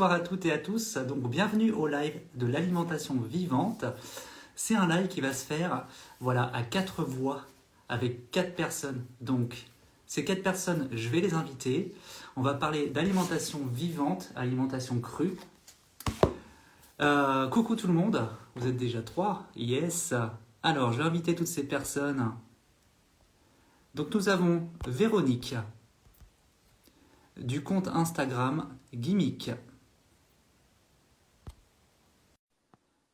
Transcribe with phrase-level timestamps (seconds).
[0.00, 0.96] Bonsoir à toutes et à tous.
[0.96, 3.84] Donc, bienvenue au live de l'alimentation vivante.
[4.56, 5.86] C'est un live qui va se faire,
[6.20, 7.42] voilà, à quatre voix
[7.90, 9.04] avec quatre personnes.
[9.20, 9.66] Donc,
[10.06, 11.94] ces quatre personnes, je vais les inviter.
[12.34, 15.36] On va parler d'alimentation vivante, alimentation crue.
[17.02, 18.26] Euh, coucou tout le monde.
[18.56, 19.48] Vous êtes déjà trois.
[19.54, 20.14] Yes.
[20.62, 22.32] Alors, je vais inviter toutes ces personnes.
[23.94, 25.56] Donc, nous avons Véronique
[27.36, 29.50] du compte Instagram Gimmick.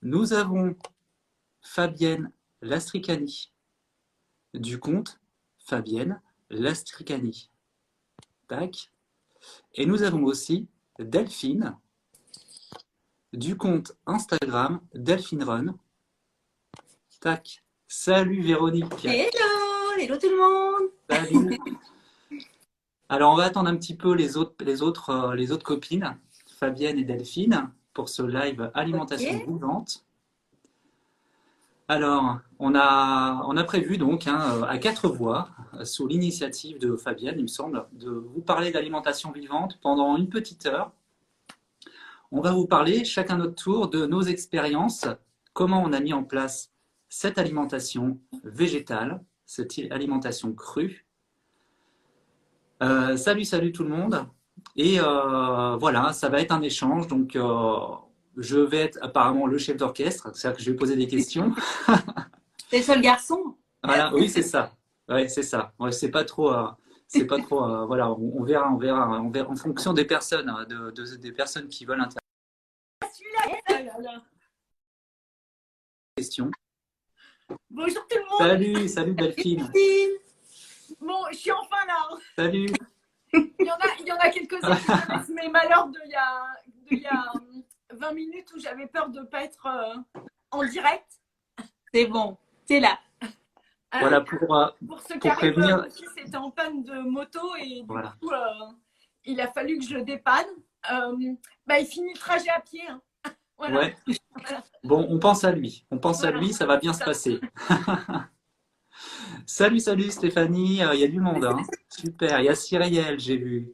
[0.03, 0.77] Nous avons
[1.61, 2.31] Fabienne
[2.63, 3.53] Lastricani
[4.55, 5.19] du compte
[5.59, 7.51] Fabienne Lastricani.
[8.47, 8.93] Tac.
[9.75, 11.77] Et nous avons aussi Delphine
[13.33, 15.75] du compte Instagram Delphine Run.
[17.21, 17.65] Tac.
[17.89, 19.05] Salut Véronique.
[19.05, 20.91] Hello, hello tout le monde.
[21.11, 21.59] Salut.
[23.09, 26.19] Alors, on va attendre un petit peu les autres, les autres, euh, les autres copines,
[26.59, 29.47] Fabienne et Delphine, pour ce live alimentation Ok.
[29.47, 30.05] mouvante.
[31.89, 36.79] Alors, on a, on a prévu donc hein, euh, à quatre voix, euh, sous l'initiative
[36.79, 40.93] de Fabienne, il me semble, de vous parler d'alimentation vivante pendant une petite heure.
[42.31, 45.07] On va vous parler chacun notre tour de nos expériences,
[45.55, 46.73] comment on a mis en place
[47.09, 51.07] cette alimentation végétale, cette alimentation crue.
[52.83, 54.27] Euh, salut, salut tout le monde.
[54.77, 57.07] Et euh, voilà, ça va être un échange.
[57.09, 57.77] Donc, euh,
[58.37, 61.55] je vais être apparemment le chef d'orchestre, c'est-à-dire que je vais poser des questions.
[62.71, 63.57] T'es le seul garçon?
[63.83, 64.73] Voilà, oui, c'est ça.
[65.09, 65.73] Ouais, c'est ça.
[65.79, 66.53] Ouais, c'est pas trop.
[66.53, 66.67] euh,
[67.09, 67.87] c'est pas trop.
[67.87, 71.17] voilà, on, on verra, on verra, on verra en fonction des personnes, hein, de, de-
[71.17, 72.21] des personnes qui veulent interagir.
[76.17, 76.51] Question.
[77.71, 78.39] Bonjour tout le monde.
[78.39, 79.71] Salut, salut Delphine.
[81.01, 82.09] Bon, je suis enfin là.
[82.37, 82.67] Salut.
[83.33, 86.15] Il y en a, il y en a quelques-uns qui connaissent mes malheurs d'il y
[86.15, 86.47] a,
[86.91, 90.21] d'il y a hum, 20 minutes où j'avais peur de ne pas être euh,
[90.51, 91.07] en direct.
[91.93, 92.99] C'est bon, t'es là.
[93.23, 94.55] Euh, Voilà pour.
[94.57, 95.77] euh, pour ceux pour qui arrivent, prévenir.
[95.79, 98.15] mon fils était en panne de moto et du Voilà.
[98.21, 98.73] coup, euh,
[99.25, 100.47] il a fallu que je le dépanne.
[100.93, 101.17] Euh,
[101.67, 102.83] bah, il finit le trajet à pied.
[102.89, 103.01] hein.
[103.59, 103.79] Voilà.
[103.81, 103.97] Ouais.
[104.85, 105.87] Bon, on pense à lui.
[105.91, 107.41] On pense à lui, ça va bien se passer.
[109.47, 110.83] salut, salut Stéphanie.
[110.83, 111.45] Euh, Il y a du monde.
[111.45, 111.57] hein.
[111.89, 112.41] Super.
[112.41, 113.73] Il y a Cyrielle, j'ai vu.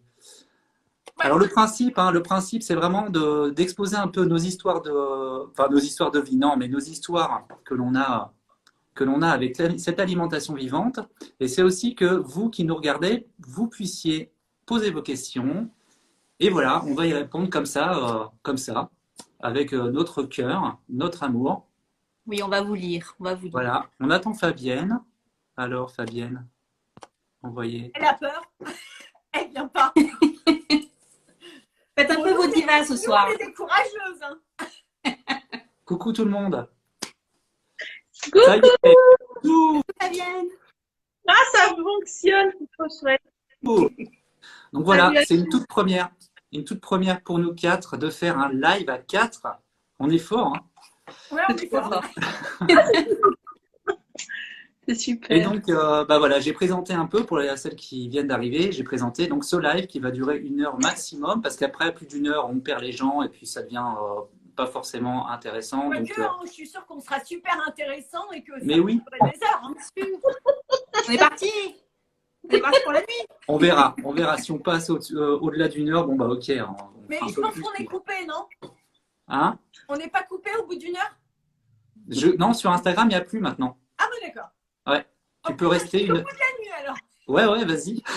[1.19, 4.93] Alors le principe, hein, le principe, c'est vraiment de d'exposer un peu nos histoires de,
[5.51, 8.33] enfin nos histoires de vie, non, mais nos histoires que l'on a,
[8.95, 10.99] que l'on a avec cette alimentation vivante.
[11.39, 14.33] Et c'est aussi que vous qui nous regardez, vous puissiez
[14.67, 15.71] poser vos questions.
[16.41, 18.91] Et voilà, on va y répondre comme ça, euh, comme ça,
[19.39, 21.69] avec euh, notre cœur, notre amour.
[22.27, 23.15] Oui, on va vous lire.
[23.21, 23.53] On va vous lire.
[23.53, 24.99] Voilà, on attend Fabienne.
[25.57, 26.47] Alors Fabienne,
[27.43, 27.91] envoyez.
[27.95, 28.43] Elle a peur.
[29.33, 29.93] Elle vient pas.
[31.97, 33.29] Faites un peu vos divas ce Nous, soir.
[33.29, 34.23] on est courageuses.
[34.23, 34.41] hein.
[35.85, 36.69] Coucou tout le monde.
[38.25, 38.95] Coucou, Ça y est.
[39.43, 39.83] Coucou.
[40.01, 40.49] Fabienne.
[41.29, 43.23] ah, ça fonctionne, c'est trop chouette.
[44.73, 46.11] Donc voilà, c'est une toute première,
[46.53, 49.47] une toute première pour nous quatre de faire un live à quatre.
[49.99, 50.55] On est fort.
[50.57, 50.61] hein.
[51.31, 52.03] Ouais, on est fort.
[54.95, 55.37] C'est super.
[55.37, 58.73] Et donc, euh, bah voilà, j'ai présenté un peu pour les- celles qui viennent d'arriver.
[58.73, 62.29] J'ai présenté donc ce live qui va durer une heure maximum parce qu'après plus d'une
[62.29, 64.21] heure, on perd les gens et puis ça devient euh,
[64.57, 65.89] pas forcément intéressant.
[65.89, 69.01] Donc, euh, hein, je suis sûre qu'on sera super intéressant et que ça Mais oui.
[69.11, 69.63] va durer des heures.
[69.65, 69.75] hein.
[71.09, 71.51] On est parti.
[72.45, 73.27] On est parti pour la nuit.
[73.49, 76.07] on verra, on verra si on passe au- euh, au-delà d'une heure.
[76.07, 76.51] Bon bah ok.
[76.59, 78.47] on- on Mais je pense qu'on est coupé, non?
[79.29, 79.59] Hein?
[79.89, 81.17] On n'est pas coupé au bout d'une heure?
[82.09, 83.79] Je, non, sur Instagram, il n'y a plus maintenant.
[83.99, 84.51] Ah bon, d'accord.
[84.87, 85.05] Ouais.
[85.45, 86.23] Tu Oh, peux rester suis au une.
[86.23, 86.97] bout de la nuit alors.
[87.29, 88.03] Ouais, ouais, vas-y.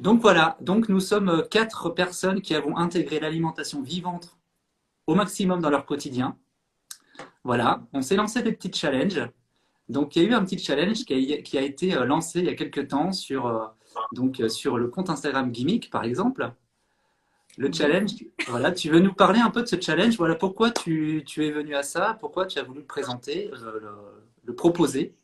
[0.00, 4.36] Donc voilà, donc nous sommes quatre personnes qui avons intégré l'alimentation vivante
[5.06, 6.36] au maximum dans leur quotidien.
[7.44, 9.28] Voilà, on s'est lancé des petits challenges.
[9.88, 12.40] Donc il y a eu un petit challenge qui a, qui a été euh, lancé
[12.40, 13.66] il y a quelques temps sur, euh,
[14.12, 16.52] donc, euh, sur le compte Instagram Gimmick, par exemple.
[17.58, 18.10] Le challenge,
[18.48, 20.16] voilà, tu veux nous parler un peu de ce challenge?
[20.18, 23.80] Voilà, pourquoi tu, tu es venu à ça Pourquoi tu as voulu le présenter, euh,
[23.80, 23.90] le,
[24.44, 25.14] le proposer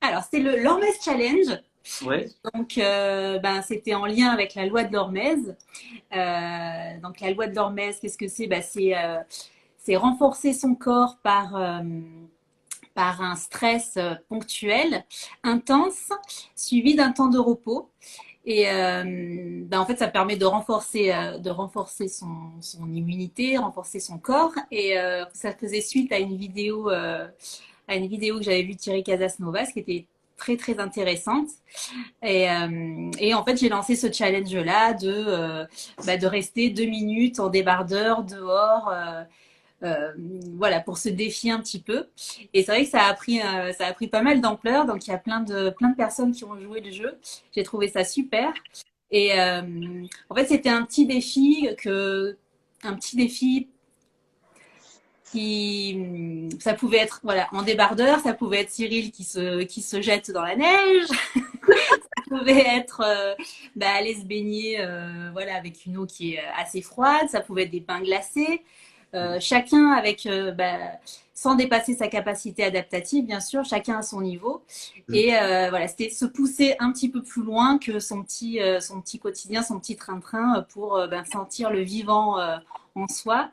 [0.00, 1.60] Alors, c'est le Lormez Challenge.
[2.04, 5.36] Ouais, Donc, euh, ben, c'était en lien avec la loi de l'Hormez.
[6.14, 8.46] Euh, donc, la loi de l'Hormez, qu'est-ce que c'est?
[8.46, 9.18] Ben, c'est, euh,
[9.78, 11.80] c'est renforcer son corps par, euh,
[12.94, 15.04] par un stress euh, ponctuel,
[15.44, 16.10] intense,
[16.56, 17.90] suivi d'un temps de repos.
[18.50, 19.02] Et euh,
[19.66, 22.54] ben, en fait, ça permet de renforcer, euh, de renforcer son,
[22.90, 24.54] immunité, renforcer son corps.
[24.70, 28.78] Et euh, ça faisait suite à une vidéo, à une vidéo que j'avais vue de
[28.78, 30.06] Thierry Casasnovas, qui était
[30.38, 31.48] très très intéressante.
[32.22, 35.66] Et, en fait, j'ai lancé ce challenge-là de,
[36.06, 38.90] bah, rester deux minutes en débardeur dehors.
[39.84, 40.12] Euh,
[40.56, 42.08] voilà, pour se défier un petit peu.
[42.52, 44.86] Et c'est vrai que ça a pris, euh, ça a pris pas mal d'ampleur.
[44.86, 47.18] Donc, il y a plein de, plein de personnes qui ont joué le jeu.
[47.54, 48.52] J'ai trouvé ça super.
[49.10, 49.62] Et euh,
[50.28, 52.36] en fait, c'était un petit défi que,
[52.82, 53.68] un petit défi
[55.30, 60.02] qui, ça pouvait être, voilà, en débardeur, ça pouvait être Cyril qui se, qui se
[60.02, 61.06] jette dans la neige.
[61.36, 63.02] ça pouvait être,
[63.76, 64.84] bah, aller se baigner,
[65.32, 67.28] voilà, avec une eau qui est assez froide.
[67.28, 68.62] Ça pouvait être des pains glacés.
[69.14, 70.76] Euh, chacun avec, euh, bah,
[71.38, 74.62] sans dépasser sa capacité adaptative, bien sûr, chacun à son niveau.
[75.06, 75.14] Mm.
[75.14, 78.80] Et euh, voilà, c'était se pousser un petit peu plus loin que son petit, euh,
[78.80, 82.56] son petit quotidien, son petit train-train pour euh, ben, sentir le vivant euh,
[82.96, 83.50] en soi.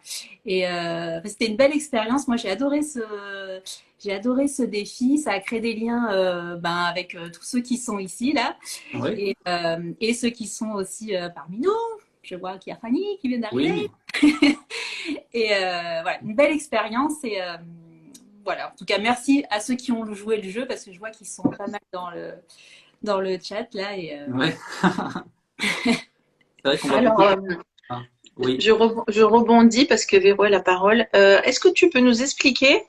[0.48, 2.28] Et euh, c'était une belle expérience.
[2.28, 3.62] Moi, j'ai adoré ce,
[4.04, 5.20] j'ai adoré ce défi.
[5.20, 8.58] Ça a créé des liens euh, ben, avec tous ceux qui sont ici là
[8.96, 11.72] Oui, et, euh, et ceux qui sont aussi euh, parmi nous.
[12.26, 13.90] Je vois qu'il y a Fanny qui vient d'arriver.
[14.22, 14.32] oui.
[15.34, 17.24] Et euh, voilà, une belle expérience.
[17.24, 17.58] Et euh,
[18.44, 20.98] voilà, en tout cas, merci à ceux qui ont joué le jeu parce que je
[21.00, 22.34] vois qu'ils sont pas mal dans le,
[23.04, 23.96] dans le chat là.
[23.96, 24.56] Et, euh, Ouais.
[25.84, 27.62] C'est vrai qu'on va Alors, beaucoup-
[28.38, 28.58] Oui.
[28.60, 31.08] je, re- je rebondis parce que Véro a la parole.
[31.16, 32.84] Euh, Est-ce que tu peux nous expliquer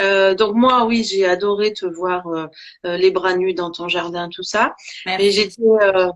[0.00, 2.46] euh, Donc moi, oui, j'ai adoré te voir euh,
[2.84, 4.76] les bras nus dans ton jardin, tout ça.
[5.04, 5.24] merci.
[5.24, 6.08] Mais j'étais euh,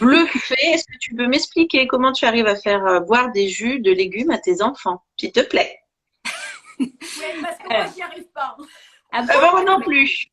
[0.00, 0.54] bluffée.
[0.72, 3.92] Est-ce que tu peux m'expliquer comment tu arrives à faire euh, boire des jus de
[3.92, 5.78] légumes à tes enfants, s'il te plaît?
[6.80, 6.88] Ouais,
[7.40, 8.56] parce que moi, j'y arrive pas.
[9.12, 10.26] Ah bon Moi non plus.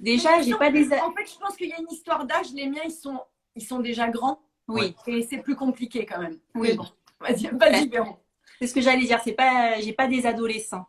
[0.00, 0.84] Déjà, j'ai pas des.
[0.94, 2.46] En fait, je pense qu'il y a une histoire d'âge.
[2.54, 3.18] Les miens, ils sont,
[3.54, 4.40] ils sont déjà grands.
[4.68, 6.38] Oui, Et c'est plus compliqué quand même.
[6.54, 6.74] Oui.
[6.74, 6.86] Bon,
[7.20, 8.16] vas-y, vas-y, Véron.
[8.58, 9.20] c'est ce que j'allais dire.
[9.22, 10.86] C'est pas, j'ai pas des adolescents.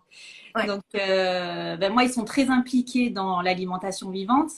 [0.55, 0.65] Ouais.
[0.65, 4.51] Donc, euh, ben moi, ils sont très impliqués dans l'alimentation vivante.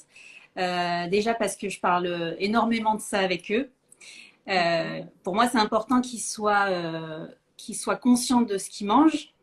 [0.57, 3.71] Euh, déjà parce que je parle énormément de ça avec eux.
[4.47, 6.69] Euh, pour moi, c'est important qu'ils soient,
[7.57, 9.33] qu'ils soient conscients de ce qu'ils mangent.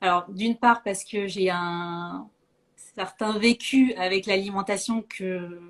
[0.00, 2.28] Alors, d'une part, parce que j'ai un
[2.96, 5.60] certain vécu avec l'alimentation que,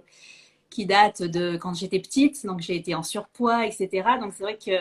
[0.76, 2.44] qui date de quand j'étais petite.
[2.44, 3.88] Donc, j'ai été en surpoids, etc.
[4.20, 4.72] Donc, c'est vrai que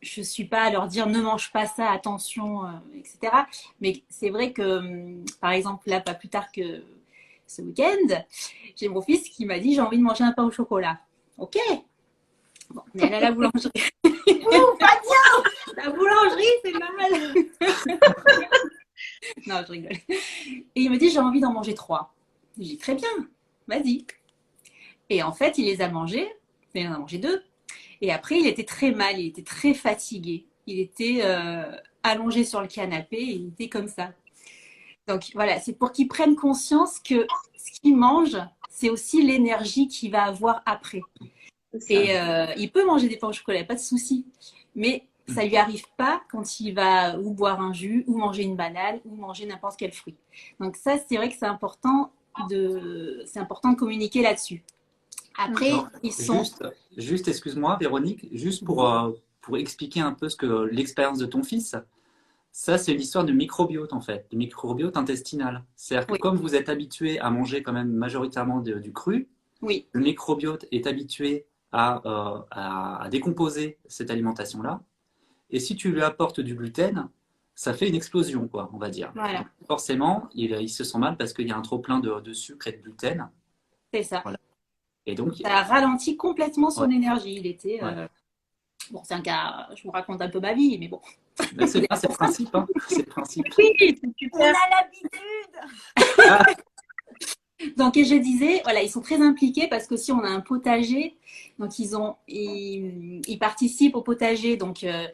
[0.00, 3.44] je suis pas à leur dire ne mange pas ça, attention, euh, etc.
[3.82, 6.82] Mais c'est vrai que, hum, par exemple, là, pas plus tard que
[7.46, 8.24] ce week-end,
[8.76, 11.00] j'ai mon fils qui m'a dit j'ai envie de manger un pain au chocolat.
[11.36, 11.58] Ok.
[12.70, 13.70] Bon, mais elle a la boulangerie.
[14.04, 15.26] Ouh, pas bien.
[15.76, 17.12] La boulangerie, c'est mal.
[19.46, 19.98] non, je rigole.
[20.08, 22.14] Et il me dit j'ai envie d'en manger trois.
[22.58, 23.10] J'ai dit très bien,
[23.68, 24.06] vas-y.
[25.10, 26.28] Et en fait, il les a mangés.
[26.74, 27.42] Il en a mangé deux.
[28.00, 30.46] Et après, il était très mal, il était très fatigué.
[30.66, 31.70] Il était euh,
[32.02, 34.12] allongé sur le canapé, et il était comme ça.
[35.06, 37.26] Donc voilà, c'est pour qu'il prenne conscience que
[37.56, 38.36] ce qu'il mange,
[38.68, 41.00] c'est aussi l'énergie qu'il va avoir après.
[41.88, 44.26] Et euh, il peut manger des pains au chocolat, pas de souci.
[44.74, 48.56] Mais ça lui arrive pas quand il va ou boire un jus, ou manger une
[48.56, 50.16] banane, ou manger n'importe quel fruit.
[50.60, 52.12] Donc ça, c'est vrai que c'est important
[52.50, 54.62] de, c'est important de communiquer là-dessus.
[55.38, 56.38] Après, Non, ils sont.
[56.38, 56.64] Juste,
[56.96, 61.42] juste excuse-moi, Véronique, juste pour, euh, pour expliquer un peu ce que l'expérience de ton
[61.42, 61.76] fils,
[62.52, 65.62] ça, c'est une histoire de microbiote, en fait, de microbiote intestinal.
[65.76, 66.18] C'est-à-dire que Oui.
[66.18, 69.28] comme vous êtes habitué à manger quand même majoritairement de- du cru,
[69.62, 74.80] Oui, le microbiote est habitué à, euh, à, à décomposer cette alimentation-là.
[75.50, 77.08] Et si tu lui apportes du gluten,
[77.54, 79.12] ça fait une explosion, quoi, on va dire.
[79.14, 79.40] Voilà.
[79.40, 82.20] Donc, forcément, il, il se sent mal parce qu'il y a un trop plein de,
[82.20, 83.28] de sucre et de gluten.
[83.92, 84.22] c'est ça.
[85.06, 86.94] Et donc, Ça ralentit complètement son Ouais.
[86.96, 87.34] énergie.
[87.36, 87.78] Il était.
[87.82, 88.06] euh,
[88.90, 89.68] Bon, c'est un cas.
[89.74, 91.00] Je vous raconte un peu ma vie, mais bon.
[91.36, 92.54] c'est c'est le principe.
[92.54, 92.66] Hein.
[92.88, 93.46] C'est le principe.
[93.58, 96.56] Oui, c'est On a l'habitude.
[97.76, 100.40] Donc, et je disais, voilà, ils sont très impliqués parce que si on a un
[100.40, 101.16] potager,
[101.58, 105.06] donc ils ont, ils, ils participent au potager, donc euh,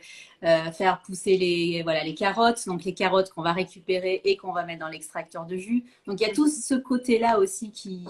[0.42, 4.52] euh, faire pousser les, voilà, les carottes, donc les carottes qu'on va récupérer et qu'on
[4.52, 5.84] va mettre dans l'extracteur de jus.
[6.06, 8.04] Donc il y a tout ce côté-là aussi qui,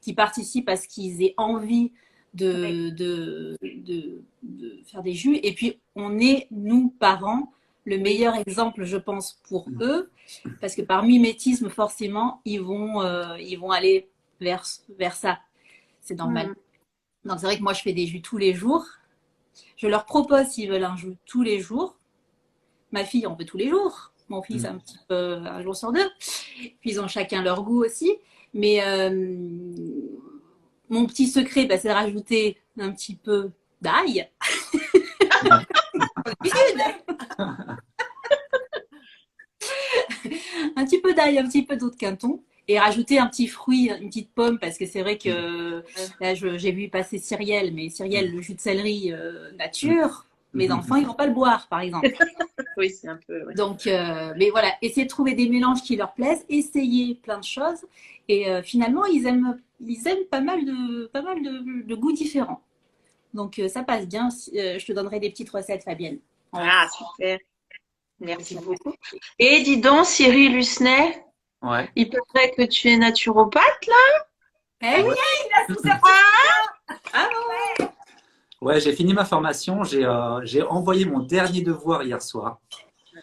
[0.00, 1.92] qui participe à ce qu'ils aient envie
[2.34, 5.38] de, de, de, de faire des jus.
[5.42, 7.52] Et puis on est, nous, parents,
[7.84, 9.82] le meilleur exemple, je pense, pour Mm.
[9.82, 10.10] eux,
[10.60, 14.08] parce que par mimétisme, forcément, ils vont, euh, ils vont aller
[14.40, 14.64] vers,
[14.98, 15.40] vers ça.
[16.00, 16.54] C'est normal.
[17.24, 18.84] Donc c'est vrai que moi, je fais des jus tous les jours.
[19.76, 21.96] Je leur propose s'ils veulent un jus tous les jours.
[22.92, 24.12] Ma fille en veut tous les jours.
[24.28, 24.66] Mon fils, Mm.
[24.66, 26.08] un petit peu un jour sur deux.
[26.58, 28.10] Puis ils ont chacun leur goût aussi.
[28.54, 29.10] Mais euh,
[30.88, 34.28] mon petit secret, bah, c'est de rajouter un petit peu d'ail.
[40.76, 42.42] un petit peu d'ail, un petit peu d'eau de quinton.
[42.68, 45.82] et rajouter un petit fruit, une petite pomme, parce que c'est vrai que
[46.20, 50.68] là, je- j'ai vu passer Cyrielle, mais Cyrielle, le jus de céleri euh, nature, mes
[50.68, 50.78] Mhm.
[50.78, 52.08] enfants, ils vont pas le boire, par exemple.
[52.76, 53.44] Oui, c'est un peu.
[53.46, 53.54] ouais.
[53.54, 57.44] Donc, euh, mais voilà, essayer de trouver des mélanges qui leur plaisent, essayer plein de
[57.44, 57.84] choses,
[58.28, 62.12] et euh, finalement, ils aiment, ils aiment pas mal de, pas mal de, de goûts
[62.12, 62.62] différents.
[63.34, 64.28] Donc, euh, ça passe bien.
[64.54, 66.18] Euh, je te donnerai des petites recettes, Fabienne.
[66.52, 67.38] Ah, super.
[68.20, 68.94] Merci beaucoup.
[69.38, 71.24] Et dis donc, Cyril Husnet,
[71.62, 71.88] Ouais.
[71.96, 74.24] il paraît que tu es naturopathe, là?
[74.82, 77.20] Eh oui, Il a son certificat.
[77.78, 77.89] Ouais,
[78.78, 79.84] j'ai fini ma formation.
[79.84, 82.58] J'ai euh, j'ai envoyé mon dernier devoir hier soir.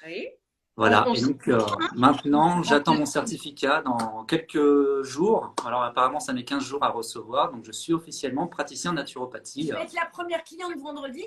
[0.06, 0.28] Oui.
[0.76, 1.06] Voilà.
[1.08, 1.60] On- on Et donc euh,
[1.96, 5.54] maintenant, j'attends mon certificat dans quelques jours.
[5.66, 7.52] Alors apparemment, ça met 15 jours à recevoir.
[7.52, 9.68] Donc je suis officiellement praticien en naturopathie.
[9.68, 11.26] Tu vas être la première cliente vendredi?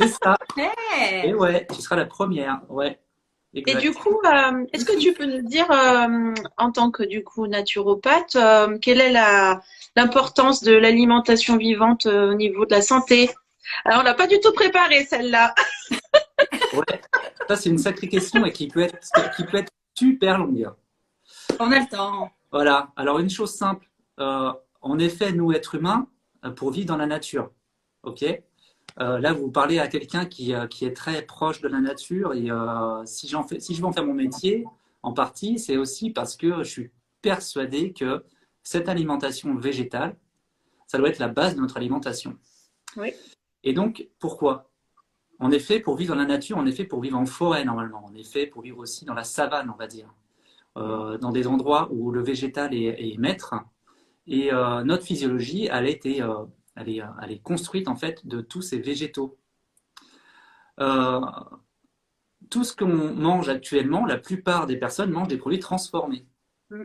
[0.00, 0.36] C'est ça.
[1.24, 2.62] Et ouais, tu seras la première.
[2.70, 2.98] Ouais.
[3.54, 7.24] Et du coup, euh, est-ce que tu peux nous dire, euh, en tant que du
[7.24, 9.60] coup naturopathe, euh, quelle est la
[9.96, 13.30] l'importance de l'alimentation vivante euh, au niveau de la santé?
[13.84, 15.54] Alors, on l'a pas du tout préparé celle-là.
[16.72, 17.00] Ouais.
[17.48, 18.98] Ça, c'est une sacrée question et qui peut être,
[19.34, 20.70] qui peut être super longue.
[21.58, 22.30] on a le temps.
[22.52, 22.90] Voilà.
[22.94, 23.88] Alors, une chose simple.
[24.20, 26.06] Euh, en effet, nous, êtres humains,
[26.56, 27.50] pour vivre dans la nature,
[28.04, 28.24] ok?
[29.00, 32.34] Euh, Là, vous parlez à quelqu'un qui, euh, qui est très proche de la nature.
[32.34, 34.64] Et euh, si, j'en fais, si je veux en faire mon métier,
[35.02, 36.90] en partie, c'est aussi parce que je suis
[37.22, 38.24] persuadé que
[38.62, 40.16] cette alimentation végétale,
[40.86, 42.36] ça doit être la base de notre alimentation.
[42.96, 43.12] Oui.
[43.62, 44.70] Et donc, pourquoi?
[45.52, 48.04] Est fait pour vivre dans la nature, on est fait pour vivre en forêt normalement,
[48.10, 50.12] on est fait pour vivre aussi dans la savane, on va dire,
[50.76, 53.54] Euh, dans des endroits où le végétal est, est maître.
[54.26, 54.50] Et
[54.84, 56.22] notre physiologie, elle a été,
[56.78, 59.38] elle est, elle est construite en fait de tous ces végétaux.
[60.80, 61.20] Euh,
[62.50, 66.26] tout ce qu'on mange actuellement, la plupart des personnes mangent des produits transformés.
[66.70, 66.84] Mm.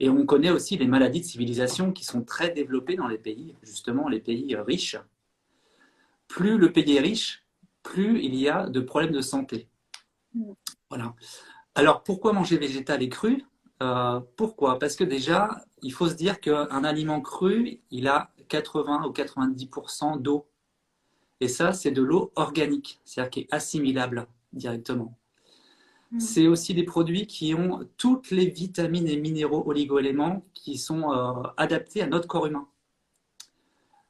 [0.00, 3.54] Et on connaît aussi les maladies de civilisation qui sont très développées dans les pays,
[3.62, 4.98] justement les pays riches.
[6.26, 7.44] Plus le pays est riche,
[7.82, 9.68] plus il y a de problèmes de santé.
[10.34, 10.52] Mm.
[10.90, 11.14] Voilà.
[11.74, 13.44] Alors pourquoi manger végétal et cru?
[13.82, 14.78] Euh, Pourquoi?
[14.78, 18.31] Parce que déjà, il faut se dire qu'un aliment cru, il a
[18.62, 20.46] 80 ou 90% d'eau.
[21.40, 25.16] Et ça, c'est de l'eau organique, c'est-à-dire qui est assimilable directement.
[26.12, 26.20] Mhm.
[26.20, 31.42] C'est aussi des produits qui ont toutes les vitamines et minéraux oligoéléments qui sont euh,
[31.56, 32.68] adaptés à notre corps humain.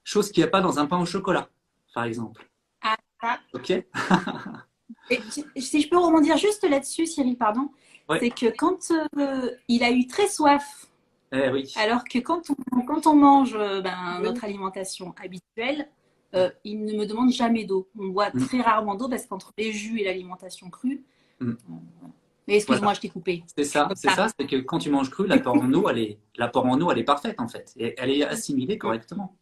[0.05, 1.49] Chose qu'il n'y a pas dans un pain au chocolat,
[1.95, 2.51] par exemple.
[2.83, 3.39] Ah, ah.
[3.55, 3.71] Ok?
[5.11, 7.71] Et si- si je peux rebondir juste là-dessus, Cyril, pardon,
[8.09, 8.19] Ouais.
[8.19, 10.87] c'est que quand euh, il a eu très soif,
[11.33, 11.73] Eh oui.
[11.77, 15.89] alors que quand on, quand on mange euh, ben, notre alimentation habituelle,
[16.35, 17.89] euh, il ne me demande jamais d'eau.
[17.99, 18.47] On boit Mm.
[18.47, 21.05] très rarement d'eau parce qu'entre les jus et l'alimentation crue.
[21.41, 21.51] Mm.
[21.51, 21.55] euh,
[21.99, 22.15] voilà.
[22.49, 23.45] Mais excuse-moi, je t'ai coupé.
[23.57, 24.17] C'est ça, c'est ça.
[24.17, 26.91] ça, c'est que quand tu manges cru, l'apport en eau, elle est, l'apport en eau,
[26.91, 29.37] elle est parfaite en fait, et elle est assimilée correctement.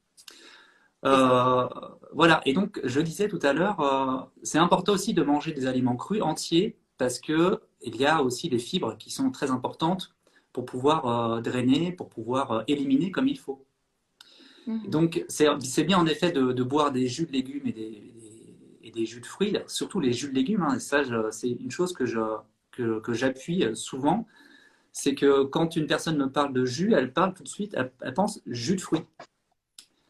[1.06, 1.66] Euh,
[2.12, 5.66] voilà, et donc je disais tout à l'heure, euh, c'est important aussi de manger des
[5.66, 10.14] aliments crus entiers parce que il y a aussi des fibres qui sont très importantes
[10.52, 13.64] pour pouvoir euh, drainer, pour pouvoir euh, éliminer comme il faut.
[14.66, 14.90] Mhm.
[14.90, 18.57] Donc c'est bien en effet de, de boire des jus de légumes et des, des-
[18.83, 20.62] et des jus de fruits, surtout les jus de légumes.
[20.62, 22.19] hein, et ça, c'est une chose que je
[22.73, 24.26] que, que j'appuie souvent,
[24.92, 27.92] c'est que quand une personne me parle de jus, elle parle tout de suite, elle,
[28.00, 29.02] elle pense jus de fruits.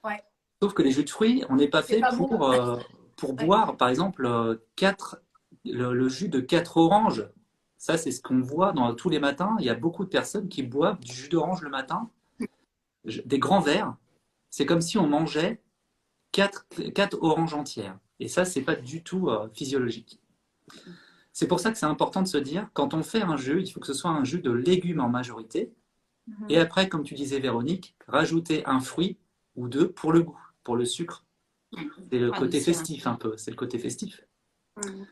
[0.05, 0.23] Ouais.
[0.63, 2.53] Sauf que les jus de fruits, on n'est pas fait pas pour, bon.
[2.53, 2.77] euh,
[3.17, 3.45] pour Ouais.
[3.47, 4.57] boire, par exemple, euh,
[5.65, 7.27] le, le jus de quatre oranges.
[7.81, 9.57] Ça, c'est ce qu'on voit dans tous les matins.
[9.59, 12.11] Il y a beaucoup de personnes qui boivent du jus d'orange le matin,
[13.07, 13.97] des grands verres.
[14.51, 15.63] C'est comme si on mangeait
[16.31, 17.99] quatre, quatre oranges entières.
[18.19, 20.21] Et ça, c'est pas du tout euh, physiologique.
[21.33, 23.71] C'est pour ça que c'est important de se dire, quand on fait un jus, il
[23.73, 25.73] faut que ce soit un jus de légumes en majorité.
[26.51, 29.17] Et après, comme tu disais, Véronique, rajouter un fruit
[29.57, 31.25] ou deux pour le goût, pour le sucre.
[32.11, 34.23] C'est le Ah, côté festif un peu, c'est le côté festif.
[34.77, 35.07] Mhm.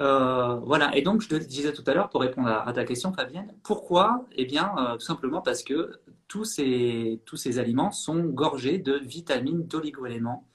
[0.00, 2.84] Euh, voilà, et donc je te disais tout à l'heure, pour répondre à, à ta
[2.84, 4.26] question, Fabienne, pourquoi?
[4.32, 8.94] Eh bien, euh, tout simplement parce que tous ces, tous ces aliments sont gorgés de
[8.94, 10.48] vitamines, d'oligo-éléments,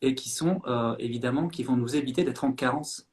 [0.00, 3.06] et qui sont euh, évidemment, qui vont nous éviter d'être en carence.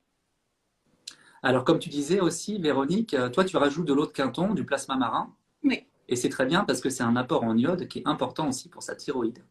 [1.44, 4.96] Alors, comme tu disais aussi, Véronique, toi, tu rajoutes de l'eau de quinton, du plasma
[4.96, 5.36] marin.
[5.64, 5.86] Oui.
[6.08, 8.70] Et c'est très bien parce que c'est un apport en iode qui est important aussi
[8.70, 9.44] pour sa thyroïde.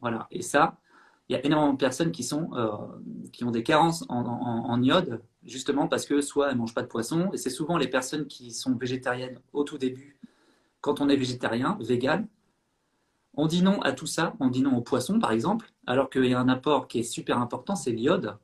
[0.00, 0.28] Voilà.
[0.30, 0.76] Et ça,
[1.30, 2.70] il y a énormément de personnes qui, sont, euh,
[3.32, 6.82] qui ont des carences en, en- iode, justement parce que soit elles ne mangent pas
[6.82, 10.18] de poisson, et c'est souvent les personnes qui sont végétariennes au tout début,
[10.80, 12.26] quand on est végétarien, vegan,
[13.34, 16.24] on dit non à tout ça, on dit non au poisson par exemple, alors qu'il
[16.24, 18.36] y a un apport qui est super important, c'est l'iode,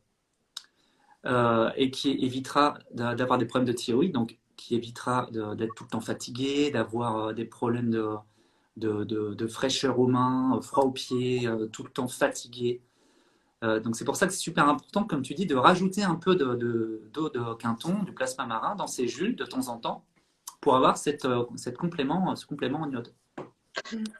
[1.24, 4.12] euh, et qui évitera d'a- d'avoir des problèmes de thyroïde.
[4.12, 8.06] Donc qui évitera d'être tout le temps fatigué, d'avoir des problèmes de,
[8.76, 12.82] de, de, fraîcheur aux mains, froid aux pieds, tout le temps fatigué.
[13.62, 16.36] donc c'est pour ça que c'est super important, comme tu dis, de rajouter un peu
[16.36, 20.04] d'eau de, de, quinton, du plasma marin dans ces jus de temps en temps
[20.60, 23.14] pour avoir cette, cette complément, ce complément en iode.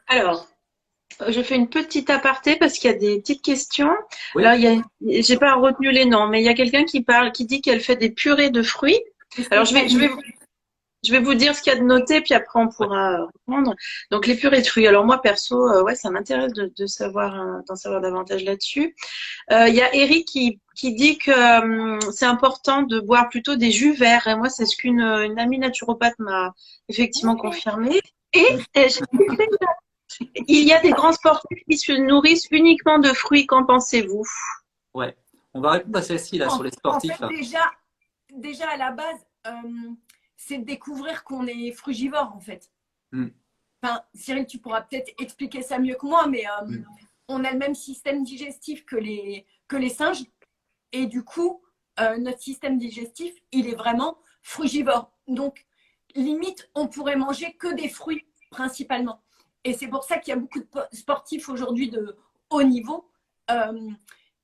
[0.07, 0.49] Alors,
[1.29, 3.93] je fais une petite aparté parce qu'il y a des petites questions.
[4.37, 4.83] Alors, il y a,
[5.23, 7.81] j'ai pas retenu les noms, mais il y a quelqu'un qui parle, qui dit qu'elle
[7.81, 9.01] fait des purées de fruits.
[9.51, 10.11] Alors, je vais, je vais,
[11.07, 13.75] je vais vous dire ce qu'il y a de noté, puis après on pourra reprendre.
[14.11, 14.87] Donc, les purées de fruits.
[14.87, 18.95] Alors, moi, perso, euh, ouais, ça m'intéresse de, de savoir, euh, d'en savoir davantage là-dessus.
[19.53, 21.33] Euh, il y a Eric qui, qui dit que
[22.13, 24.27] c'est important de boire plutôt des jus verts.
[24.27, 26.55] Et moi, c'est ce qu'une une amie naturopathe m'a
[26.89, 28.01] effectivement confirmé.
[28.33, 28.89] Et, et
[30.49, 33.47] il y a des grands sportifs qui se nourrissent uniquement de fruits.
[33.47, 34.25] Qu'en pensez-vous?
[34.95, 35.17] Ouais,
[35.55, 37.21] on va répondre à celle-ci là sur les sportifs.
[37.31, 37.71] déjà,
[38.33, 39.51] déjà à la base, euh,
[40.47, 42.71] c'est de découvrir qu'on est frugivore en fait.
[43.13, 43.29] Hmm.
[43.83, 46.79] Enfin, Cyril, tu pourras peut-être expliquer ça mieux que moi, mais euh,
[47.29, 50.25] on a le même système digestif que les, que les singes.
[50.93, 51.63] Et du coup,
[52.01, 55.11] euh, notre système digestif, il est vraiment frugivore.
[55.27, 55.67] Donc,
[56.15, 59.23] limite, on pourrait manger que des fruits principalement.
[59.65, 62.17] Et c'est pour ça qu'il y a beaucoup de sportifs aujourd'hui de
[62.51, 63.11] haut niveau
[63.51, 63.91] euh,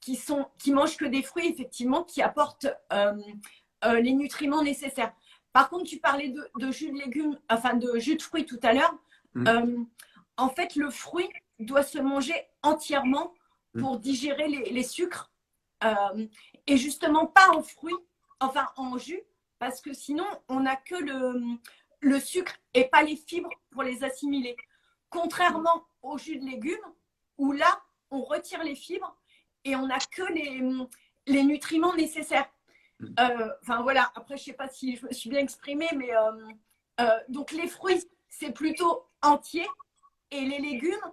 [0.00, 3.14] qui, sont, qui mangent que des fruits, effectivement, qui apportent euh,
[3.84, 5.12] euh, les nutriments nécessaires.
[5.52, 8.72] Par contre, tu parlais de, jus de légumes, enfin de jus de fruits tout à
[8.72, 8.94] l'heure.
[9.34, 9.84] Mm.
[10.36, 11.28] en fait, le fruit
[11.58, 13.32] doit se manger entièrement
[13.74, 13.80] mm.
[13.80, 15.30] pour digérer les, sucres.
[16.66, 17.94] et justement, pas en fruits,
[18.40, 19.22] enfin en jus,
[19.58, 21.40] parce que sinon, on n'a que le,
[22.00, 24.56] le sucre et pas les fibres pour les assimiler.
[25.08, 26.76] Contrairement au jus de légumes,
[27.38, 29.16] où là, on retire les fibres
[29.64, 30.60] et on n'a que les,
[31.26, 32.50] les, nutriments nécessaires.
[33.18, 36.14] Euh, enfin voilà, après, je ne sais pas si je me suis bien exprimée, mais
[36.14, 36.32] euh,
[37.00, 39.66] euh, donc les fruits, c'est plutôt entier
[40.30, 41.12] et les légumes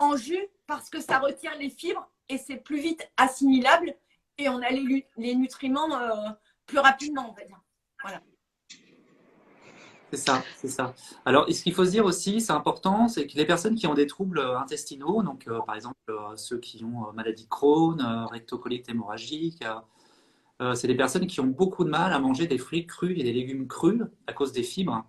[0.00, 3.94] en jus parce que ça retire les fibres et c'est plus vite assimilable
[4.38, 5.88] et on a les, nutriments
[6.66, 7.60] plus rapidement, on va dire.
[8.02, 8.22] Voilà.
[10.10, 10.94] C'est ça, c'est ça.
[11.26, 13.94] Alors, ce qu'il faut se dire aussi, c'est important, c'est que les personnes qui ont
[13.94, 15.96] des troubles intestinaux, donc par exemple
[16.36, 18.00] ceux qui ont maladie Crohn,
[18.30, 19.62] rectocolite hémorragique,
[20.74, 23.32] c'est des personnes qui ont beaucoup de mal à manger des fruits crus et des
[23.32, 25.04] légumes crus à cause des fibres.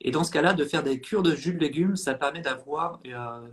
[0.00, 3.00] Et dans ce cas-là, de faire des cures de jus de légumes, ça permet d'avoir,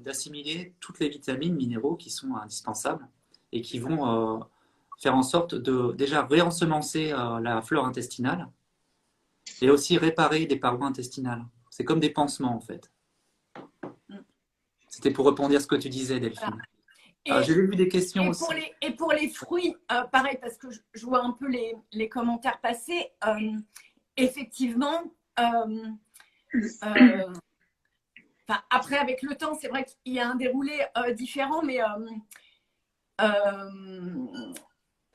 [0.03, 3.07] d'assimiler toutes les vitamines, minéraux qui sont indispensables
[3.51, 4.45] et qui vont
[4.99, 8.49] faire en sorte de déjà réensemencer la flore intestinale
[9.61, 11.45] et aussi réparer des parois intestinales.
[11.69, 12.91] C'est comme des pansements en fait.
[14.87, 16.61] C'était pour répondre à ce que tu disais, Delphine.
[17.29, 18.43] Ah, j'ai vu des questions et aussi.
[18.43, 21.75] Pour les, et pour les fruits, euh, pareil, parce que je, vois un peu les,
[21.91, 23.11] les commentaires passer.
[23.25, 23.57] Euh,
[24.17, 25.03] effectivement,
[25.39, 25.87] euh,
[28.69, 31.79] après, avec le temps, c'est vrai qu'il y a un déroulé différent, mais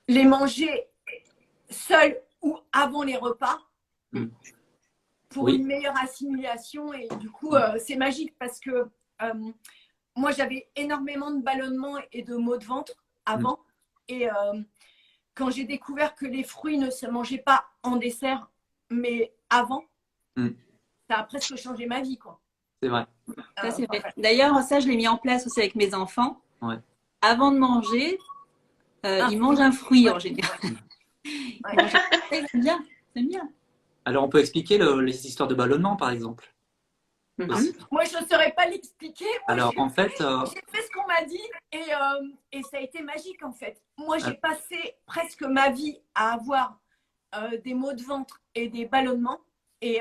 [0.09, 0.87] les manger
[1.71, 3.59] seuls ou avant les repas,
[4.13, 4.27] Mm.
[5.29, 6.93] pour une meilleure assimilation.
[6.93, 8.89] Et du coup, c'est magique parce que
[10.17, 12.95] moi, j'avais énormément de ballonnements et de maux de ventre
[13.27, 13.59] avant.
[13.59, 14.13] Mm.
[14.13, 14.61] Et euh,
[15.35, 18.51] quand j'ai découvert que les fruits ne se mangeaient pas en dessert,
[18.91, 19.85] mais avant,
[20.37, 20.49] mm.
[21.09, 22.17] ça a presque changé ma vie.
[22.17, 22.41] quoi.
[22.83, 23.07] C'est vrai.
[24.17, 26.41] D'ailleurs, ça, je l'ai mis en place aussi avec mes enfants.
[27.21, 28.19] Avant de manger,
[29.03, 29.29] ah.
[29.31, 30.59] ils mangent un fruit en général.
[32.31, 32.83] c'est bien,
[33.15, 33.49] c'est bien.
[34.05, 36.55] Alors, on peut expliquer les histoires de ballonnement, par exemple?
[37.39, 37.73] Mhm.
[37.91, 39.27] Moi, je ne saurais pas l'expliquer.
[39.47, 40.21] Alors, en fait.
[40.21, 41.43] Euh, j'ai fait ce qu'on m'a dit
[41.75, 43.83] euh, et, ça a été magique, en fait.
[43.99, 44.49] Moi, j'ai ah.
[44.49, 46.81] passé presque ma vie à avoir
[47.35, 49.41] euh, des maux de ventre et des ballonnements.
[49.83, 50.01] Et,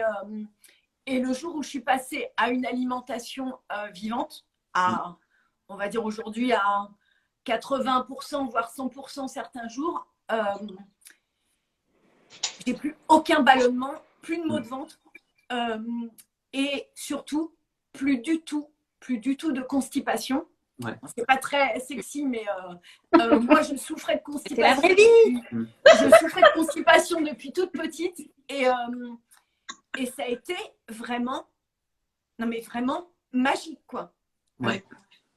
[1.06, 3.60] et le jour où je suis passée à une alimentation
[3.94, 5.16] vivante, à, mhm.
[5.68, 6.88] on va dire aujourd'hui, à
[7.46, 10.08] 80%, voire 100% certains jours,
[12.66, 14.98] j'ai plus aucun ballonnement, plus de maux de ventre
[15.52, 15.78] euh,
[16.56, 17.54] et surtout
[17.92, 20.48] plus du tout, plus du tout de constipation.
[20.82, 20.98] Ouais.
[21.16, 24.62] C'est pas très sexy, mais euh, euh, moi je souffrais de constipation.
[24.62, 25.42] La vraie vie.
[25.52, 28.66] je souffrais de constipation depuis toute petite et,
[29.98, 30.56] et ça a été
[30.90, 31.48] vraiment,
[32.40, 34.14] non mais vraiment magique quoi.
[34.60, 34.84] Ouais.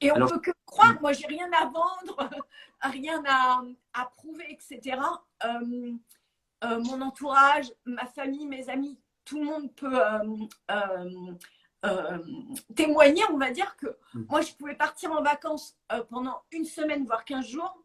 [0.01, 2.29] Et on ne peut que croire, moi j'ai rien à vendre,
[2.81, 3.61] rien à,
[3.93, 4.97] à prouver, etc.
[6.61, 8.99] Euh, mon entourage, ma famille, mes amis,
[9.29, 11.33] tout le monde peut euh,
[11.85, 12.17] euh,
[12.75, 14.25] témoigner, on va dire que mm.
[14.29, 15.77] moi, je pouvais partir en vacances
[16.09, 17.83] pendant une semaine, voire 15 jours,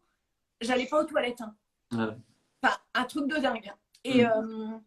[0.59, 1.41] j'allais pas aux toilettes.
[1.41, 2.17] Hein.
[2.61, 3.69] Enfin, un truc de dingue.
[3.69, 3.77] Hein.
[4.03, 4.81] Et, mm.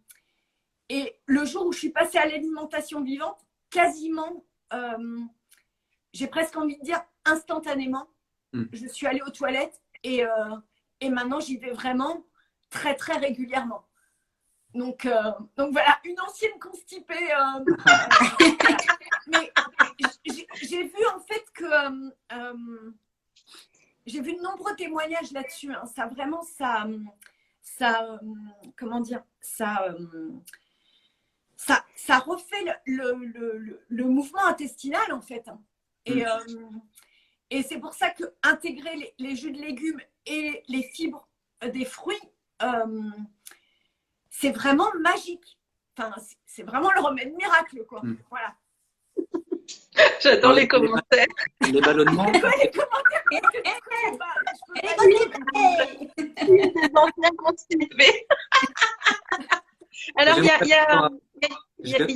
[0.88, 3.38] Et le jour où je suis passée à l'alimentation vivante,
[3.71, 5.18] quasiment, euh,
[6.12, 8.09] j'ai presque envie de dire instantanément,
[8.53, 8.64] hmm.
[8.73, 10.57] je suis allée aux toilettes et, euh,
[11.01, 12.25] et maintenant j'y vais vraiment
[12.71, 13.87] très très régulièrement.
[14.74, 17.14] Donc, euh, donc voilà, une ancienne constipée.
[19.26, 19.50] mais
[20.62, 21.64] j'ai vu en fait que
[24.07, 25.72] j'ai vu de nombreux témoignages là-dessus.
[25.72, 25.87] Hein.
[25.87, 26.87] Ça vraiment, ça,
[27.62, 28.20] ça,
[28.76, 29.88] comment dire, ça,
[31.57, 35.48] ça, ça refait le, le, mouvement intestinal en fait.
[35.48, 35.61] Hein.
[36.07, 36.26] Et, mm.
[36.26, 36.68] euh,
[37.50, 41.28] et c'est pour ça que intégrer les, jus de légumes et les fibres
[41.62, 42.20] des fruits,
[42.62, 43.11] euh,
[44.40, 45.59] c'est vraiment magique.
[45.96, 46.14] Enfin,
[46.46, 48.01] c'est vraiment le remède miracle, quoi.
[48.03, 48.18] Mm.
[48.31, 48.55] Voilà.
[50.22, 51.27] J'attends les commentaires.
[51.61, 52.27] Les ballonnements.
[52.31, 53.24] les commentaires
[60.16, 60.44] Alors, il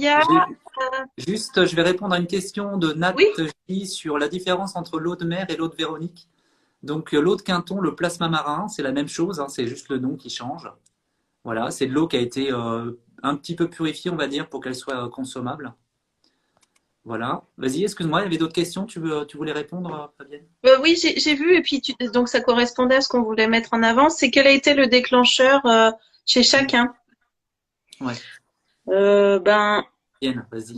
[0.00, 0.22] y a,
[1.18, 3.16] Juste, je vais répondre à une question de Nat
[3.84, 6.28] sur la différence entre l'eau de mer et l'eau de Véronique.
[6.84, 9.98] Donc, l'eau de Quinton, le plasma marin, c'est la même chose, hein, c'est juste le
[9.98, 10.70] nom qui change.
[11.44, 14.48] Voilà, c'est de l'eau qui a été euh, un petit peu purifiée, on va dire,
[14.48, 15.74] pour qu'elle soit euh, consommable.
[17.04, 17.42] Voilà.
[17.56, 18.86] Vas-y, excuse-moi, il y avait d'autres questions.
[18.86, 20.46] Tu, veux, tu voulais répondre, Fabienne?
[20.66, 23.82] Euh, Oui, j'ai vu, et puis donc ça correspondait à ce qu'on voulait mettre en
[23.82, 24.08] avant.
[24.08, 25.62] C'est quel a été le déclencheur
[26.24, 26.94] chez chacun?
[28.00, 28.14] Ouais.
[28.88, 29.84] Euh, ben,
[30.50, 30.76] vas-y.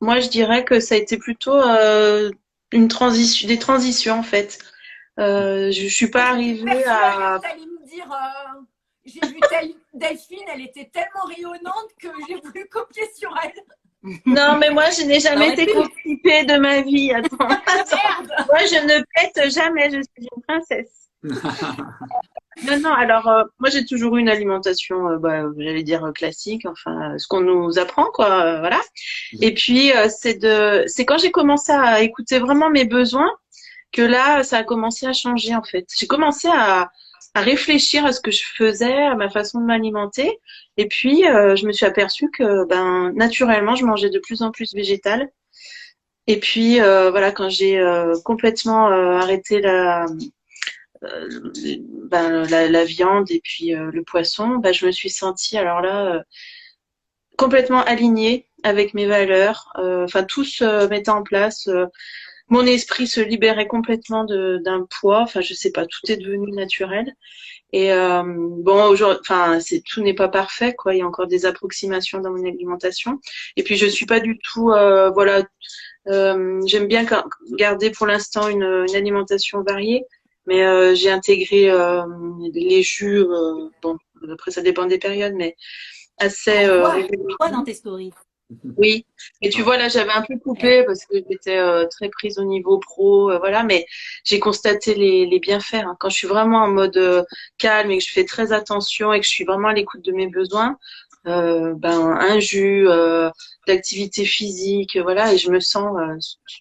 [0.00, 2.30] Moi, je dirais que ça a été plutôt euh,
[2.72, 4.58] une transition, des transitions en fait.
[5.18, 7.38] Euh, je suis pas arrivée à.
[7.38, 8.08] me dire,
[9.04, 9.40] j'ai vu
[9.92, 14.20] Delphine, elle était tellement rayonnante que j'ai voulu copier sur elle.
[14.26, 17.10] Non, mais moi, je n'ai jamais été constipée de ma vie.
[17.12, 17.36] Attends.
[17.38, 17.58] moi,
[18.66, 19.90] je ne pète jamais.
[19.90, 21.08] Je suis une princesse.
[22.62, 26.66] Non, non, alors euh, moi j'ai toujours eu une alimentation, euh, bah, j'allais dire classique,
[26.66, 28.80] enfin ce qu'on nous apprend, quoi, euh, voilà.
[29.40, 33.30] Et puis c'est de, c'est quand j'ai commencé à écouter vraiment mes besoins
[33.92, 35.86] que là ça a commencé à changer en fait.
[35.98, 36.90] J'ai commencé à,
[37.34, 40.38] à réfléchir à ce que je faisais, à ma façon de m'alimenter,
[40.76, 44.72] et puis je me suis aperçue que ben naturellement je mangeais de plus en plus
[44.74, 45.28] végétal.
[46.26, 47.82] Et puis voilà, quand j'ai
[48.24, 50.06] complètement arrêté la
[51.04, 51.52] euh,
[52.10, 56.14] ben, la, viande et puis euh, le poisson, ben, je me suis sentie alors là
[56.14, 56.22] euh,
[57.36, 59.72] complètement alignée avec mes valeurs.
[59.76, 61.68] Enfin, tout se mettait en place.
[62.48, 65.20] Mon esprit se libérait complètement d'un poids.
[65.20, 67.14] Enfin, je sais pas, tout est devenu naturel.
[67.72, 70.94] Et bon, aujourd'hui, enfin, c'est tout n'est pas parfait, quoi.
[70.94, 73.18] Il y a encore des approximations dans mon alimentation.
[73.56, 75.42] Et puis, je suis pas du tout, voilà.
[76.06, 77.06] J'aime bien
[77.52, 80.04] garder pour l'instant une, une, alimentation variée,
[80.46, 82.02] mais euh, j'ai intégré euh,
[82.52, 83.96] les jus, euh, bon,
[84.30, 85.56] après ça dépend des périodes, mais
[86.18, 86.66] assez.
[87.38, 88.12] quoi dans tes stories?
[88.76, 89.06] oui,
[89.40, 92.78] et tu vois là j'avais un peu coupé parce que j'étais très prise au niveau
[92.78, 93.86] pro, voilà, mais
[94.24, 95.74] j'ai constaté les, les bienfaits.
[95.74, 95.96] Hein.
[95.98, 97.26] Quand je suis vraiment en mode
[97.58, 100.12] calme et que je fais très attention et que je suis vraiment à l'écoute de
[100.12, 100.76] mes besoins,
[101.26, 103.30] euh, ben un jus euh,
[103.66, 106.18] d'activité physique, voilà, et je me sens euh,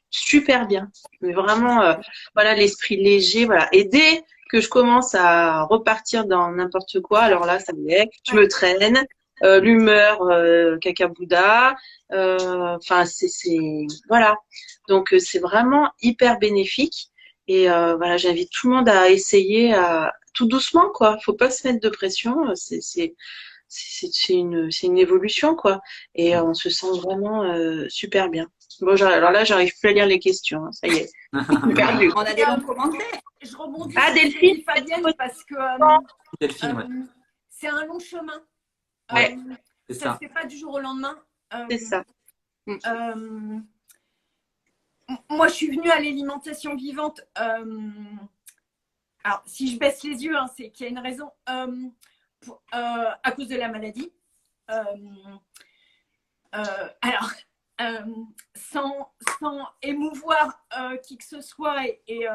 [0.09, 0.89] super bien.
[1.21, 1.95] Mais vraiment,
[2.33, 3.67] voilà, l'esprit léger, voilà.
[3.73, 8.35] Et dès que je commence à repartir dans n'importe quoi, alors là, ça est, je
[8.35, 9.05] me traîne.
[9.61, 10.19] L'humeur
[10.79, 11.75] caca bouddha
[12.11, 14.37] enfin c'est c'est voilà
[14.87, 17.09] donc c'est vraiment hyper bénéfique
[17.47, 21.67] et voilà j'invite tout le monde à essayer à tout doucement quoi faut pas se
[21.67, 23.15] mettre de pression c'est c'est
[23.73, 25.81] c'est une, une évolution, quoi.
[26.15, 28.47] Et euh, on se sent vraiment euh, super bien.
[28.81, 30.65] Bon, alors là, j'arrive plus à lire les questions.
[30.65, 31.11] Hein, ça y est.
[31.75, 32.11] perdu.
[32.15, 33.21] On a des bons commentaires.
[33.41, 35.97] Je rebondis ah, Delphine, Fabienne, parce que euh,
[36.39, 37.07] Delphine,
[37.49, 38.41] c'est un long chemin.
[39.13, 39.37] Ouais,
[39.89, 41.17] ça ne se fait pas du jour au lendemain.
[41.69, 42.03] c'est ça.
[45.29, 47.21] moi, je suis venue à l'alimentation vivante.
[47.35, 47.71] alors,
[49.45, 51.31] si je baisse les yeux, hein, c'est qu'il y a une raison.
[52.73, 54.11] Euh, à cause de la maladie.
[54.69, 54.83] Euh,
[56.55, 57.31] euh, alors,
[58.55, 60.65] sans, sans, émouvoir
[61.03, 62.27] qui que ce soit, et,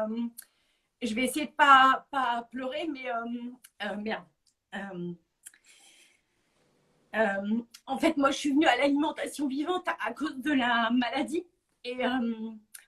[1.01, 3.05] je vais essayer de pas, pas pleurer, mais
[3.97, 4.25] merde.
[7.13, 11.45] En fait, moi, je suis venue à l'alimentation vivante à, cause de la maladie.
[11.83, 11.97] Et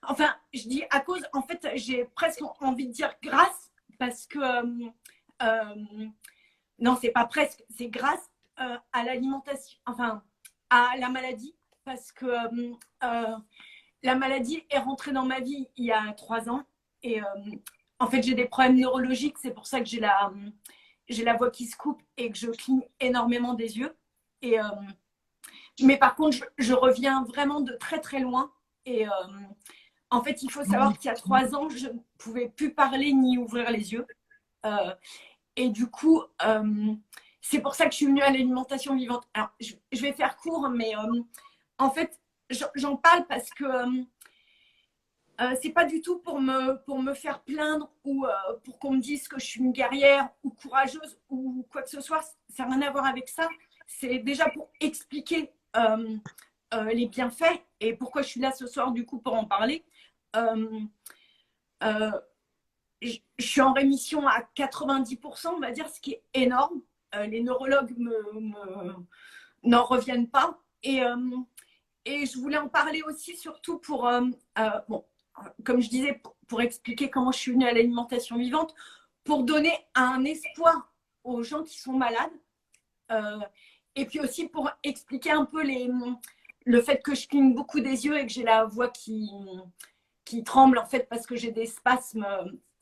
[0.02, 4.38] enfin, je dis à cause, en fait, j'ai presque envie de dire grâce, parce que
[6.82, 8.28] non, c'est pas presque, c'est grâce
[8.60, 10.22] euh, à l'alimentation, enfin
[10.68, 11.54] à la maladie,
[11.84, 13.36] parce que euh, euh,
[14.02, 16.64] la maladie est rentrée dans ma vie il y a trois ans.
[17.04, 17.20] Et
[17.98, 20.32] en fait j'ai des problèmes neurologiques, c'est pour ça que j'ai la
[21.08, 23.96] j'ai la voix qui se coupe et que je cligne énormément des yeux
[24.42, 24.58] et
[25.82, 28.52] mais par contre, je, reviens vraiment de très très loin.
[28.84, 29.06] Et
[30.10, 33.12] en fait, il faut savoir qu'il y a trois ans, je ne pouvais plus parler
[33.12, 34.06] ni ouvrir les yeux.
[35.56, 36.22] et du coup,
[37.40, 39.26] c'est pour ça que je suis venue à l'alimentation vivante.
[39.34, 40.92] Alors, je, vais faire court, mais
[41.78, 42.20] en fait,
[42.74, 43.64] j'en parle parce que
[45.40, 48.30] euh, c'est pas du tout pour me, pour me faire plaindre ou euh,
[48.64, 52.00] pour qu'on me dise que je suis une guerrière ou courageuse ou quoi que ce
[52.00, 52.22] soit.
[52.48, 53.48] Ça n'a rien à voir avec ça.
[53.86, 56.18] C'est déjà pour expliquer euh,
[56.92, 59.84] les bienfaits et pourquoi je suis là ce soir du coup pour en parler.
[63.02, 66.80] je suis en rémission à 90%, on va dire, ce qui est énorme.
[67.28, 67.94] les neurologues
[69.62, 70.58] n'en reviennent pas.
[70.82, 71.00] Et,
[72.04, 74.10] et je voulais en parler aussi surtout pour...
[74.88, 75.04] bon,
[75.64, 78.74] comme je disais, pour, expliquer comment je suis venue à l'alimentation vivante,
[79.24, 80.92] pour donner un espoir
[81.24, 82.32] aux gens qui sont malades.
[83.10, 83.38] Euh,
[83.96, 85.90] et puis aussi pour expliquer un peu les,
[86.64, 89.30] le fait que je cligne beaucoup des yeux et que j'ai la voix qui,
[90.24, 92.26] qui tremble en fait parce que j'ai des spasmes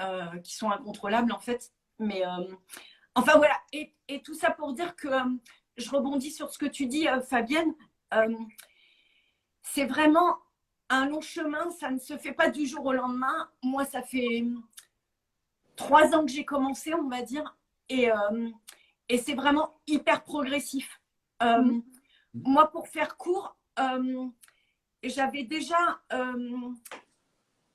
[0.00, 1.72] euh, qui sont incontrôlables en fait.
[1.98, 2.54] Mais euh,
[3.14, 3.58] enfin voilà.
[3.72, 5.08] Et, et, tout ça pour dire que
[5.76, 7.74] je rebondis sur ce que tu dis, Fabienne.
[9.62, 10.38] c'est vraiment
[10.90, 13.48] un long chemin, ça ne se fait pas du jour au lendemain.
[13.62, 14.44] Moi, ça fait
[15.76, 17.56] trois ans que j'ai commencé, on va dire,
[17.88, 18.50] et, euh,
[19.08, 20.99] et c'est vraiment hyper progressif.
[21.42, 21.83] Euh, mm.
[22.35, 24.26] Moi, pour faire court, euh,
[25.03, 26.00] j'avais déjà,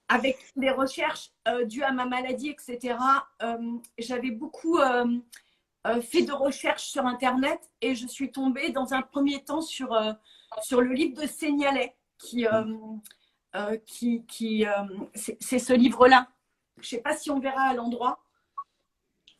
[0.07, 1.31] avec les recherches
[1.65, 2.95] dues à ma maladie, etc.,
[3.97, 4.77] j'avais beaucoup
[6.01, 9.97] fait de recherches sur Internet et je suis tombée dans un premier temps sur,
[10.61, 12.63] sur le livre de Seignalet qui, euh,
[13.55, 14.71] euh, qui, qui euh,
[15.13, 16.27] c'est ce livre-là.
[16.77, 18.19] Je ne sais pas si on verra à l'endroit.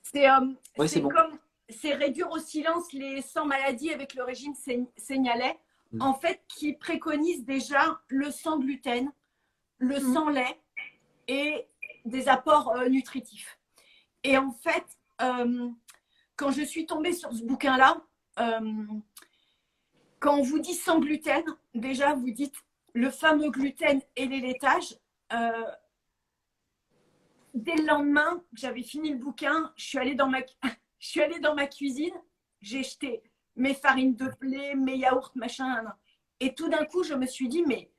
[0.04, 0.28] C'est
[1.02, 1.38] comme
[1.70, 4.54] c'est réduire au silence les 100 maladies avec le régime
[4.98, 5.58] Seignalet,
[5.92, 6.02] mm.
[6.02, 9.12] en fait, qui préconise déjà le sans gluten,
[9.78, 10.14] le mm.
[10.14, 10.62] sans lait
[11.28, 11.68] et
[12.06, 13.60] des apports nutritifs.
[14.24, 14.86] Et en fait,
[16.36, 18.00] quand je suis tombée sur ce bouquin-là,
[20.20, 22.56] quand on vous dit sans gluten, déjà vous dites
[22.96, 24.98] le fameux gluten et les laitages.
[25.34, 25.66] Euh,
[27.54, 30.40] dès le lendemain, j'avais fini le bouquin, je suis allée dans ma,
[31.06, 32.16] je suis allée dans ma cuisine,
[32.62, 33.22] j'ai jeté
[33.56, 35.86] mes farines de blé, mes yaourts, machin.
[36.40, 37.92] Et tout d'un coup, je me suis dit, mais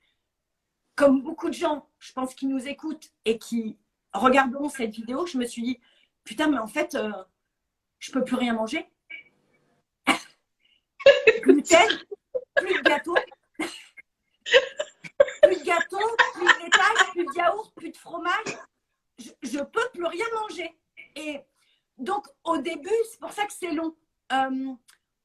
[0.97, 3.79] comme beaucoup de gens, je pense, qui nous écoutent et qui
[4.13, 5.79] regarderont cette vidéo, je me suis dit,
[6.25, 7.13] putain, mais en fait, je euh,
[8.01, 8.85] je peux plus rien manger.
[11.43, 11.89] gluten,
[12.57, 13.15] plus de gâteau,
[15.43, 18.59] plus de gâteau, plus de laitage, plus de yaourt, plus de fromage.
[19.43, 20.77] Je ne peux plus rien manger.
[21.15, 21.41] Et
[21.99, 23.95] donc, au début, c'est pour ça que c'est long.
[24.33, 24.73] Euh,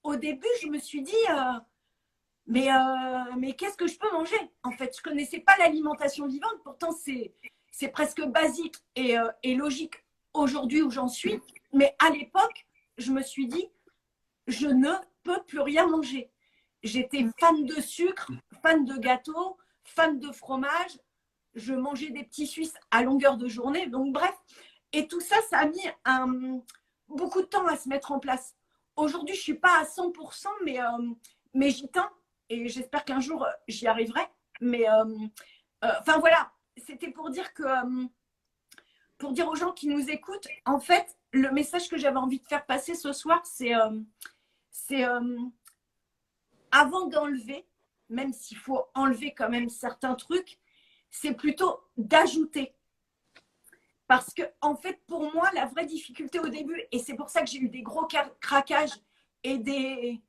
[0.03, 1.59] au début, je me suis dit, euh,
[2.47, 4.37] mais, euh, mais qu'est-ce que je peux manger?
[4.63, 6.61] En fait, je ne connaissais pas l'alimentation vivante.
[6.63, 7.33] Pourtant, c'est,
[7.91, 9.95] presque basique et, et logique
[10.33, 11.39] aujourd'hui où j'en suis.
[11.73, 13.67] Mais à l'époque, je me suis dit,
[14.47, 14.91] je ne
[15.23, 16.29] peux plus rien manger.
[16.83, 18.31] J'étais fan de sucre,
[18.61, 20.99] fan de gâteaux, fan de fromage.
[21.53, 23.87] Je mangeais des petits Suisses à longueur de journée.
[23.87, 24.35] Donc, bref.
[24.93, 25.87] Et tout ça, ça a mis
[27.07, 28.55] beaucoup de temps à se mettre en place.
[28.95, 30.85] Aujourd'hui, je ne suis pas à 100%, mais, euh,
[31.53, 32.09] mais j'y tends.
[32.49, 34.21] Et j'espère qu'un jour, j'y arriverai.
[34.59, 35.05] Mais, euh,
[35.83, 36.51] euh, enfin, voilà.
[36.77, 37.63] C'était pour dire que,
[39.17, 42.47] pour dire aux gens qui nous écoutent, en fait, le message que j'avais envie de
[42.47, 43.73] faire passer ce soir, c'est,
[44.71, 45.03] c'est
[46.71, 47.67] avant d'enlever,
[48.09, 50.59] même s'il faut enlever quand même certains trucs,
[51.11, 52.73] c'est plutôt d'ajouter.
[54.11, 57.39] Parce que, en fait, pour moi, la vraie difficulté au début, et c'est pour ça
[57.43, 58.05] que j'ai eu des gros
[58.41, 58.99] craquages
[59.41, 60.21] et des.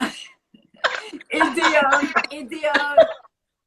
[0.00, 1.60] et des.
[1.60, 3.04] Euh, et des euh,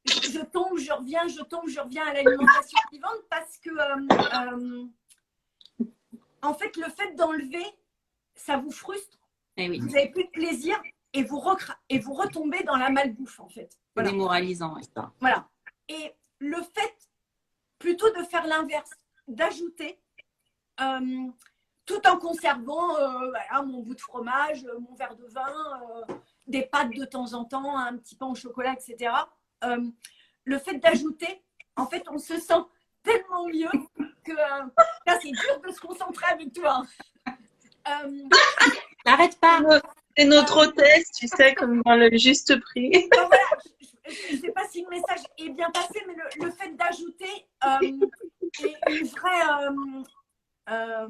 [0.08, 3.70] je tombe, je reviens, je tombe, je reviens à l'alimentation vivante parce que.
[3.70, 4.86] Euh,
[6.42, 7.66] en fait, le fait d'enlever,
[8.34, 9.20] ça vous frustre.
[9.58, 9.78] Eh oui.
[9.82, 10.82] Vous n'avez plus de plaisir
[11.14, 11.40] et vous,
[11.90, 13.70] et vous retombez dans la malbouffe, en fait.
[13.94, 14.10] Voilà.
[14.10, 14.78] Démoralisant,
[15.20, 15.48] Voilà.
[15.90, 16.96] Et le fait,
[17.78, 18.90] plutôt de faire l'inverse,
[19.28, 20.00] d'ajouter,
[20.82, 21.28] euh,
[21.86, 23.32] tout en conservant euh,
[23.66, 27.78] mon bout de fromage, euh, mon verre de vin, des pâtes de temps en temps,
[27.78, 29.12] un petit pain au chocolat, etc.
[30.44, 31.44] le fait d'ajouter,
[31.76, 32.62] en fait, on se sent
[33.04, 33.70] tellement mieux
[34.24, 36.84] que là, c'est dur de se concentrer avec toi.
[39.06, 39.62] N'arrête pas.
[40.18, 42.92] C'est notre hôtesse, tu sais, comme dans le juste prix.
[44.10, 47.48] je ne sais pas si le message est bien passé, mais le, fait d'ajouter
[48.64, 49.42] euh, une vraie.
[49.62, 50.04] Euh,
[50.70, 51.08] euh,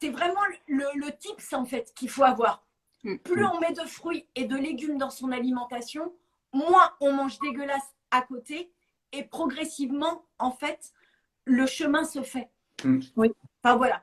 [0.00, 2.64] c'est vraiment le, le tips en fait qu'il faut avoir.
[3.04, 3.16] Mm.
[3.18, 6.12] Plus on met de fruits et de légumes dans son alimentation,
[6.52, 8.70] moins on mange dégueulasse à côté
[9.12, 10.92] et progressivement, en fait,
[11.44, 12.48] le chemin se fait.
[12.84, 13.00] Mm.
[13.16, 13.32] Oui.
[13.62, 14.02] Enfin voilà.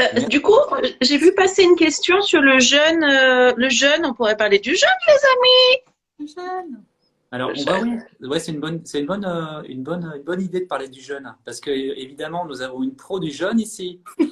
[0.00, 0.58] Euh, du coup,
[1.00, 3.04] j'ai vu passer une question sur le jeûne.
[3.04, 5.84] Euh, le jeûne, on pourrait parler du jeûne, les amis.
[6.18, 6.84] Le jeûne.
[7.30, 10.66] Alors, ouais, c'est une bonne, c'est une bonne, euh, une bonne, une bonne idée de
[10.66, 14.00] parler du jeûne, parce que évidemment, nous avons une pro du jeûne ici.
[14.18, 14.26] elle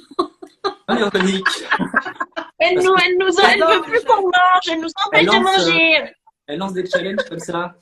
[0.97, 6.15] nous, elle nous, elle veut plus qu'on mange, elle nous empêche de manger.
[6.47, 7.75] elle lance des challenges comme ça.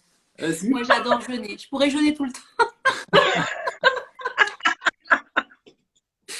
[0.64, 1.58] Moi, j'adore jeûner.
[1.58, 2.64] Je pourrais jeûner tout le temps.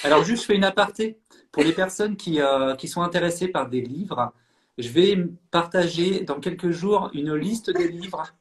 [0.05, 1.19] Alors, juste, je fais une aparté.
[1.53, 4.33] Pour les personnes qui, euh, qui sont intéressées par des livres,
[4.79, 5.19] je vais
[5.51, 8.33] partager dans quelques jours une liste des livres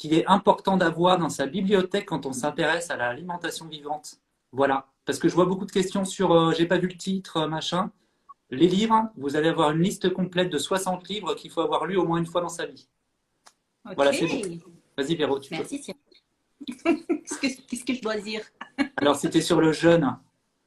[0.00, 4.16] qu'il est important d'avoir dans sa bibliothèque quand on s'intéresse à l'alimentation vivante.
[4.50, 4.86] Voilà.
[5.04, 7.46] Parce que je vois beaucoup de questions sur euh, j'ai pas vu le titre, euh,
[7.46, 7.90] machin.
[8.48, 11.98] Les livres, vous allez avoir une liste complète de 60 livres qu'il faut avoir lu
[11.98, 12.88] au moins une fois dans sa vie.
[13.94, 14.58] Voilà, c'est bon.
[14.96, 15.82] Vas-y, Véro, tu Merci,
[17.40, 18.40] Qu'est-ce que je dois dire?
[18.96, 20.16] Alors, c'était sur le jeûne.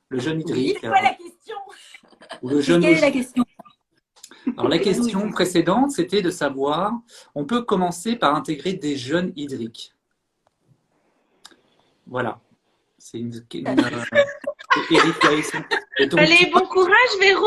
[0.09, 0.77] Le jeûne hydrique.
[0.79, 1.57] C'est quoi la question?
[2.43, 3.43] Le jeûne Quelle est la question?
[4.57, 6.93] Alors la question précédente, c'était de savoir,
[7.35, 9.93] on peut commencer par intégrer des jeûnes hydriques.
[12.07, 12.39] Voilà.
[12.97, 13.33] C'est une,
[16.17, 17.45] Allez, bon courage, Véro.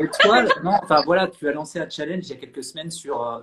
[0.00, 2.90] Et toi, non, enfin voilà, tu as lancé un challenge il y a quelques semaines
[2.90, 3.40] sur euh,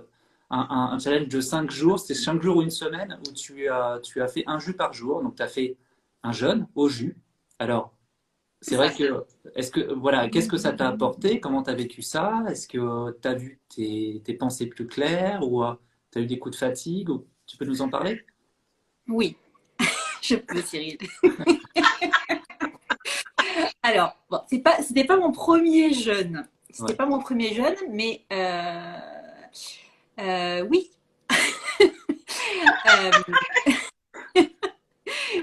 [0.50, 1.98] un, challenge de 5 jours.
[1.98, 4.92] C'était 5 jours ou une semaine où tu as, tu as fait un jus par
[4.92, 5.22] jour.
[5.22, 5.76] Donc, tu as fait
[6.22, 7.16] un jeûne au jus.
[7.58, 7.94] Alors,
[8.62, 9.24] c'est vrai que,
[9.56, 11.40] est-ce que, voilà, qu'est-ce que ça t'a apporté?
[11.40, 12.44] Comment tu as vécu ça?
[12.48, 15.74] Est-ce que tu as vu tes, tes, pensées plus claires ou euh,
[16.12, 17.08] tu as eu des coups de fatigue
[17.46, 18.24] Tu peux nous en parler?
[19.08, 19.36] Oui,
[20.22, 20.96] je peux, Cyril.
[23.82, 26.46] Alors, bon, c'est pas, c'était pas mon premier jeûne.
[26.70, 28.96] C'était pas mon premier jeûne, mais euh,
[30.20, 30.92] euh, oui.
[31.82, 33.10] euh,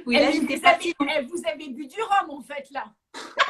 [0.09, 0.95] oui, là, j'étais partie.
[0.99, 2.85] Vous avez bu du rhum, en fait, là.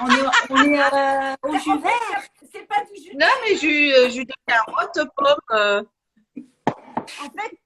[0.01, 2.21] On est, on est euh, au jus vert.
[2.51, 3.15] C'est pas du jus.
[3.15, 5.37] Non, mais jus, euh, jus de carotte, pomme.
[5.51, 5.83] Euh.
[6.37, 7.57] En fait,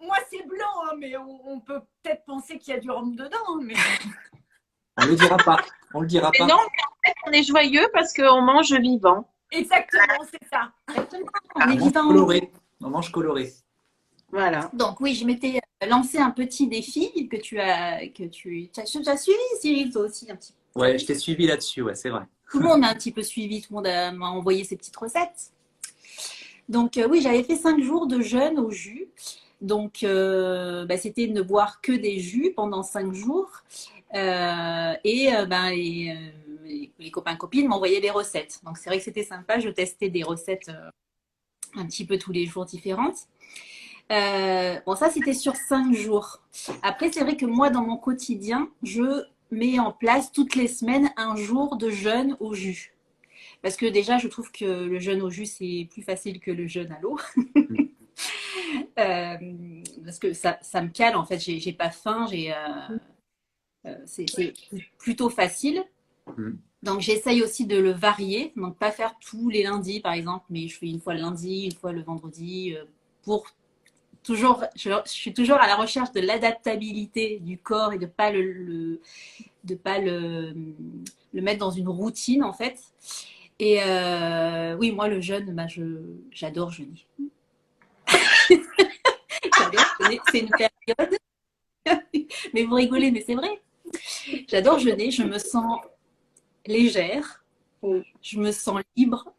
[0.00, 3.38] moi, c'est blanc, hein, mais on, peut peut-être penser qu'il y a du rhum dedans.
[3.48, 3.74] Hein, mais...
[4.98, 5.56] On ne le dira pas.
[5.94, 6.46] On le dira pas.
[6.46, 9.26] non, mais en fait, on est joyeux parce qu'on mange vivant.
[9.50, 10.72] Exactement, c'est ça.
[11.54, 12.52] On, est mange coloré.
[12.82, 13.50] On mange coloré.
[14.30, 14.68] Voilà.
[14.74, 19.10] Donc oui, je m'étais lancé un petit défi que tu as que tu, tu as,
[19.10, 20.80] as suivi, Cyril, toi aussi un petit peu.
[20.80, 22.22] Ouais, je t'ai suivi là-dessus, ouais, c'est vrai.
[22.50, 24.96] Tout le monde m'a un petit peu suivi, tout le monde m'a envoyé ses petites
[24.96, 25.52] recettes.
[26.68, 29.08] Donc euh, oui, j'avais fait cinq jours de jeûne au jus.
[29.60, 33.50] Donc euh, bah, c'était de ne boire que des jus pendant cinq jours.
[34.14, 38.60] Euh, et ben, les, les, copains copines m'envoyaient des recettes.
[38.64, 39.58] Donc c'est vrai que c'était sympa.
[39.58, 40.70] Je testais des recettes
[41.74, 43.26] un petit peu tous les jours différentes.
[44.08, 46.42] Bon, ça, c'était sur cinq jours.
[46.82, 51.10] Après, c'est vrai que moi, dans mon quotidien, je met en place toutes les semaines
[51.16, 52.96] un jour de jeûne au jus.
[53.62, 56.66] Parce que déjà, je trouve que le jeûne au jus, c'est plus facile que le
[56.66, 57.18] jeûne à l'eau.
[58.98, 59.36] Euh,
[60.04, 62.98] parce que ça, ça, me cale, en fait, j'ai pas faim, j'ai, euh,
[63.86, 64.26] euh, c'est
[64.98, 65.84] plutôt facile.
[66.36, 66.52] Mm.
[66.82, 70.66] Donc j'essaye aussi de le varier, donc pas faire tous les lundis par exemple, mais
[70.66, 72.74] je fais une fois le lundi, une fois le vendredi,
[73.22, 73.46] pour
[74.26, 79.00] toujours, je, suis toujours à la recherche de l'adaptabilité du corps et de pas le,
[79.62, 80.52] de pas le,
[81.32, 82.76] le, mettre dans une routine en fait.
[83.60, 85.66] Et euh, oui, moi le jeûne, bah,
[86.32, 87.06] j'adore jeûner.
[88.48, 91.18] j'adore jeûner, c'est une période.
[92.52, 93.62] mais vous rigolez, mais c'est vrai.
[94.48, 95.80] J'adore jeûner, je me sens
[96.66, 97.44] légère,
[98.20, 99.32] je me sens libre.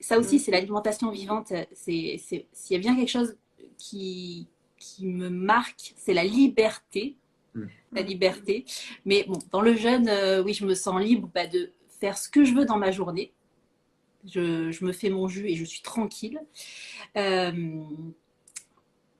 [0.00, 1.50] Ça aussi, c'est l'alimentation vivante.
[1.72, 3.34] C'est, s'il y a bien quelque chose
[3.84, 7.16] qui, qui me marque, c'est la liberté.
[7.54, 7.66] Hmm.
[7.92, 8.64] La liberté.
[9.04, 11.70] Mais bon, dans le jeûne, euh, oui, je me sens libre bah, de
[12.00, 13.32] faire ce que je veux dans ma journée.
[14.26, 16.40] Je, je me fais mon jus et je suis tranquille.
[17.16, 17.82] Euh,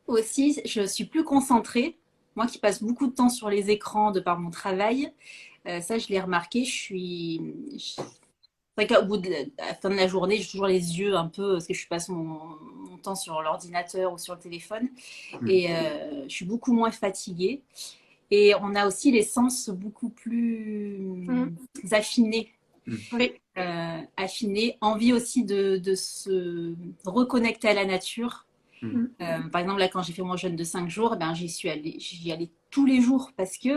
[0.06, 1.98] aussi, je suis plus concentrée.
[2.34, 5.12] Moi qui passe beaucoup de temps sur les écrans de par mon travail,
[5.68, 7.40] euh, ça je l'ai remarqué, je suis,
[8.76, 11.28] c'est vrai qu'au bout de la, fin de la journée, j'ai toujours les yeux un
[11.28, 12.40] peu, parce que je passe mon,
[12.90, 14.88] mon temps sur l'ordinateur ou sur le téléphone,
[15.40, 15.48] mm.
[15.48, 17.62] et euh, je suis beaucoup moins fatiguée.
[18.30, 21.54] Et on a aussi les sens beaucoup plus mm.
[21.92, 22.50] affinés.
[22.86, 22.94] Mm.
[23.56, 24.76] Euh, affinés.
[24.80, 28.46] Envie aussi de, de, se reconnecter à la nature.
[28.82, 31.48] Euh, par exemple, là, quand j'ai fait mon jeûne de 5 jours, eh ben, j'y
[31.48, 33.70] suis allée, j'y allais tous les jours parce que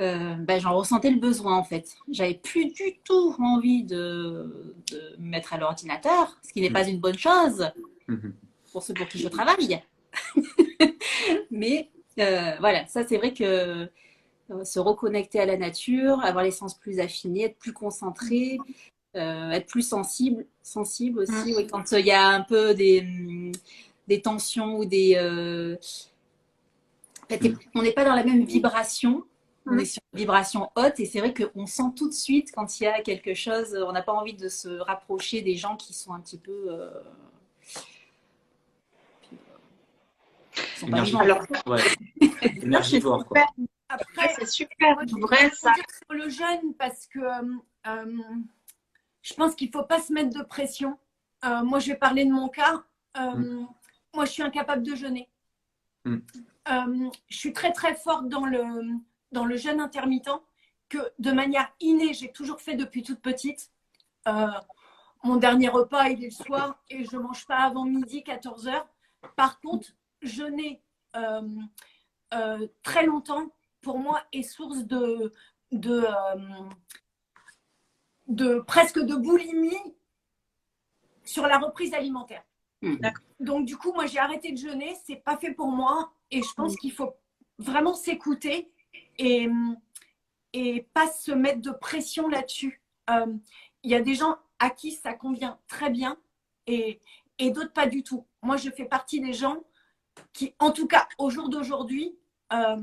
[0.00, 1.94] euh, ben, j'en ressentais le besoin en fait.
[2.10, 6.88] J'avais plus du tout envie de, de me mettre à l'ordinateur, ce qui n'est pas
[6.88, 7.70] une bonne chose
[8.08, 8.32] mm-hmm.
[8.72, 9.80] pour ceux pour qui je travaille.
[11.50, 13.88] Mais euh, voilà, ça c'est vrai que
[14.50, 18.58] euh, se reconnecter à la nature, avoir les sens plus affinés, être plus concentré,
[19.14, 21.52] être plus sensible, sensible aussi.
[21.52, 21.68] Mm.
[21.70, 23.52] quand il y a un peu des, mm,
[24.08, 25.14] des tensions ou des...
[27.30, 27.58] Mm.
[27.76, 29.22] on n'est pas dans la même vibration
[29.66, 32.80] on est sur une vibration haute et c'est vrai qu'on sent tout de suite quand
[32.80, 35.94] il y a quelque chose, on n'a pas envie de se rapprocher des gens qui
[35.94, 36.66] sont un petit peu.
[36.68, 36.90] Euh...
[40.76, 41.02] Sont pas
[41.66, 41.82] ouais.
[42.62, 43.46] Énergivore, quoi.
[43.88, 45.72] Après, c'est super vrai ça.
[45.74, 47.56] sur le jeûne parce que euh,
[47.86, 48.22] euh,
[49.22, 50.98] je pense qu'il ne faut pas se mettre de pression.
[51.44, 52.82] Euh, moi, je vais parler de mon cas.
[53.16, 53.66] Mm.
[54.14, 55.28] Moi, je suis incapable de jeûner.
[56.04, 56.18] Mm.
[57.28, 58.62] je suis très très forte dans le
[59.34, 60.30] dans le jeûne intermittent
[60.88, 63.70] que de manière innée, j'ai toujours fait depuis toute petite.
[64.28, 64.46] Euh,
[65.24, 68.68] mon dernier repas, il est le soir et je ne mange pas avant midi, 14
[68.68, 68.86] heures.
[69.36, 69.88] Par contre,
[70.22, 70.82] jeûner
[71.16, 71.42] euh,
[72.32, 73.50] euh, très longtemps,
[73.82, 75.32] pour moi, est source de,
[75.72, 76.06] de,
[78.28, 79.94] de presque de boulimie
[81.24, 82.44] sur la reprise alimentaire.
[82.82, 82.96] Hmm.
[83.40, 84.94] Donc, du coup, moi, j'ai arrêté de jeûner.
[85.04, 86.12] C'est pas fait pour moi.
[86.30, 86.76] Et je pense hmm.
[86.76, 87.14] qu'il faut
[87.58, 88.70] vraiment s'écouter
[89.18, 89.48] et,
[90.52, 92.82] et pas se mettre de pression là-dessus.
[93.10, 93.34] Euh,
[93.82, 96.16] il y a des gens à qui ça convient très bien
[96.66, 97.00] et,
[97.38, 98.26] et d'autres pas du tout.
[98.42, 99.62] Moi, je fais partie des gens
[100.32, 102.16] qui, en tout cas au jour d'aujourd'hui,
[102.52, 102.76] euh,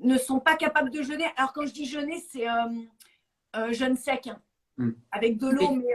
[0.00, 1.26] ne sont pas capables de jeûner.
[1.36, 4.40] Alors quand je dis jeûner, c'est euh, jeûne sec, hein,
[4.76, 4.90] mm.
[5.10, 5.94] avec de l'eau, mais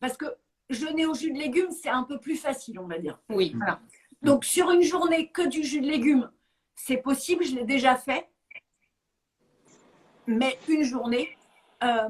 [0.00, 0.26] parce que
[0.68, 3.18] jeûner au jus de légumes, c'est un peu plus facile, on va dire.
[3.28, 3.54] Oui.
[4.22, 6.30] Donc sur une journée que du jus de légumes,
[6.74, 8.28] c'est possible, je l'ai déjà fait
[10.26, 11.36] mais une journée.
[11.82, 12.08] Euh,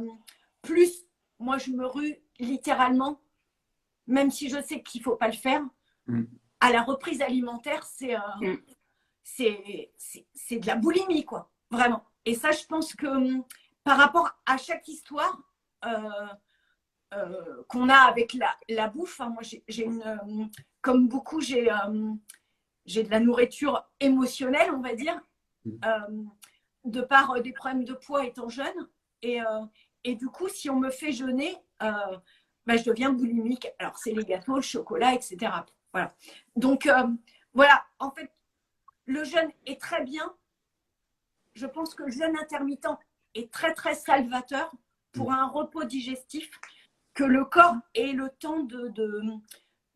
[0.63, 1.07] plus,
[1.39, 3.21] moi, je me rue littéralement,
[4.07, 5.63] même si je sais qu'il ne faut pas le faire,
[6.07, 6.25] mm.
[6.61, 8.59] à la reprise alimentaire, euh, mm.
[9.23, 9.93] c'est
[10.35, 12.05] c'est de la boulimie, quoi, vraiment.
[12.25, 13.45] Et ça, je pense que hum,
[13.85, 15.41] par rapport à chaque histoire
[15.85, 16.27] euh,
[17.69, 20.51] qu'on a avec la, la bouffe, hein, moi, j'ai une, hum,
[20.81, 22.19] comme beaucoup, j'ai hum,
[22.85, 25.21] j'ai de la nourriture émotionnelle, on va dire.
[25.65, 26.29] Mm
[26.87, 28.89] de par euh, des problèmes de poids étant jeune.
[29.23, 29.65] Et, euh,
[30.05, 32.17] et du coup, si on me fait jeûner, euh,
[32.67, 33.69] bah, je deviens boulimique.
[33.79, 35.53] Alors, c'est les gâteaux, le chocolat, etc.
[35.93, 36.15] Voilà.
[36.55, 36.89] Donc,
[37.55, 38.31] voilà, en fait,
[39.07, 40.35] le jeûne est très bien.
[41.55, 42.87] Je pense que le jeûne intermittent
[43.35, 44.71] est très, très salvateur
[45.13, 46.51] pour un repos digestif,
[47.15, 49.23] que le corps ait le temps de, de,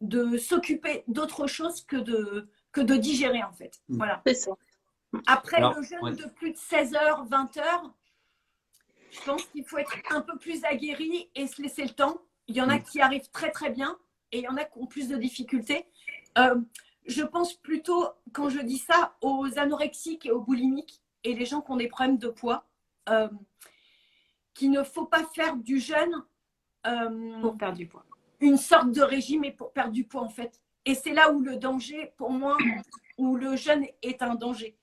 [0.00, 3.80] de s'occuper d'autre chose que de, que de digérer, en fait.
[3.88, 3.96] Mm.
[3.96, 4.22] Voilà.
[4.26, 4.52] C'est ça.
[5.26, 7.94] Après le jeûne de plus de 16 heures, 20 heures,
[9.10, 12.22] je pense qu'il faut être un peu plus aguerri et se laisser le temps.
[12.46, 12.82] Il y en a mm.
[12.84, 13.96] qui arrivent très très bien
[14.32, 15.86] et il y en a qui ont plus de difficultés.
[16.38, 16.60] Euh,
[17.06, 21.60] je pense plutôt, quand je dis ça, aux anorexiques et aux boulimiques et les gens
[21.60, 22.66] qui ont des problèmes de poids,
[23.08, 23.28] euh,
[24.54, 26.24] qu'il ne faut pas faire du jeûne
[26.86, 28.04] euh, pour perdre du poids.
[28.40, 30.60] Une sorte de régime et pour perdre du poids en fait.
[30.86, 32.56] Et c'est là où le danger, pour moi,
[33.18, 34.76] où le jeûne est un danger.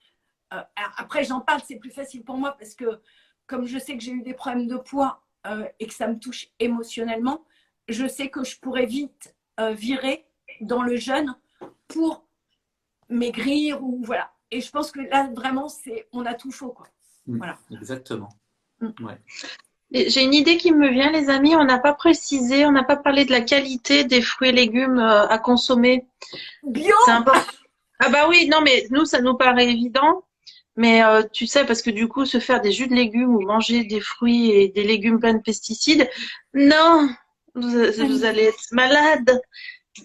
[0.54, 0.62] Euh,
[0.98, 3.02] après, j'en parle, c'est plus facile pour moi parce que
[3.48, 6.20] comme je sais que j'ai eu des problèmes de poids euh, et que ça me
[6.20, 7.44] touche émotionnellement,
[7.88, 10.26] je sais que je pourrais vite euh, virer
[10.62, 11.36] dans le jeûne
[11.88, 12.26] pour
[13.10, 14.32] maigrir ou voilà.
[14.52, 16.70] Et je pense que là, vraiment, c'est on a tout chaud.
[16.70, 16.88] Quoi.
[17.26, 17.38] Mm.
[17.38, 17.58] voilà.
[17.72, 18.30] Exactement.
[18.80, 18.92] Mm.
[19.92, 21.56] J'ai une idée qui me vient, les amis.
[21.56, 25.00] On n'a pas précisé, on n'a pas parlé de la qualité des fruits et légumes
[25.00, 26.06] à consommer.
[26.64, 30.27] Bio Ah bah oui, non mais nous, ça nous paraît évident.
[30.78, 33.42] Mais euh, tu sais, parce que du coup, se faire des jus de légumes ou
[33.42, 36.08] manger des fruits et des légumes pleins de pesticides,
[36.54, 37.10] non,
[37.56, 39.42] vous, allez être malade.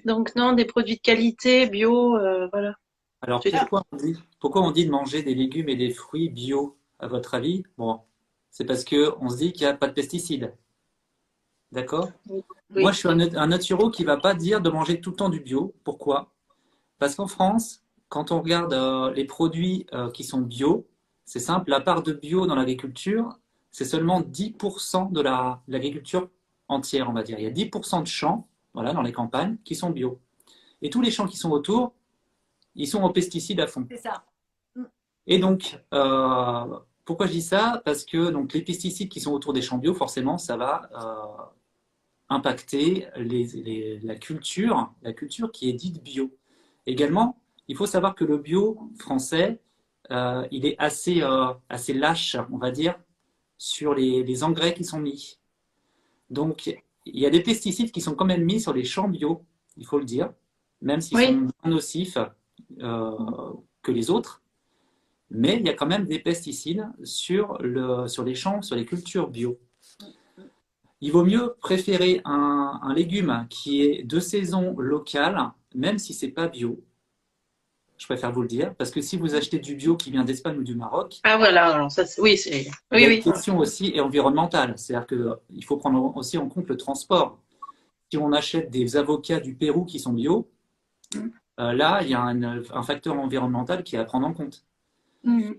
[0.06, 2.74] Donc non, des produits de qualité, bio, euh, voilà.
[3.20, 6.78] Alors pourquoi on, dit, pourquoi on, dit, de manger des légumes et des fruits bio,
[6.98, 7.64] à votre avis?
[7.76, 8.00] Bon,
[8.50, 10.54] c'est parce qu'on se dit qu'il n'y a pas de pesticides.
[11.70, 12.10] D'accord?
[12.70, 15.16] Moi, je suis un, un naturo qui ne va pas dire de manger tout le
[15.16, 15.74] temps du bio.
[15.84, 16.32] Pourquoi?
[16.98, 17.81] Parce qu'en France,
[18.12, 20.86] quand on regarde euh, les produits euh, qui sont bio,
[21.24, 23.38] c'est simple, la part de bio dans l'agriculture,
[23.70, 26.28] c'est seulement 10% de l'agriculture
[26.68, 27.38] entière, on va dire.
[27.38, 30.20] Il y a 10% de champs, voilà, dans les campagnes, qui sont bio.
[30.82, 31.94] Et tous les champs qui sont autour,
[32.74, 33.86] ils sont aux pesticides à fond.
[33.88, 34.24] C'est ça.
[35.26, 36.66] Et donc, euh,
[37.06, 37.80] pourquoi je dis ça?
[37.86, 41.54] Parce que donc, les pesticides qui sont autour des champs bio, forcément, ça va
[42.28, 46.30] impacter la culture, la culture qui est dite bio.
[46.84, 49.60] Également, il faut savoir que le bio français,
[50.10, 51.22] il est assez,
[51.68, 52.98] assez lâche, on va dire,
[53.56, 55.38] sur les, engrais qui sont mis.
[56.28, 56.66] Donc,
[57.06, 59.44] il y a des pesticides qui sont quand même mis sur les champs bio,
[59.76, 60.32] il faut le dire,
[60.80, 62.18] même s'ils sont moins nocifs
[62.78, 64.42] que les autres.
[65.34, 68.84] Mais il y a quand même des pesticides sur, le, sur les champs, sur les
[68.84, 69.58] cultures bio.
[71.00, 76.48] Il vaut mieux préférer un, légume qui est de saison locale, même si c'est pas
[76.48, 76.80] bio.
[78.02, 80.58] Je préfère vous le dire, parce que si vous achetez du bio qui vient d'Espagne
[80.58, 83.20] ou du Maroc, ah voilà, ça, oui, c'est oui, oui.
[83.20, 87.38] question aussi est environnementale, c'est-à-dire qu'il faut prendre aussi en compte le transport.
[88.10, 90.50] Si on achète des avocats du Pérou qui sont bio,
[91.14, 91.18] mm.
[91.60, 94.64] euh, là, il y a un, facteur environnemental qui est à prendre en compte.
[95.22, 95.52] Mm.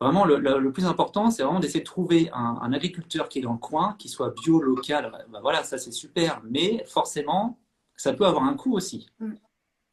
[0.00, 3.58] Vraiment, le, plus important, c'est vraiment d'essayer de trouver un, agriculteur qui est dans le
[3.58, 5.12] coin, qui soit bio, local.
[5.28, 6.40] Ben voilà, ça c'est super.
[6.48, 7.58] Mais forcément,
[7.94, 9.10] ça peut avoir un coût aussi.
[9.18, 9.32] Mm.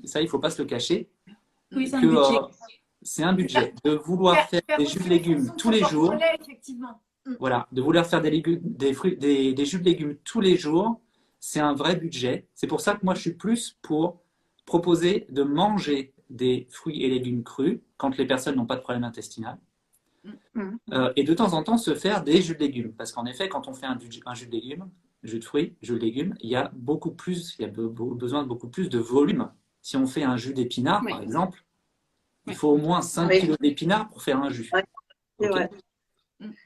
[0.05, 1.10] ça, il ne faut pas se le cacher.
[1.76, 2.38] Oui, c'est un budget.
[2.38, 2.47] Euh,
[3.01, 3.74] c'est un budget.
[3.84, 6.13] De vouloir faire, des jus de légumes tous les jours.
[6.13, 7.36] Mm.
[7.39, 10.55] Voilà, de vouloir faire des, légumes, des, fruits, des, des jus de légumes tous les
[10.57, 11.01] jours,
[11.39, 12.47] c'est un vrai budget.
[12.55, 14.22] C'est pour ça que moi, je suis plus pour
[14.65, 19.03] proposer de manger des fruits et légumes crus quand les personnes n'ont pas de problème
[19.03, 19.57] intestinal
[20.53, 20.78] Mm.
[20.93, 22.93] Euh, et de temps en temps se faire des jus de légumes.
[22.93, 24.89] Parce qu'en effet, quand on fait un, un, jus de légumes,
[25.24, 28.43] jus de fruits, jus de légumes, il y a beaucoup plus, il y a besoin
[28.43, 29.49] de beaucoup plus de volume.
[29.88, 31.63] Si on fait un jus d'épinards, par exemple,
[32.45, 34.69] il faut au moins 5 kg d'épinards pour faire un jus.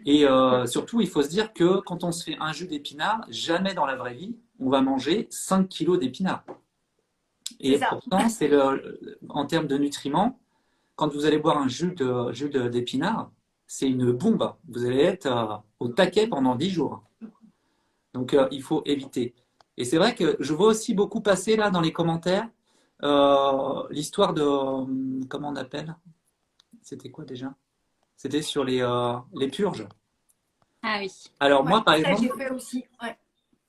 [0.07, 3.23] Et euh, surtout, il faut se dire que quand on se fait un jus d'épinards,
[3.29, 6.43] jamais dans la vraie vie, on va manger 5 kg d'épinards.
[7.59, 8.99] Et pourtant, c'est le,
[9.29, 10.39] en termes de nutriments,
[10.95, 13.31] quand vous allez boire un jus d'épinards, de,
[13.67, 14.51] c'est une bombe.
[14.67, 17.03] Vous allez être euh, au taquet pendant 10 jours.
[18.15, 19.35] Donc, euh, il faut éviter.
[19.77, 22.49] Et c'est vrai que je vois aussi beaucoup passer là dans les commentaires
[23.03, 25.25] euh, l'histoire de.
[25.27, 25.95] Comment on appelle?
[26.81, 27.53] C'était quoi déjà?
[28.15, 28.85] C'était sur les,
[29.33, 29.87] les purges.
[30.83, 31.11] Ah oui.
[31.39, 32.21] Alors, moi, par exemple.
[32.21, 32.85] J'ai fait aussi.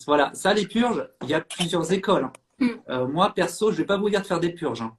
[0.07, 2.31] Voilà, ça, les purges, il y a plusieurs écoles.
[2.59, 3.05] Hmm.
[3.11, 4.83] moi, perso, je ne vais pas vous dire de faire des purges.
[4.83, 4.97] Hein,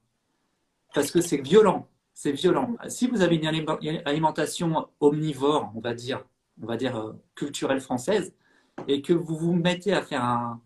[0.92, 2.76] parce que c'est violent c'est violent.
[2.88, 6.24] Si vous avez une alimentation omnivore, on va dire,
[6.62, 8.32] on va dire euh, culturelle française,
[8.88, 10.56] et que vous vous mettez à faire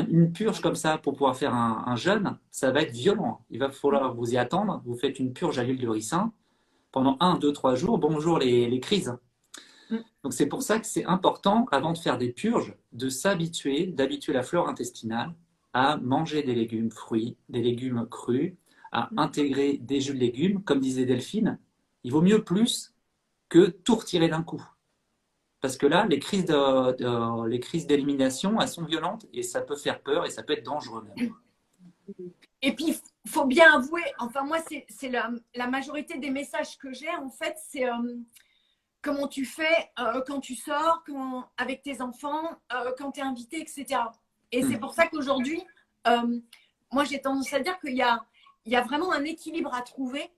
[0.00, 3.44] une purge comme ça pour pouvoir faire un, jeûne, ça va être violent.
[3.50, 4.82] Il va falloir vous y attendre.
[4.86, 6.32] Vous faites une purge à l'huile de ricin
[6.90, 7.98] pendant un, deux, trois jours.
[7.98, 9.14] Bonjour les, crises.
[9.90, 9.98] Mm.
[10.24, 14.32] Donc c'est pour ça que c'est important, avant de faire des purges, de s'habituer, d'habituer
[14.32, 15.34] la flore intestinale
[15.74, 18.54] à manger des légumes fruits, des légumes crus,
[18.92, 21.58] à intégrer des jus de légumes, comme disait Delphine,
[22.04, 22.94] il vaut mieux plus
[23.48, 24.62] que tout retirer d'un coup.
[25.62, 29.76] Parce que là, les crises, de, les crises d'élimination, elles sont violentes et ça peut
[29.76, 31.32] faire peur et ça peut être dangereux même.
[32.60, 34.58] Et puis, il faut bien avouer, enfin moi,
[34.88, 38.16] c'est la, la, majorité des messages que j'ai, en fait, c'est euh,
[39.02, 43.22] comment tu fais euh, quand tu sors, quand, avec tes enfants, euh, quand tu es
[43.22, 44.00] invité, etc.
[44.50, 44.80] Et c'est hmm.
[44.80, 45.62] pour ça qu'aujourd'hui,
[46.92, 48.24] moi, j'ai tendance à dire qu'il y a
[48.64, 50.30] il y a vraiment un équilibre à trouver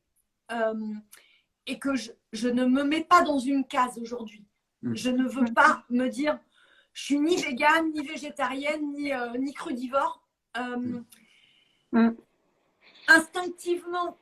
[1.66, 4.44] et que je, ne me mets pas dans une case aujourd'hui.
[4.84, 4.94] Mm.
[4.94, 6.38] Je ne veux pas me dire
[6.92, 10.22] je suis ni végane, ni végétarienne, ni, euh, ni crudivore.
[10.56, 11.04] Euh, mm.
[11.92, 12.16] Mm.
[13.08, 14.16] Instinctivement,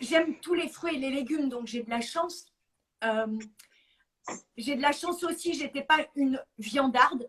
[0.00, 2.46] j'aime tous les fruits et les légumes, donc j'ai de la chance.
[4.56, 7.28] j'ai de la chance aussi, j'étais pas une viandarde.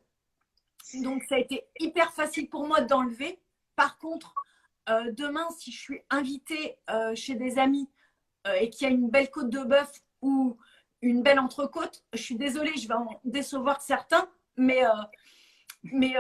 [1.02, 3.40] Donc ça a été hyper facile pour moi d'enlever.
[3.76, 4.34] Par contre,
[4.90, 7.90] euh, demain, si je suis invitée euh, chez des amis
[8.48, 9.92] euh, et qu'il y a une belle côte de bœuf
[10.22, 10.58] ou
[11.02, 14.28] une belle entrecôte, je suis désolée, je vais en décevoir certains,
[14.58, 14.82] mais,
[15.84, 16.16] mais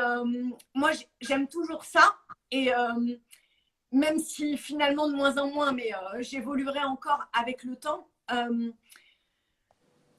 [0.73, 2.15] moi, j'aime toujours ça.
[2.51, 2.71] Et
[3.91, 8.07] même si finalement de moins en moins, mais j'évoluerai encore avec le temps.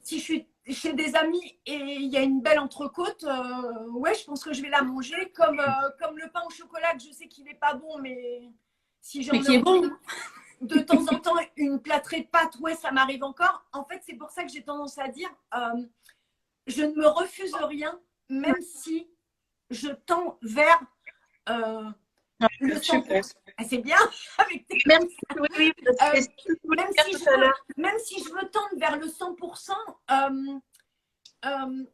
[0.03, 4.15] si je suis chez des amis et il y a une belle entrecôte, euh, ouais,
[4.15, 5.33] je pense que je vais la manger.
[5.35, 8.51] Comme, euh, comme le pain au chocolat, que je sais qu'il n'est pas bon, mais
[9.01, 9.91] si j'en ai bon.
[10.61, 13.65] De temps en temps une plâtrée de pâtes, ouais, ça m'arrive encore.
[13.73, 15.83] En fait, c'est pour ça que j'ai tendance à dire, euh,
[16.67, 17.99] je ne me refuse rien,
[18.29, 19.09] même si
[19.71, 20.81] je tends vers
[21.47, 23.33] ah, le 100%.
[23.57, 23.97] Ah, c'est bien
[24.39, 24.79] avec tes...
[24.87, 26.23] même, si, euh, même,
[26.99, 29.73] si je veux, même, si je veux, tendre vers le 100%,
[30.11, 30.59] euh,
[31.45, 31.85] euh,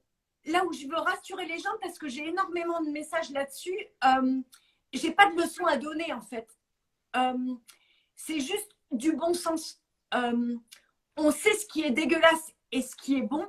[0.47, 4.41] là où je veux rassurer les gens, parce que j'ai énormément de messages là-dessus, euh,
[4.93, 6.49] j'ai pas de leçon à donner en fait.
[8.25, 9.81] C'est juste du bon sens.
[10.13, 13.49] on sait ce qui est dégueulasse et ce qui est bon,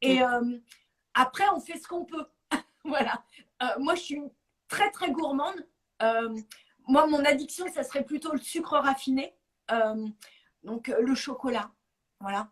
[0.00, 0.20] et
[1.14, 2.24] après on fait ce qu'on peut.
[2.84, 3.22] voilà.
[3.78, 4.22] moi, je suis
[4.68, 5.66] très très gourmande.
[6.02, 6.34] Euh,
[6.86, 9.34] moi, mon addiction, ça serait plutôt le sucre raffiné.
[9.70, 10.06] Euh,
[10.62, 11.70] donc le chocolat.
[12.20, 12.48] Voilà.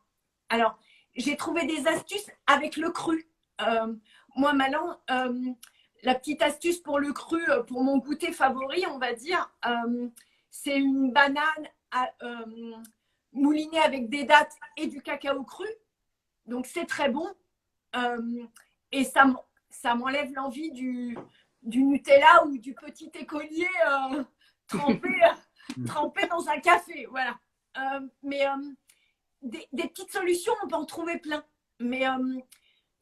[0.50, 0.78] Alors,
[1.14, 3.26] j'ai trouvé des astuces avec le cru.
[4.36, 9.50] moi, maintenant, la petite astuce pour le cru, pour mon goûter favori, on va dire,
[10.52, 11.68] c'est une banane
[13.32, 15.66] moulinée avec des dattes et du cacao cru.
[16.46, 17.26] Donc, c'est très bon.
[18.92, 19.24] et ça,
[19.70, 21.16] ça m'enlève l'envie du,
[21.62, 24.22] du Nutella ou du petit écolier euh,
[24.68, 27.06] trempé, euh, trempé dans un café.
[27.10, 27.38] Voilà.
[27.78, 28.44] Euh, mais
[29.40, 31.44] des, petites solutions, on peut en trouver plein.
[31.80, 32.04] Mais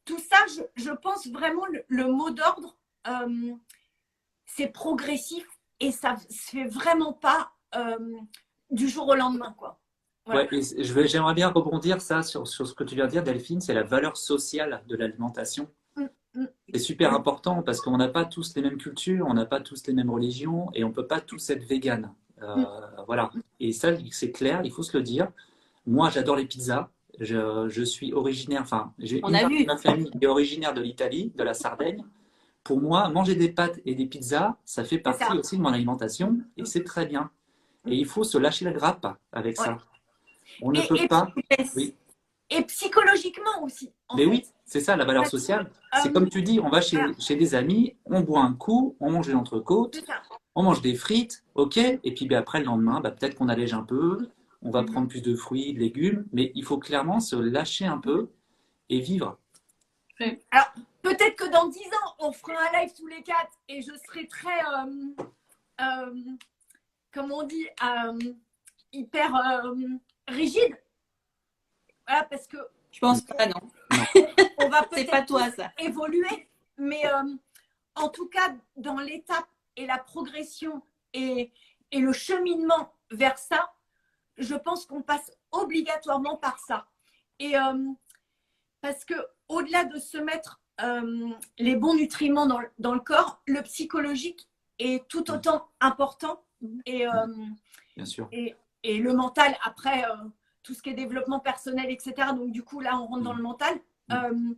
[0.05, 0.38] tout ça,
[0.76, 2.78] je, pense vraiment le, mot d'ordre,
[4.46, 5.46] c'est progressif
[5.81, 7.53] et ça se fait vraiment pas
[8.70, 9.55] du jour au lendemain.
[9.57, 9.81] Quoi.
[10.26, 13.74] Ouais, j'aimerais bien rebondir ça sur, sur, ce que tu viens de dire, Delphine, c'est
[13.74, 15.68] la valeur sociale de l'alimentation.
[16.72, 19.85] C'est super important parce qu'on n'a pas tous les mêmes cultures, on n'a pas tous
[19.89, 22.14] les mêmes religions et on peut pas tous être vegan.
[22.43, 22.64] Euh,
[23.07, 23.31] voilà.
[23.59, 25.28] Et ça, c'est clair, il faut se le dire.
[25.87, 26.89] Moi, j'adore les pizzas.
[27.18, 31.33] Je, suis originaire, enfin, j'ai une partie de ma famille qui est originaire de l'Italie,
[31.35, 32.05] de la Sardaigne.
[32.64, 36.38] Pour moi, manger des pâtes et des pizzas, ça fait partie aussi de mon alimentation
[36.56, 37.30] et c'est très bien.
[37.86, 39.78] Et il faut se lâcher la grappe avec ça.
[40.61, 41.28] On ne peut pas.
[42.52, 43.92] Et psychologiquement aussi.
[44.16, 45.70] Mais oui, c'est ça la valeur sociale.
[46.02, 48.96] C'est euh, comme tu dis, on va chez, chez, des amis, on boit un coup,
[48.98, 50.02] on mange des entrecôtes,
[50.56, 53.72] on mange des frites, ok, et puis ben, après le lendemain, ben, peut-être qu'on allège
[53.72, 54.28] un peu,
[54.62, 54.90] on va mhm.
[54.90, 58.30] prendre plus de fruits, de légumes, mais il faut clairement se lâcher un peu
[58.88, 59.38] et vivre.
[60.50, 60.72] Alors,
[61.03, 64.26] peut-être que dans dix ans, on fera un live tous les quatre et je serai
[64.26, 65.24] très, euh,
[65.80, 66.14] euh,
[67.12, 67.66] comme on dit,
[68.92, 69.32] hyper
[70.28, 70.76] rigide
[72.28, 72.57] parce que.
[72.90, 73.61] Je pense pas, non.
[74.59, 75.72] on va peut-être pas toi, ça.
[75.78, 76.48] évoluer.
[76.76, 77.36] Mais euh,
[77.94, 79.46] en tout cas, dans l'étape
[79.76, 80.82] et la progression
[81.12, 81.53] et,
[81.92, 83.72] et le cheminement vers ça,
[84.38, 86.88] je pense qu'on passe obligatoirement par ça.
[87.38, 87.92] Et euh,
[88.80, 89.14] parce que
[89.48, 91.28] au-delà de se mettre euh,
[91.59, 96.43] les bons nutriments dans, dans, le corps, le psychologique est tout autant important.
[96.87, 97.07] Et,
[97.97, 98.28] Bien sûr.
[98.33, 100.05] Et, et, le mental, après,
[100.62, 102.28] tout ce qui est développement personnel, etc.
[102.35, 103.74] Donc, du coup, là, on rentre dans le mental.
[104.09, 104.55] Mm.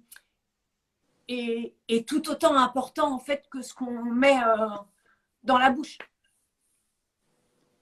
[1.30, 4.68] Euh, et, tout autant important, en fait, que ce qu'on met euh,
[5.44, 5.98] dans la bouche.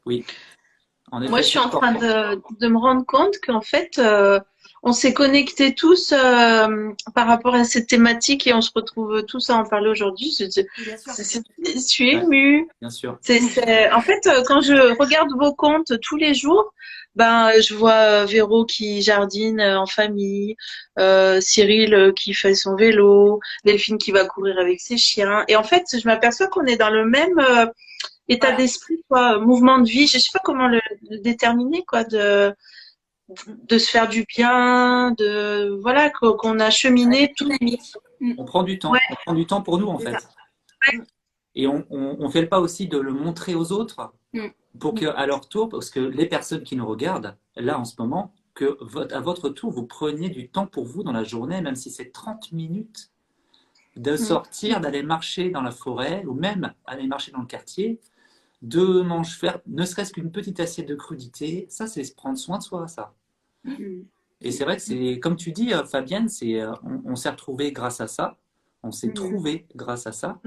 [0.06, 0.24] Oui.
[1.12, 4.38] Moi, je suis en train de, de me rendre compte qu'en fait, euh,
[4.82, 9.56] on s'est connectés tous par rapport à cette thématique et on se retrouve tous à
[9.56, 10.34] en parler aujourd'hui.
[10.38, 12.68] Je, je, suis émue.
[12.80, 13.12] bien sûr.
[13.12, 16.72] en fait, quand je regarde vos comptes tous les jours,
[17.16, 20.56] ben je vois euh, Véro qui jardine euh, en famille,
[20.98, 25.44] euh, Cyril euh, qui fait son vélo, Delphine qui va courir avec ses chiens.
[25.48, 27.40] Et en fait, je m'aperçois qu'on est dans le même
[28.28, 30.06] état d'esprit, quoi, mouvement de vie.
[30.06, 30.80] Je sais pas comment le,
[31.18, 32.54] déterminer, quoi, de
[33.68, 37.50] de se faire du bien, de voilà qu'on a cheminé tout.
[38.38, 40.16] On prend du temps, on prend du temps pour nous en fait.
[41.54, 44.12] Et on, on, fait le pas aussi de le montrer aux autres.
[44.32, 47.84] Mm pour que, à leur tour, parce que les personnes qui nous regardent, là en
[47.84, 48.78] ce moment, que
[49.12, 52.12] à votre tour, vous preniez du temps pour vous dans la journée, même si c'est
[52.12, 53.10] 30 minutes,
[53.96, 54.18] de mm.
[54.18, 58.00] sortir, d'aller marcher dans la forêt, ou même aller marcher dans le quartier,
[58.62, 62.62] de manger, faire ne serait-ce qu'une petite assiette de crudité, ça c'est prendre soin de
[62.62, 63.14] soi, ça.
[63.64, 64.02] Mm.
[64.42, 66.72] Et c'est vrai que c'est, comme tu dis, euh, Fabienne, c'est, euh,
[67.04, 68.36] on, s'est retrouvé grâce à ça,
[68.82, 69.14] on s'est mm.
[69.14, 70.40] trouvé grâce à ça.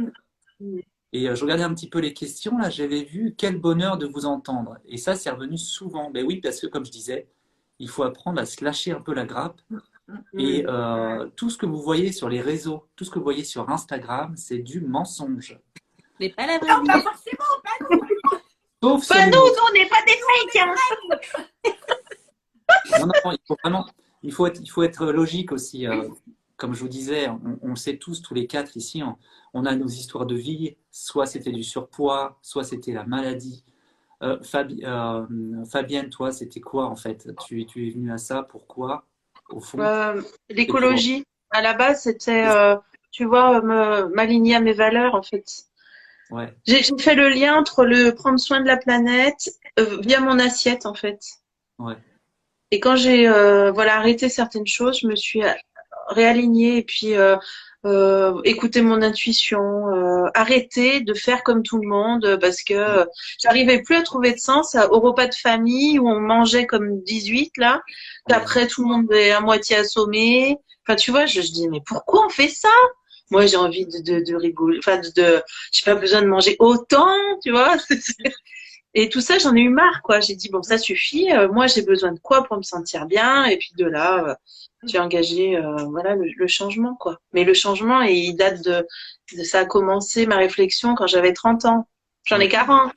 [1.13, 4.07] Et euh, je regardais un petit peu les questions, là, j'avais vu quel bonheur de
[4.07, 4.77] vous entendre.
[4.87, 6.09] Et ça, c'est revenu souvent.
[6.09, 7.27] Ben oui, parce que comme je disais,
[7.77, 9.61] il faut apprendre à se lâcher un peu la grappe.
[10.37, 13.43] Et euh, tout ce que vous voyez sur les réseaux, tout ce que vous voyez
[13.43, 15.59] sur Instagram, c'est du mensonge.
[16.19, 18.01] Mais pas la vraie Non, pas forcément, pas nous.
[18.81, 20.17] Sauf pas nous, on n'est pas des
[20.51, 20.67] fakes.
[20.67, 21.93] Hein.
[22.91, 23.85] non, non, il faut vraiment,
[24.23, 25.87] il faut être, il faut être logique aussi.
[25.87, 26.07] Euh,
[26.57, 29.03] comme je vous disais, on, on, sait tous, tous les quatre ici,
[29.53, 33.63] on a nos histoires de vie, soit c'était du surpoids, soit c'était la maladie.
[34.21, 37.29] Euh, euh, Fabienne, toi, c'était quoi en fait?
[37.45, 39.05] Tu, es venue à ça, pourquoi
[39.49, 39.79] au fond?
[40.49, 41.25] L'écologie.
[41.51, 42.47] À la base, c'était,
[43.11, 45.45] tu vois, m'aligner à mes valeurs en fait.
[46.31, 46.55] Ouais.
[46.65, 50.95] J'ai fait le lien entre le prendre soin de la planète via mon assiette en
[50.95, 51.19] fait.
[51.77, 51.97] Ouais.
[52.73, 55.41] Et quand j'ai voilà arrêté certaines choses, je me suis
[56.09, 57.13] réalignée et puis
[57.85, 63.05] euh, écouter mon intuition, euh, arrêter de faire comme tout le monde parce que
[63.41, 67.51] j'arrivais plus à trouver de sens au repas de famille où on mangeait comme 18
[67.57, 67.81] là,
[68.29, 70.57] qu'après tout le monde est à moitié assommé.
[70.87, 72.69] Enfin, tu vois, je, je dis mais pourquoi on fait ça?
[73.31, 74.77] Moi, j'ai envie de, de, de rigoler.
[74.79, 75.43] Enfin, de, de
[75.73, 77.13] j'ai pas besoin de manger autant,
[77.43, 77.75] tu vois.
[78.95, 80.19] Et tout ça, j'en ai eu marre, quoi.
[80.19, 81.31] J'ai dit, bon, ça suffit.
[81.31, 83.45] Euh, moi, j'ai besoin de quoi pour me sentir bien?
[83.45, 84.35] Et puis de là, euh,
[84.83, 87.19] j'ai engagé, euh, voilà, le, changement, quoi.
[87.33, 88.85] Mais le changement, il date de,
[89.35, 91.87] de, ça a commencé ma réflexion quand j'avais 30 ans.
[92.25, 92.93] J'en ai 40.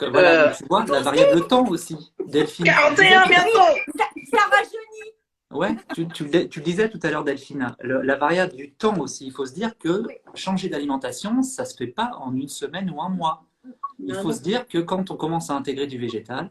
[0.00, 2.66] Voilà, tu vois, la variable de temps aussi, Delphine.
[2.66, 3.58] 41 bientôt
[3.96, 5.14] ça, ça rajeunit
[5.50, 9.26] Ouais, tu, tu, tu, le disais tout à l'heure, Delphine, la variable du temps aussi.
[9.26, 10.04] Il faut se dire que
[10.34, 13.46] changer d'alimentation, ça ne se fait pas en une semaine ou un mois.
[13.98, 16.50] Il faut se dire que quand on commence à intégrer du végétal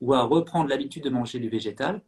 [0.00, 2.02] ou à reprendre l'habitude de manger du végétal,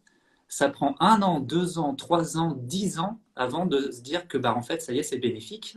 [0.49, 4.39] ça prend un an, deux ans, trois ans, dix ans avant de se dire que
[4.39, 5.77] bah, en fait, ça y est, c'est bénéfique.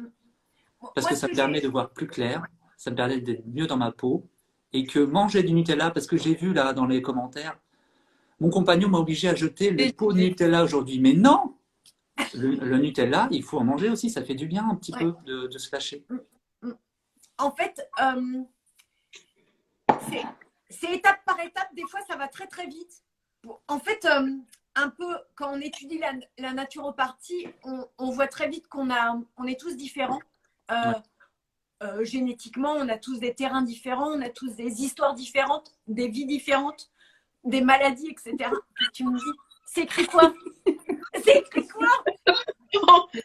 [0.93, 2.45] Parce que ça me permet de voir plus clair,
[2.75, 4.27] ça me permet d'être mieux dans ma peau.
[4.73, 7.57] Et que manger du Nutella, parce que j'ai vu là dans les commentaires,
[8.39, 10.99] mon compagnon m'a obligé à jeter les pots de Nutella aujourd'hui.
[10.99, 11.55] Mais non
[12.33, 15.57] le, Nutella, il faut en manger aussi, ça fait du bien un petit peu de,
[15.57, 16.05] se lâcher.
[16.09, 16.73] Mm, mm.
[17.37, 18.43] En fait, euh,
[20.69, 21.73] c'est étape par étape.
[21.73, 23.03] Des fois, ça va très très vite.
[23.67, 24.29] En fait, euh,
[24.75, 25.99] un peu quand on étudie
[26.37, 28.89] la, naturopathie, on, voit très vite qu'on
[29.37, 30.21] on est tous différents.
[30.71, 30.93] Euh,
[31.83, 36.07] euh, génétiquement, on a tous des terrains différents, on a tous des histoires différentes, des
[36.07, 36.89] vies différentes,
[37.43, 38.49] des maladies, etc.
[38.93, 40.33] tu me dis, c'est écrit quoi?
[41.23, 41.87] C'est écrit quoi?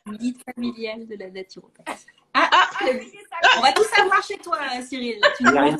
[0.06, 2.06] Le guide familial de la naturopathie.
[3.42, 5.20] Ah, on va tout savoir chez toi, Cyril.
[5.36, 5.76] Tu nous rien,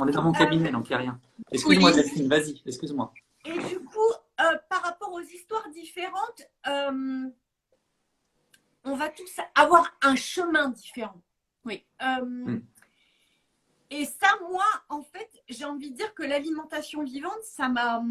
[0.00, 1.20] On est dans mon cabinet, donc il n'y a rien.
[1.50, 3.12] Excuse-moi, Delphine, vas-y, excuse-moi.
[3.44, 7.28] Et du coup, euh, par rapport aux histoires différentes, euh,
[8.84, 11.20] on va tous avoir un chemin différent.
[11.64, 11.84] Oui.
[12.02, 12.62] Euh, hmm.
[13.90, 18.02] Et ça, moi, en fait, j'ai envie de dire que l'alimentation vivante, ça m'a.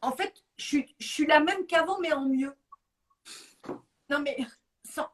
[0.00, 2.54] En fait, je suis la même qu'avant, mais en mieux.
[4.10, 4.38] Non, mais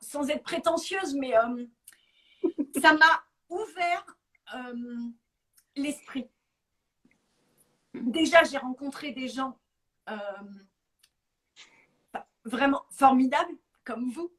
[0.00, 1.66] sans, être prétentieuse, mais euh,
[2.80, 4.06] ça m'a ouvert
[4.54, 4.98] euh,
[5.76, 6.28] l'esprit.
[7.94, 9.58] Déjà, j'ai rencontré des gens
[10.08, 10.16] euh,
[12.44, 14.32] vraiment formidables, comme vous.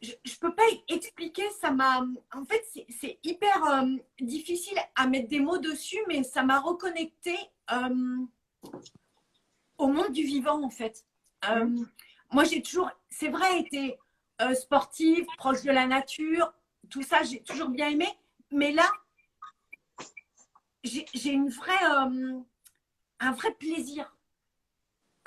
[0.00, 2.06] je ne peux pas expliquer, ça m'a.
[2.32, 3.84] En fait, c'est hyper
[4.20, 7.36] difficile à mettre des mots dessus, mais ça m'a reconnecté
[9.76, 11.04] au monde du vivant, en fait
[12.30, 13.98] moi, j'ai toujours, c'est vrai, été
[14.42, 16.52] euh, sportive, proche de la nature,
[16.90, 18.08] tout ça, j'ai toujours bien aimé.
[18.50, 18.90] Mais là,
[20.84, 22.38] j'ai une vraie, euh,
[23.20, 24.14] un vrai plaisir.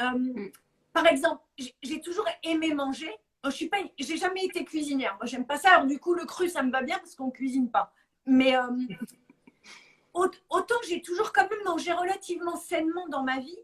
[0.02, 0.52] Euh, mm.
[0.94, 1.42] Par exemple,
[1.82, 3.12] j'ai toujours aimé manger.
[3.46, 5.16] Je suis pas, j'ai jamais été cuisinière.
[5.18, 5.76] Moi, j'aime pas ça.
[5.76, 7.94] Alors, du coup, le cru, ça me va bien parce qu'on cuisine pas.
[8.26, 8.56] Mais
[10.14, 13.58] autant j'ai toujours quand même mangé relativement sainement dans ma vie.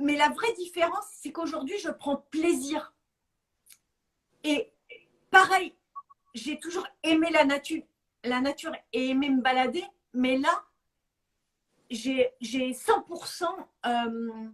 [0.00, 2.94] Mais la vraie différence, c'est qu'aujourd'hui, je prends plaisir.
[4.44, 4.72] Et
[5.30, 5.74] pareil,
[6.34, 7.82] j'ai toujours aimé la nature,
[8.24, 9.84] la nature et aimé me balader,
[10.14, 10.64] mais là,
[11.90, 13.44] j'ai 100%
[13.86, 14.48] euh,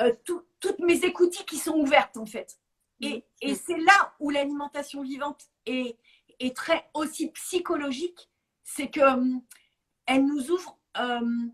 [0.00, 0.14] euh
[0.60, 2.58] toutes mes écoutilles qui sont ouvertes en fait.
[3.00, 5.96] Et, et c'est là où l'alimentation vivante est,
[6.40, 8.28] est, très aussi psychologique,
[8.64, 9.38] c'est que euh,
[10.06, 10.76] elle nous ouvre.
[10.98, 11.46] Euh,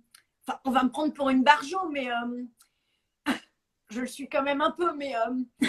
[0.47, 2.09] enfin, on va me prendre pour une barjo, mais
[3.91, 5.67] je le suis quand même un peu, mais euh,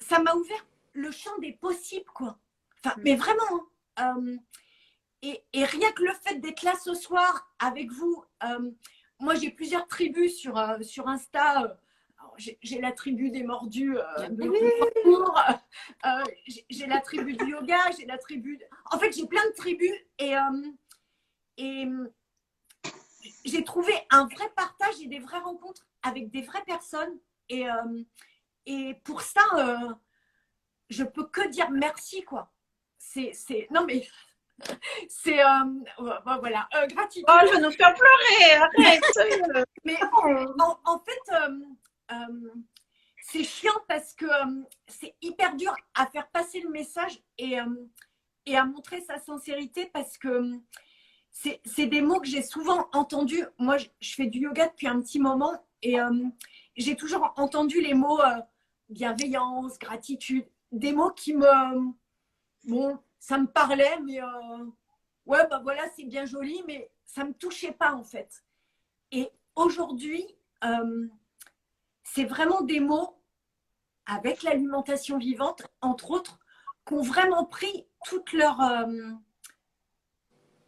[0.00, 2.38] ça m'a ouvert le champ des possibles, quoi.
[2.84, 3.02] Enfin, mm.
[3.02, 3.66] mais vraiment.
[3.96, 4.16] Hein.
[4.16, 4.36] Euh,
[5.22, 8.70] et, rien que le fait d'être là ce soir avec vous, euh,
[9.18, 11.78] moi j'ai plusieurs tribus sur, sur Insta.
[12.36, 13.96] j'ai la tribu des mordus
[16.68, 18.60] j'ai la tribu du yoga, j'ai la tribu.
[18.90, 20.34] En fait, j'ai plein de tribus et,
[21.56, 21.88] et
[23.44, 27.18] j'ai trouvé un vrai partage et des vraies rencontres avec des vraies personnes.
[27.48, 28.02] Et, euh,
[28.66, 29.92] et pour ça, euh,
[30.88, 32.50] je peux que dire merci, quoi.
[32.98, 34.08] C'est, non, mais
[35.08, 35.64] c'est euh,
[35.98, 37.26] voilà gratitude.
[37.28, 39.66] Oh, je vais nous faire pleurer, arrête.
[39.84, 39.96] mais
[40.84, 42.16] en, fait,
[43.22, 44.26] c'est chiant parce que
[44.88, 47.58] c'est hyper dur à faire passer le message et,
[48.46, 50.58] et à montrer sa sincérité parce que
[51.34, 53.44] c'est des mots que j'ai souvent entendus.
[53.58, 56.24] Moi, je fais du yoga depuis un petit moment et euh,
[56.76, 58.40] j'ai toujours entendu les mots euh,
[58.88, 61.92] bienveillance, gratitude, des mots qui me.
[62.64, 64.64] Bon, ça me parlait, mais euh,
[65.26, 68.44] ouais, bah voilà, c'est bien joli, mais ça ne me touchait pas en fait.
[69.10, 70.24] Et aujourd'hui,
[72.02, 73.20] c'est vraiment des mots
[74.06, 76.38] avec l'alimentation vivante, entre autres,
[76.86, 78.60] qui ont vraiment pris toute leur,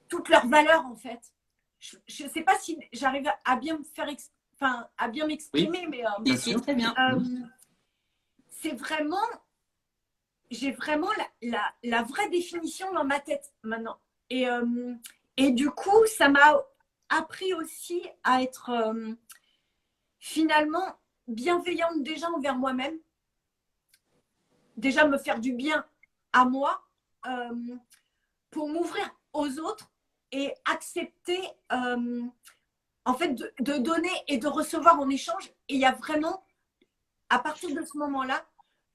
[0.09, 1.21] toute leur valeur en fait.
[1.79, 4.09] Je ne sais pas si j'arrive à bien me faire
[4.55, 6.95] enfin, à bien m'exprimer, mais euh, très bien.
[6.99, 7.21] Euh,
[8.49, 9.27] c'est vraiment
[10.51, 11.11] j'ai vraiment
[11.43, 13.99] la, vraie définition dans ma tête maintenant.
[14.31, 14.95] Et, euh,
[15.37, 16.63] et du coup, ça m'a
[17.09, 19.13] appris aussi à être euh,
[20.19, 20.99] finalement
[21.29, 22.99] bienveillante déjà envers moi-même.
[24.77, 25.85] Déjà me faire du bien
[26.33, 26.83] à moi
[27.27, 27.77] euh,
[28.51, 29.91] pour m'ouvrir aux autres
[30.37, 35.47] et accepter en fait de, de, donner et de recevoir en échange.
[35.69, 36.45] Et il y a vraiment,
[37.31, 38.45] à partir de ce moment-là,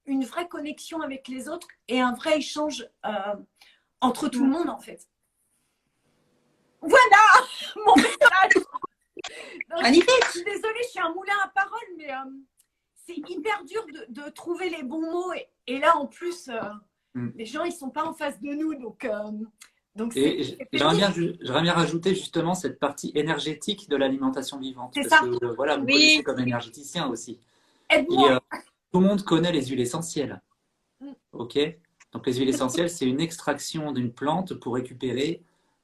[0.05, 3.35] une vraie connexion avec les autres et un vrai échange euh,
[4.01, 5.07] entre tout le monde en fait.
[6.81, 7.23] Voilà
[7.85, 8.63] mon message.
[9.69, 12.31] Je suis désolée, je suis un moulin à parole, mais euh,
[13.05, 15.33] c'est hyper dur de, trouver les bons mots.
[15.67, 16.59] Et, là, en plus, euh,
[17.13, 17.29] mm.
[17.35, 18.73] les gens, ils sont pas en face de nous.
[18.75, 19.07] Donc,
[19.95, 24.91] donc j'aimerais bien, bien, rajouter justement cette partie énergétique de l'alimentation vivante.
[24.93, 25.19] C'est ça.
[25.19, 26.21] Que, voilà, vous oui.
[26.23, 27.39] comme énergéticien aussi.
[27.89, 28.41] Aide-moi.
[28.91, 30.41] Tout le monde connaît les huiles essentielles.
[31.01, 31.11] Mm.
[31.33, 31.59] OK
[32.13, 35.43] Donc, les huiles essentielles, c'est une extraction d'une plante pour récupérer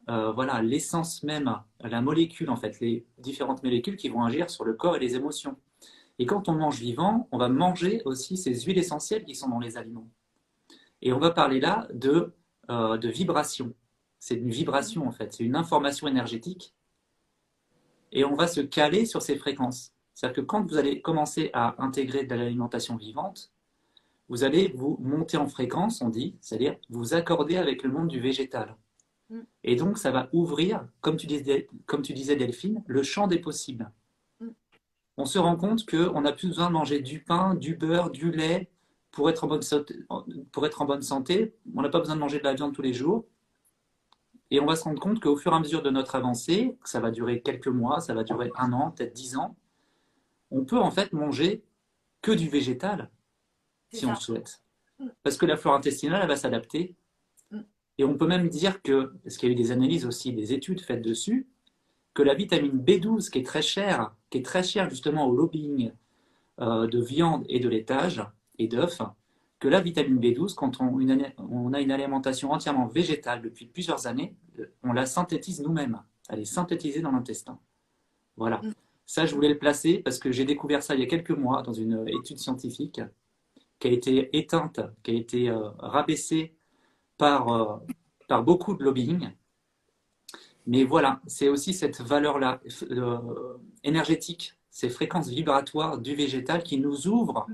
[0.09, 4.63] euh, voilà, l'essence même, la molécule, en fait, les différentes molécules qui vont agir sur
[4.63, 5.57] le corps et les émotions.
[6.17, 9.59] Et quand on mange vivant, on va manger aussi ces huiles essentielles qui sont dans
[9.59, 10.07] les aliments.
[11.01, 12.33] Et on va parler là de,
[12.69, 13.73] euh, de vibration.
[14.19, 15.33] C'est une vibration, en fait.
[15.33, 16.73] C'est une information énergétique.
[18.11, 19.93] Et on va se caler sur ces fréquences.
[20.13, 23.51] C'est-à-dire que quand vous allez commencer à intégrer de l'alimentation vivante,
[24.29, 28.19] vous allez vous monter en fréquence, on dit, c'est-à-dire vous accorder avec le monde du
[28.19, 28.75] végétal.
[29.29, 29.39] Mm.
[29.63, 33.39] Et donc, ça va ouvrir, comme tu disais, comme tu disais Delphine, le champ des
[33.39, 33.91] possibles.
[34.39, 34.47] Mm.
[35.17, 38.31] On se rend compte qu'on n'a plus besoin de manger du pain, du beurre, du
[38.31, 38.69] lait
[39.11, 39.61] pour être en bonne,
[40.51, 41.55] pour être en bonne santé.
[41.75, 43.25] On n'a pas besoin de manger de la viande tous les jours.
[44.51, 46.99] Et on va se rendre compte qu'au fur et à mesure de notre avancée, ça
[46.99, 49.55] va durer quelques mois, ça va durer un an, peut-être dix ans,
[50.51, 51.63] on peut en fait manger
[52.21, 53.09] que du végétal,
[53.91, 54.61] si on le souhaite.
[54.99, 55.07] Mm.
[55.23, 56.95] Parce que la flore intestinale, elle va s'adapter.
[57.51, 57.61] Mm.
[57.97, 60.53] Et on peut même dire que, parce qu'il y a eu des analyses aussi, des
[60.53, 61.47] études faites dessus,
[62.13, 65.91] que la vitamine B12, qui est très chère, qui est très chère justement au lobbying
[66.59, 68.23] euh, de viande et de laitage
[68.57, 69.01] et d'œufs,
[69.59, 70.99] que la vitamine B12, quand on,
[71.37, 74.35] on, a une alimentation entièrement végétale depuis plusieurs années,
[74.83, 76.01] on la synthétise nous-mêmes.
[76.29, 77.59] Elle est synthétisée dans l'intestin.
[78.35, 78.57] Voilà.
[78.57, 78.73] Mm.
[79.05, 81.63] Ça, je voulais le placer parce que j'ai découvert ça il y a quelques mois
[81.63, 83.01] dans une étude scientifique
[83.79, 86.53] qui a été éteinte, qui a été euh, rabaissée
[87.17, 87.77] par, euh,
[88.27, 89.29] par beaucoup de lobbying.
[90.65, 92.59] Mais voilà, c'est aussi cette valeur-là
[92.91, 97.47] euh, énergétique, ces fréquences vibratoires du végétal qui nous ouvrent,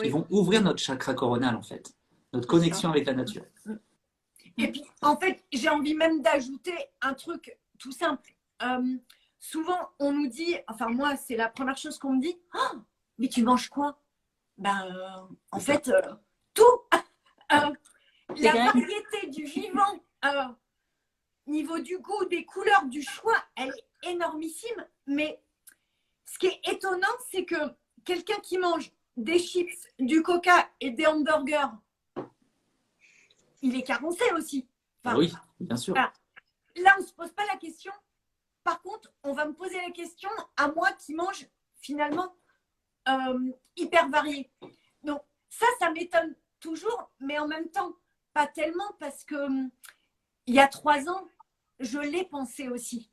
[0.00, 1.94] qui vont ouvrir notre chakra coronal en fait,
[2.32, 3.44] notre connexion avec la nature.
[4.56, 8.34] Et puis, en fait, j'ai envie même d'ajouter un truc tout simple
[9.44, 12.78] souvent, on nous dit, enfin moi, c'est la première chose qu'on me dit, oh,
[13.18, 14.00] mais tu manges quoi?
[14.56, 16.14] Ben, euh, en fait, euh,
[16.52, 16.62] tout.
[17.52, 17.70] Euh,
[18.38, 20.00] la variété du vivant,
[21.46, 24.84] niveau du goût, des couleurs, du choix, elle est énormissime.
[25.06, 25.43] Mais
[26.24, 27.56] ce qui est étonnant, c'est que
[28.04, 31.68] quelqu'un qui mange des chips, du coca et des hamburgers,
[33.62, 34.68] il est carencé aussi.
[35.04, 35.94] oui, bien sûr.
[35.94, 36.12] Là,
[36.98, 37.92] on ne se pose pas la question
[38.64, 41.46] par contre, on va me poser la question à moi qui mange
[41.76, 42.34] finalement
[43.08, 44.50] euh, hyper varié.
[45.02, 47.94] Donc ça, ça m'étonne toujours, mais en même temps,
[48.32, 49.70] pas tellement parce que hum,
[50.46, 51.28] il y a trois ans,
[51.78, 53.10] je l'ai pensé aussi.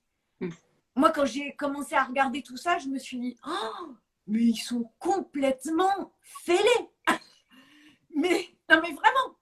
[0.95, 3.95] Moi, quand j'ai commencé à regarder tout ça, je me suis dit, oh,
[4.27, 6.89] mais ils sont complètement fêlés.
[8.15, 9.37] mais non, mais vraiment.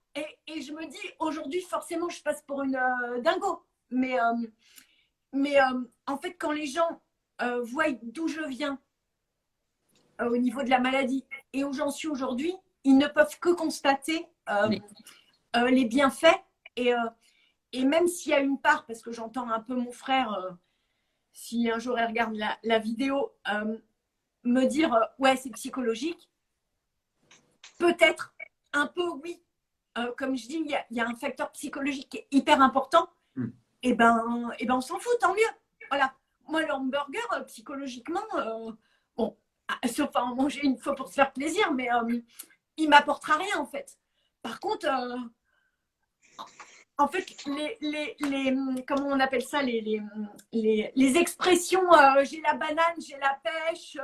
[0.47, 3.63] Et, je me dis, aujourd'hui, forcément, je passe pour une euh, dingo.
[3.91, 4.47] Mais hum,
[5.33, 7.01] mais euh, en fait, quand les gens
[7.41, 8.79] euh, voient d'où je viens
[10.21, 13.49] euh, au niveau de la maladie et où j'en suis aujourd'hui, ils ne peuvent que
[13.49, 14.25] constater
[15.69, 16.39] les bienfaits.
[16.75, 16.93] Et,
[17.73, 20.57] et même s'il y a une part, parce que j'entends un peu mon frère,
[21.31, 23.31] si un jour il regarde la, vidéo,
[24.43, 26.29] me dire ouais, c'est psychologique,
[27.77, 28.33] peut-être
[28.73, 29.41] un peu oui.
[30.17, 33.09] comme je dis, il y, y, a un facteur psychologique qui est hyper important
[33.81, 35.41] et eh ben, et eh ben on s'en fout, tant mieux.
[35.89, 36.13] Voilà.
[36.47, 38.71] Moi, le hamburger, euh, psychologiquement, euh,
[39.15, 39.37] bon,
[39.69, 42.19] ah, sauf à en manger une fois pour se faire plaisir, mais euh,
[42.75, 43.97] il m'apportera rien en fait.
[44.41, 44.87] Par contre,
[46.99, 49.81] en fait, les, les, les, comment on appelle ça, les,
[50.51, 51.89] les, les expressions,
[52.23, 53.97] j'ai la banane, j'ai la pêche.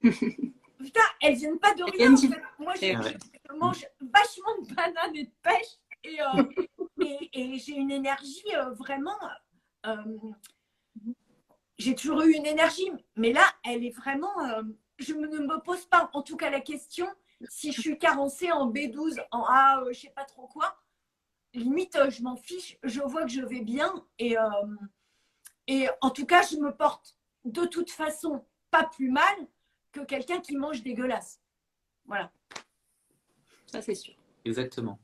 [0.78, 2.14] putain, elles viennent pas de rien.
[2.14, 2.36] En fait.
[2.58, 5.76] Moi, je mange vachement de bananes et de pêche.
[6.06, 6.64] Euh,
[7.04, 9.18] et, et, j'ai une énergie euh, vraiment.
[9.86, 10.18] Euh,
[11.76, 14.34] j'ai toujours eu une énergie, mais là, elle est vraiment.
[14.98, 17.06] je ne me pose pas, en tout cas, la question
[17.48, 20.76] si je suis carencée en B12, en A, je sais pas trop quoi,
[21.58, 22.78] limite, je m'en fiche.
[22.82, 24.36] Je vois que je vais bien et,
[25.66, 29.48] et en tout cas, je me porte de toute façon pas plus mal
[29.92, 31.40] que quelqu'un qui mange dégueulasse.
[32.06, 32.30] Voilà.
[33.66, 34.14] Ça, c'est sûr.
[34.44, 34.98] Exactement.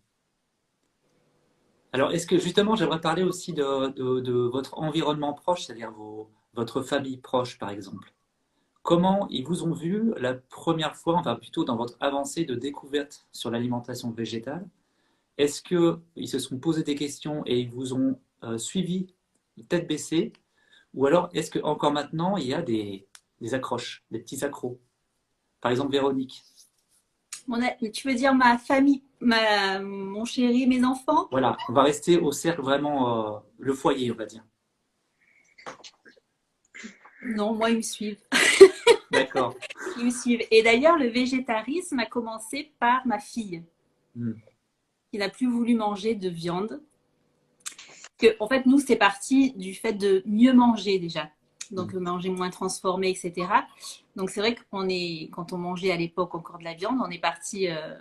[1.92, 5.92] Alors, est-ce que justement, j'aimerais parler aussi de, votre environnement proche, c'est-à-dire
[6.54, 8.12] votre famille proche, par exemple.
[8.82, 13.26] Comment ils vous ont vu la première fois, enfin plutôt dans votre avancée de découverte
[13.32, 14.68] sur l'alimentation végétale
[15.36, 19.14] Est-ce qu'ils se sont posé des questions et ils vous ont euh, suivi
[19.68, 20.32] tête baissée?
[20.94, 23.06] Ou alors, est-ce qu'encore maintenant, il y a des,
[23.40, 24.80] des accroches, des petits accros?
[25.60, 26.42] Par exemple, Véronique.
[27.92, 31.28] tu veux dire ma famille ma, mon chéri, mes enfants?
[31.30, 34.44] Voilà, on va rester au cercle vraiment, euh, le foyer, on va dire.
[37.24, 38.20] Non, moi, ils me suivent.
[39.10, 39.54] D'accord.
[39.98, 40.46] ils me suivent.
[40.50, 43.64] Et d'ailleurs, le végétarisme a commencé par ma fille,
[44.14, 44.32] hmm.
[45.14, 46.82] Qui n'a plus voulu manger de viande.
[48.18, 51.30] Que, en fait, nous, c'est parti du fait de mieux manger déjà
[51.70, 52.00] donc mm.
[52.00, 53.46] manger moins transformé, etc.
[54.16, 57.10] Donc c'est vrai qu'on est, quand on mangeait à l'époque encore de la viande, on
[57.10, 57.94] est parti, euh,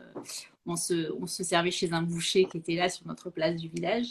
[0.65, 3.69] on, se, on se servait chez un boucher qui était là sur notre place du
[3.69, 4.07] village.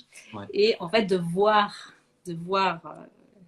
[0.54, 1.92] Et en fait, de voir,
[2.26, 3.04] de voir euh,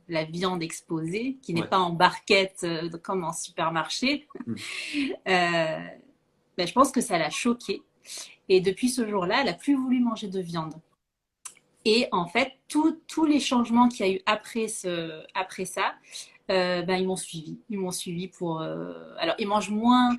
[0.08, 4.54] la viande exposée, qui n'est pas en barquette euh, comme en supermarché, mm.
[5.24, 7.82] ben, je pense que ça l'a choquée.
[8.48, 10.74] Et depuis ce jour-là, elle n'a plus voulu manger de viande.
[11.84, 15.94] Et en fait, tous les changements qu'il y a eu après, ce, après ça,
[16.50, 17.58] euh, ben, ils m'ont suivi.
[17.70, 18.60] Ils m'ont suivi pour.
[18.60, 20.16] Euh, alors, ils mangent moins,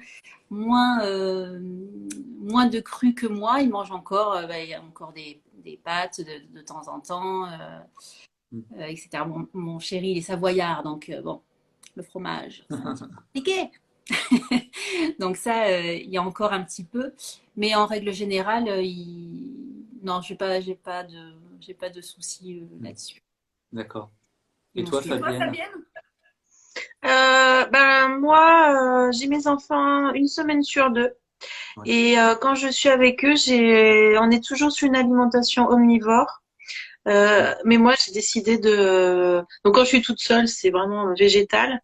[0.49, 1.59] moins, euh,
[2.39, 3.61] moins de cru que moi.
[3.61, 6.99] Ils mangent encore, ben, il y a encore des, des pâtes de, de, temps en
[6.99, 7.47] temps,
[8.51, 8.61] mm.
[8.81, 9.23] etc.
[9.27, 11.41] Mon, mon, chéri, il est savoyard, donc bon,
[11.95, 12.65] le fromage,
[13.35, 13.43] c'est
[15.19, 17.13] donc ça, il y a encore un petit peu,
[17.55, 19.85] mais en règle générale, il...
[20.03, 21.33] non, j'ai pas, j'ai pas de
[21.65, 22.83] j'ai pas de soucis euh, mm.
[22.83, 23.21] là-dessus.
[23.71, 24.11] D'accord.
[24.75, 25.63] Et toi, Fabienne,
[27.05, 31.13] euh, ben, Moi, euh, j'ai mes enfants une semaine sur deux.
[31.85, 36.41] Et quand je suis avec eux, j'ai, on est toujours sur une alimentation omnivore.
[37.05, 39.43] mais moi, j'ai décidé de.
[39.63, 41.81] Donc, quand je suis toute seule, c'est vraiment végétal.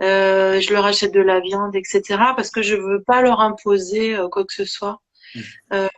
[0.00, 2.02] Je leur achète de la viande, etc.
[2.36, 5.00] Parce que je veux pas leur imposer quoi que ce soit.
[5.72, 5.88] Euh,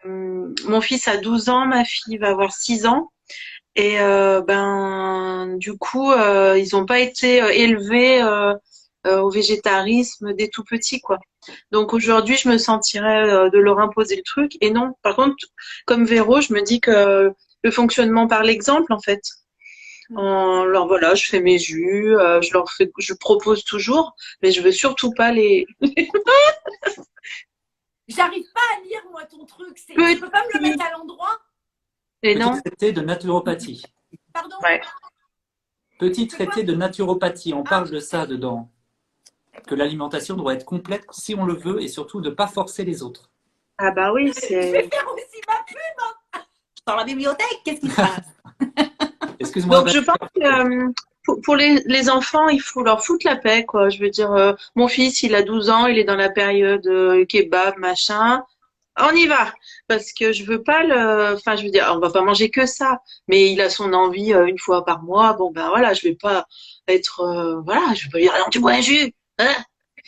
[0.66, 3.10] mon fils a 12 ans, ma fille va avoir 6 ans.
[3.76, 8.22] Et euh, ben du coup, euh, ils n'ont pas été élevés
[9.06, 11.18] au végétarisme dès tout petits, quoi.
[11.72, 14.52] Donc aujourd'hui, je me sentirais de leur imposer le truc.
[14.60, 15.36] Et non, par contre,
[15.86, 17.32] comme Véro, je me dis que
[17.62, 19.20] le fonctionnement par l'exemple, en fait.
[20.16, 24.72] Alors voilà, je fais mes jus, je leur fais, je propose toujours, mais je veux
[24.72, 25.66] surtout pas les.
[28.08, 29.76] J'arrive pas à lire, moi, ton truc.
[29.86, 31.38] Tu peux pas me le mettre à l'endroit?
[32.22, 32.60] Et Petit non.
[32.60, 33.82] traité de naturopathie.
[34.32, 34.56] Pardon?
[35.98, 37.54] Petit traité de naturopathie.
[37.54, 38.68] On parle de ça dedans.
[39.66, 42.84] Que l'alimentation doit être complète si on le veut et surtout de ne pas forcer
[42.84, 43.30] les autres.
[43.78, 44.62] Ah bah oui, c'est.
[44.68, 45.76] Je vais faire aussi ma pub.
[46.34, 46.40] Hein.
[46.86, 48.26] Dans la bibliothèque, qu'est-ce qui se passe?
[49.50, 49.78] Excuse-moi.
[49.78, 50.88] Donc je pense que euh,
[51.42, 53.88] pour, les, les, enfants, il faut leur foutre la paix, quoi.
[53.88, 56.86] Je veux dire, euh, mon fils, il a 12 ans, il est dans la période
[56.86, 58.44] euh, kebab, machin.
[59.00, 59.52] On y va,
[59.88, 61.34] parce que je veux pas le.
[61.34, 64.32] Enfin, je veux dire, on va pas manger que ça, mais il a son envie
[64.32, 65.32] une fois par mois.
[65.32, 66.46] Bon, ben voilà, je vais pas
[66.86, 67.62] être.
[67.64, 69.54] voilà, je vais pas dire, non, tu bois un jus, hein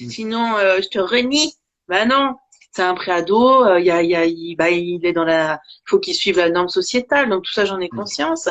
[0.00, 0.10] mm.
[0.10, 1.54] Sinon, je te renie.
[1.88, 2.36] Ben non,
[2.72, 5.90] c'est un préado, il y a, y a, il, bah, il est dans la, il
[5.90, 7.96] faut qu'il suive la norme sociétale, donc tout ça j'en ai mm.
[7.96, 8.48] conscience.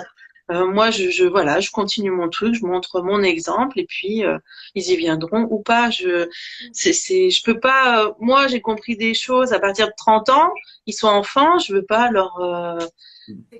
[0.51, 4.25] Euh, moi, je, je, voilà, je continue mon truc, je montre mon exemple et puis
[4.25, 4.37] euh,
[4.75, 5.89] ils y viendront ou pas.
[5.89, 6.29] Je,
[6.73, 8.05] c'est, c'est, je peux pas.
[8.05, 10.49] Euh, moi, j'ai compris des choses à partir de 30 ans.
[10.85, 12.37] Ils sont enfants, je veux pas leur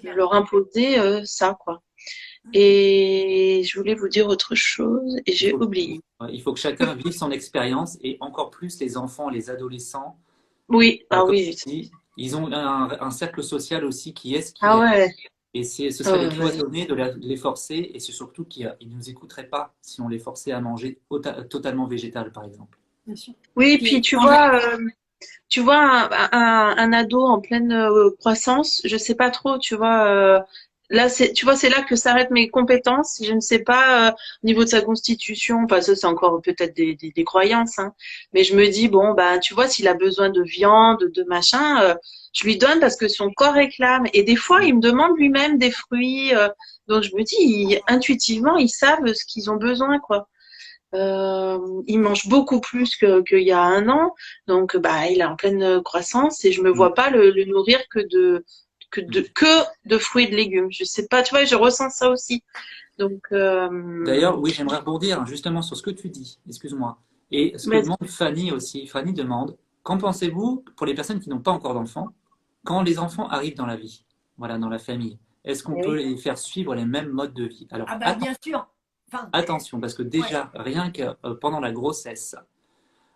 [0.04, 1.82] leur imposer ça, quoi.
[2.54, 6.02] Et je voulais vous dire autre chose et j'ai oublié.
[6.30, 10.18] Il faut que chacun vive son expérience et encore plus les enfants, les adolescents.
[10.68, 11.56] Oui, ah oui.
[12.18, 15.14] ils ont un, un, cercle social aussi qui est ce qui ah ouais.
[15.54, 19.48] Et ce serait oh, cloisonner de, les forcer, et c'est surtout qu'ils ne nous écouteraient
[19.48, 21.00] pas si on les forçait à manger
[21.50, 22.78] totalement végétal, par exemple.
[23.58, 24.78] Oui, puis tu vois, euh,
[25.50, 30.06] tu vois un, un, ado en pleine euh, croissance, je sais pas trop, tu vois.
[30.06, 30.40] Euh,
[30.90, 33.22] là, c'est, tu vois, c'est là que s'arrêtent mes compétences.
[33.22, 34.12] Je ne sais pas
[34.44, 35.64] au niveau de sa constitution.
[35.66, 37.94] Enfin, ça, c'est encore peut-être des, des, des, croyances, hein.
[38.34, 41.98] Mais je me dis bon, ben, tu vois, s'il a besoin de viande, de machin
[42.34, 44.06] je lui donne parce que son corps réclame.
[44.14, 46.34] Et des fois, il me demande lui-même des fruits.
[46.34, 46.50] Euh,
[46.88, 50.28] donc je me dis, intuitivement, ils savent ce qu'ils ont besoin, quoi.
[50.94, 51.58] Euh,
[51.88, 54.14] il mange beaucoup plus qu'il y a un an,
[54.48, 56.94] donc bah il est en pleine croissance et je me vois mm.
[56.96, 58.44] pas le, nourrir que de
[58.90, 60.68] que de que de fruits et de légumes.
[60.70, 62.44] Je sais pas, tu vois, je ressens ça aussi.
[63.00, 64.04] Donc euh...
[64.04, 66.40] d'ailleurs, oui, j'aimerais rebondir justement sur ce que tu dis.
[66.48, 66.98] Excuse-moi.
[67.32, 68.86] Et ce que demande Fanny aussi.
[68.88, 72.10] Fanny demande qu'en pensez-vous pour les personnes qui n'ont pas encore d'enfants?
[72.64, 74.06] Quand les enfants arrivent dans la vie,
[74.38, 77.68] voilà, dans la famille Est-ce qu'on peut les faire suivre les mêmes modes de vie?
[77.72, 78.68] Alors, ah bah, bien sûr.
[79.34, 82.36] Attention, parce que déjà, rien que euh, pendant la grossesse,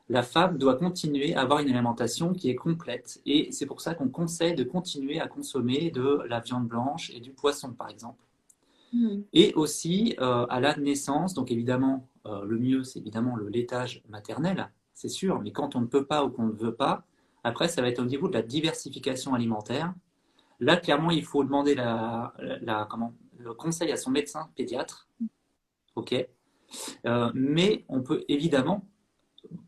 [0.10, 3.22] la femme doit continuer à avoir une alimentation qui est complète.
[3.26, 7.20] Et c'est pour ça qu'on conseille de continuer à consommer de la viande blanche et
[7.20, 8.24] du poisson, par exemple.
[8.94, 9.22] Hmm.
[9.34, 14.04] Et aussi euh, à la naissance, donc évidemment, euh, le mieux, c'est évidemment le laitage
[14.10, 17.06] maternel, c'est sûr, mais quand on ne peut pas ou qu'on ne veut pas,
[17.46, 19.94] après, ça va être au niveau de la diversification alimentaire.
[20.60, 25.08] Là, clairement, il faut demander le conseil à son médecin pédiatre
[25.94, 26.28] ok
[27.06, 28.88] euh, Mais on peut évidemment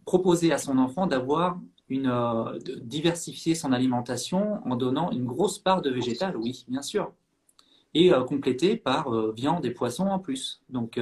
[0.05, 5.83] proposer à son enfant d'avoir une euh, diversifier son alimentation en donnant une grosse part
[5.83, 7.13] de végétal, oui, bien sûr,
[7.93, 10.63] et euh, compléter par viande et poissons en plus.
[10.69, 10.99] Donc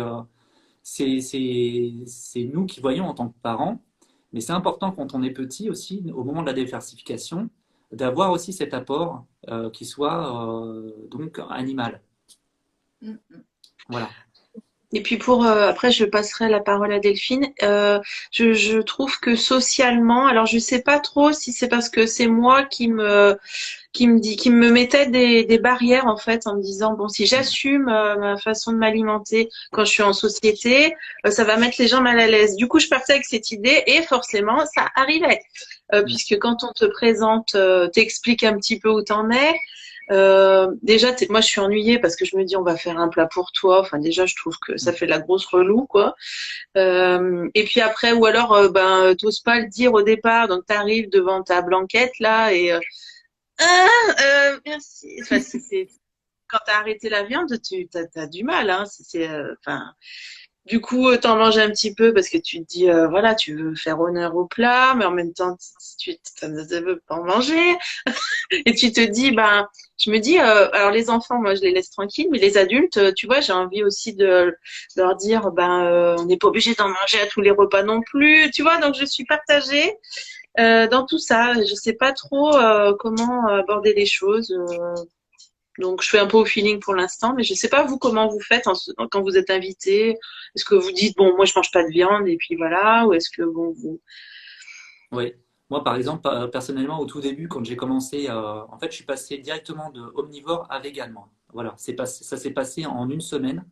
[0.84, 3.82] c'est nous qui voyons en tant que parents,
[4.36, 7.50] mais c'est important quand on est petit aussi, au moment de la diversification,
[7.94, 9.26] d'avoir aussi cet apport
[9.72, 10.54] qui soit
[11.10, 12.02] donc animal.
[13.02, 13.44] Mm, mm.
[13.88, 14.10] Voilà.
[14.96, 17.52] Et puis pour euh, après, je passerai la parole à Delphine.
[17.64, 18.00] Euh,
[18.32, 22.28] je, je, trouve que socialement, alors je sais pas trop si c'est parce que c'est
[22.28, 23.38] moi qui me
[23.92, 27.10] qui me dit qui me mettait des, des barrières en fait en me disant bon
[27.10, 31.58] si j'assume euh, ma façon de m'alimenter quand je suis en société, euh, ça va
[31.58, 32.56] mettre les gens mal à l'aise.
[32.56, 35.42] Du coup, je partais avec cette idée et forcément ça arrivait
[36.06, 37.56] puisque quand on te présente,
[37.94, 39.56] t'explique un petit peu où t'en es.
[40.12, 43.08] Euh, déjà, moi, je suis ennuyée parce que je me dis, on va faire un
[43.08, 43.82] plat pour toi.
[43.82, 46.16] Enfin, déjà, je trouve que ça fait la grosse relou, quoi.
[46.78, 50.66] Euh, et puis après, ou alors, euh, ben, t'oses pas le dire au départ, donc
[50.66, 52.72] t'arrives devant ta blanquette là et
[53.58, 55.18] ah, merci.
[55.22, 55.88] Enfin, c'est,
[56.48, 58.86] quand t'as arrêté la viande, tu t'as, as du mal, hein.
[58.86, 59.30] C'est,
[59.60, 59.94] enfin.
[60.66, 63.76] Du coup, t'en manges un petit peu parce que tu te dis, voilà, tu veux
[63.76, 65.58] faire honneur au plat, mais en même temps,
[66.00, 67.76] tu ne veux pas en manger.
[68.66, 71.72] et tu te dis, ben, je me dis, euh, alors les enfants, moi, je les
[71.72, 74.56] laisse tranquilles, mais les adultes, euh, tu vois, j'ai envie aussi de
[74.96, 78.02] leur dire, ben, euh, on n'est pas obligé d'en manger à tous les repas non
[78.02, 78.78] plus, tu vois.
[78.78, 79.94] Donc, je suis partagée
[80.58, 81.54] dans tout ça.
[81.54, 82.52] Je sais pas trop
[83.00, 84.56] comment aborder les choses.
[85.80, 88.28] Donc, je fais un peu au feeling pour l'instant, mais je sais pas vous comment
[88.28, 88.66] vous faites
[89.12, 90.12] quand vous êtes invité?
[90.56, 93.14] Est-ce que vous dites, bon, moi, je mange pas de viande et puis voilà, ou
[93.14, 94.00] est-ce que bon vous
[95.12, 95.34] oui.
[95.70, 99.06] Moi, par exemple, personnellement, au tout début, quand j'ai commencé, euh, en fait, je suis
[99.06, 101.16] passé directement de omnivore à vegan.
[101.54, 103.66] Voilà, ça s'est passé en une semaine.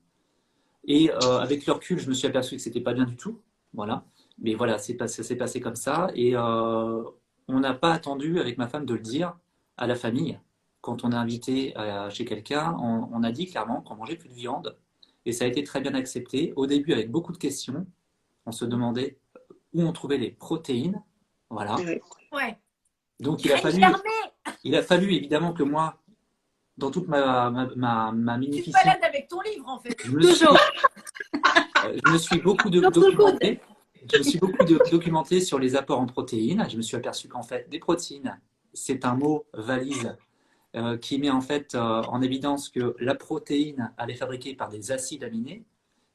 [0.86, 3.42] Et euh, avec le recul, je me suis aperçu que c'était pas bien du tout.
[3.74, 4.06] Voilà.
[4.40, 6.10] Mais voilà, ça s'est passé comme ça.
[6.16, 7.04] Et euh,
[7.48, 9.38] on n'a pas attendu, avec ma femme, de le dire
[9.78, 10.40] à la famille.
[10.84, 11.74] Quand on est invité
[12.12, 14.78] chez quelqu'un, on, on, a dit clairement qu'on mangeait plus de viande.
[15.26, 16.54] Et ça a été très bien accepté.
[16.56, 17.88] Au début, avec beaucoup de questions,
[18.46, 19.18] on se demandait
[19.74, 21.02] où on trouvait les protéines
[21.54, 21.76] voilà.
[22.32, 22.58] Ouais.
[23.20, 23.82] Donc il a fallu,
[24.64, 26.02] il a fallu évidemment que moi,
[26.78, 29.96] dans toute ma, ma, ma, ma Tu te balades avec ton livre en fait.
[30.04, 30.58] Je me Toujours.
[30.58, 31.38] Suis,
[31.86, 33.60] euh, je me suis beaucoup de, documenté.
[34.12, 36.68] Je me suis beaucoup de, documenté sur les apports en protéines.
[36.68, 38.40] Je me suis aperçu qu'en fait, des protéines,
[38.74, 40.18] c'est un mot valise
[40.76, 44.70] euh, qui met en fait euh, en évidence que la protéine, elle est fabriquée par
[44.70, 45.66] des acides aminés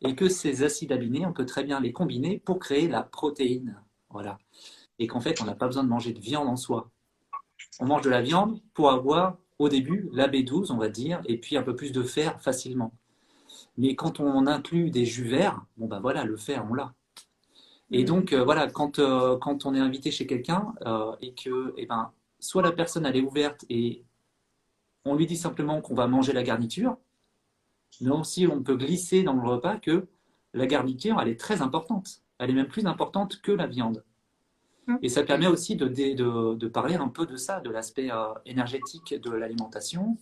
[0.00, 3.80] et que ces acides aminés, on peut très bien les combiner pour créer la protéine.
[4.10, 4.38] Voilà
[4.98, 6.90] et qu'en fait, on n'a pas besoin de manger de viande en soi.
[7.80, 11.38] On mange de la viande pour avoir, au début, la B12, on va dire, et
[11.38, 12.92] puis un peu plus de fer facilement.
[13.76, 16.94] Mais quand on inclut des jus verts, bon ben voilà, le fer, on l'a.
[17.90, 21.72] Et donc, euh, voilà, quand, euh, quand on est invité chez quelqu'un euh, et que,
[21.76, 24.04] eh ben, soit la personne, elle est ouverte et
[25.10, 26.96] on lui dit simplement qu'on va manger la garniture,
[28.00, 30.08] mais aussi on peut glisser dans le repas que
[30.54, 32.22] la garniture, elle est très importante.
[32.38, 34.04] Elle est même plus importante que la viande.
[34.86, 34.96] Mmh.
[35.02, 39.14] Et ça permet aussi de, de, parler un peu de ça, de l'aspect euh, énergétique
[39.14, 40.16] de l'alimentation,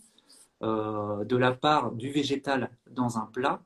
[0.63, 3.61] euh, de la part du végétal dans un plat,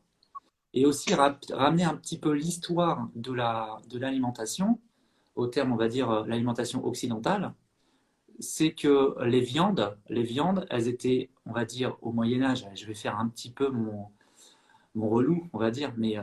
[0.74, 4.80] et aussi ramener un petit peu l'histoire de l'alimentation, la, de
[5.36, 7.54] au terme, on va dire, euh, l'alimentation occidentale,
[8.42, 12.86] c'est que les viandes, les viandes, elles étaient, on va dire, au Moyen Âge, je
[12.86, 14.10] vais faire un petit peu mon,
[14.96, 16.18] relou, on va dire, mais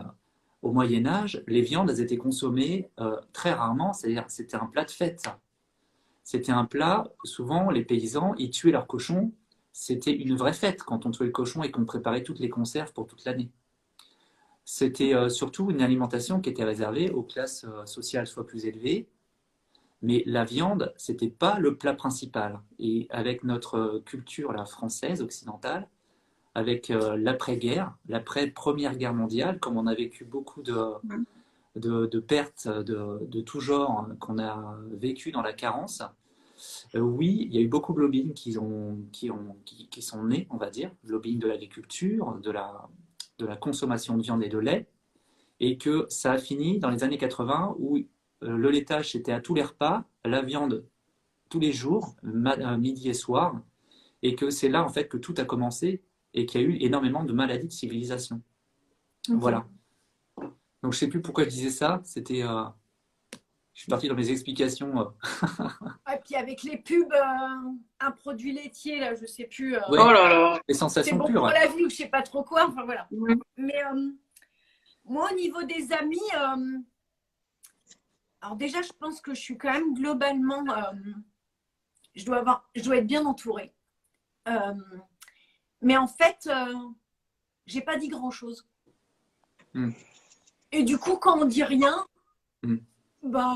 [0.62, 4.84] au Moyen Âge, les viandes, elles étaient consommées euh, très rarement, c'est-à-dire c'était un plat
[4.84, 5.24] de fête.
[6.24, 9.32] C'était un plat, souvent les paysans, ils tuaient leurs cochons,
[9.72, 12.92] c'était une vraie fête quand on tuait le cochon et qu'on préparait toutes les conserves
[12.92, 13.50] pour toute l'année.
[14.64, 19.08] c'était euh, surtout une alimentation qui était réservée aux classes euh, sociales soit plus élevées.
[20.02, 22.60] Mais la viande, c'était pas le plat principal.
[22.78, 25.88] Et avec notre culture la française, occidentale,
[26.54, 30.76] avec euh, l'après-guerre, l'après-première guerre mondiale, comme on a vécu beaucoup de,
[31.76, 36.02] de, pertes de, de, tout genre qu'on a vécu dans la carence,
[36.94, 40.46] oui, il y a eu beaucoup de lobbying qui, ont, qui, ont, qui, sont nés,
[40.50, 42.88] on va dire, lobbying de l'agriculture, de la,
[43.38, 44.88] de la consommation de viande et de lait,
[45.60, 48.02] et que ça a fini dans les années 80 où euh,
[48.40, 50.86] le laitage c'était à tous les repas, la viande
[51.48, 53.60] tous les jours, euh, midi et soir,
[54.22, 56.02] et que c'est là en fait que tout a commencé
[56.34, 58.42] et qu'il y a eu énormément de maladies de civilisation.
[59.28, 59.66] Voilà.
[60.82, 62.00] Donc je sais plus pourquoi je disais ça.
[62.04, 62.64] C'était, euh,
[63.72, 65.12] je suis parti dans mes explications.
[66.12, 67.12] et puis avec les pubs,
[68.00, 69.76] un produit laitier là, je sais plus.
[69.88, 70.60] oh là là.
[70.68, 71.40] Les sensations bon pures.
[71.40, 72.66] Pour la vie ou je sais pas trop quoi.
[72.68, 73.08] Enfin voilà.
[73.56, 73.82] Mais
[75.04, 76.78] moi, au niveau des amis, euh,
[78.40, 80.92] alors déjà, je pense que je suis quand même globalement, euh,
[82.14, 83.72] je, dois avoir, je dois être bien entourée.
[84.48, 84.74] Euh,
[85.82, 86.48] mais en fait,
[87.66, 88.66] j'ai pas dit grand chose.
[89.74, 89.90] Hmm.
[90.72, 92.06] Et du coup, quand on dit rien,
[92.62, 92.78] hmm.
[93.22, 93.54] bah,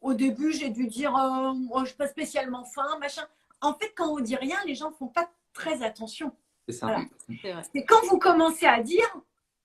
[0.00, 3.26] au début, j'ai dû dire, moi, je suis pas spécialement faim, machin.
[3.60, 6.34] En fait, quand on dit rien, les gens font pas très attention.
[6.68, 6.96] C'est ça.
[7.72, 9.08] C'est quand vous commencez à dire,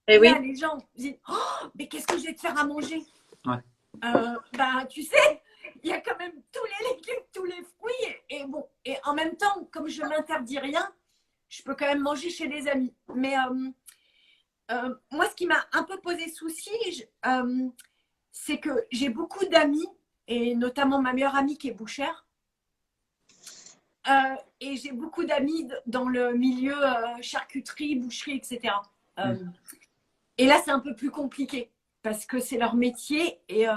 [0.07, 0.33] et eh oui.
[0.41, 3.03] les gens disent oh, mais qu'est-ce que je vais te faire à manger?
[3.45, 3.57] Ouais.
[4.03, 5.41] Euh, bah, tu sais,
[5.83, 8.15] il y a quand même tous les légumes, tous les fruits.
[8.29, 10.91] Et, bon, et en même temps, comme je m'interdis rien,
[11.49, 12.93] je peux quand même manger chez les amis.
[13.13, 13.69] Mais euh,
[14.71, 16.71] euh, moi, ce qui m'a un peu posé souci,
[18.31, 19.87] c'est que j'ai beaucoup d'amis,
[20.27, 22.25] et notamment ma meilleure amie qui est bouchère.
[24.59, 26.75] et j'ai beaucoup d'amis dans le milieu
[27.21, 28.73] charcuterie, boucherie, etc.
[30.37, 31.72] Et là, c'est un peu plus compliqué
[32.03, 33.73] parce que c'est leur métier et, euh,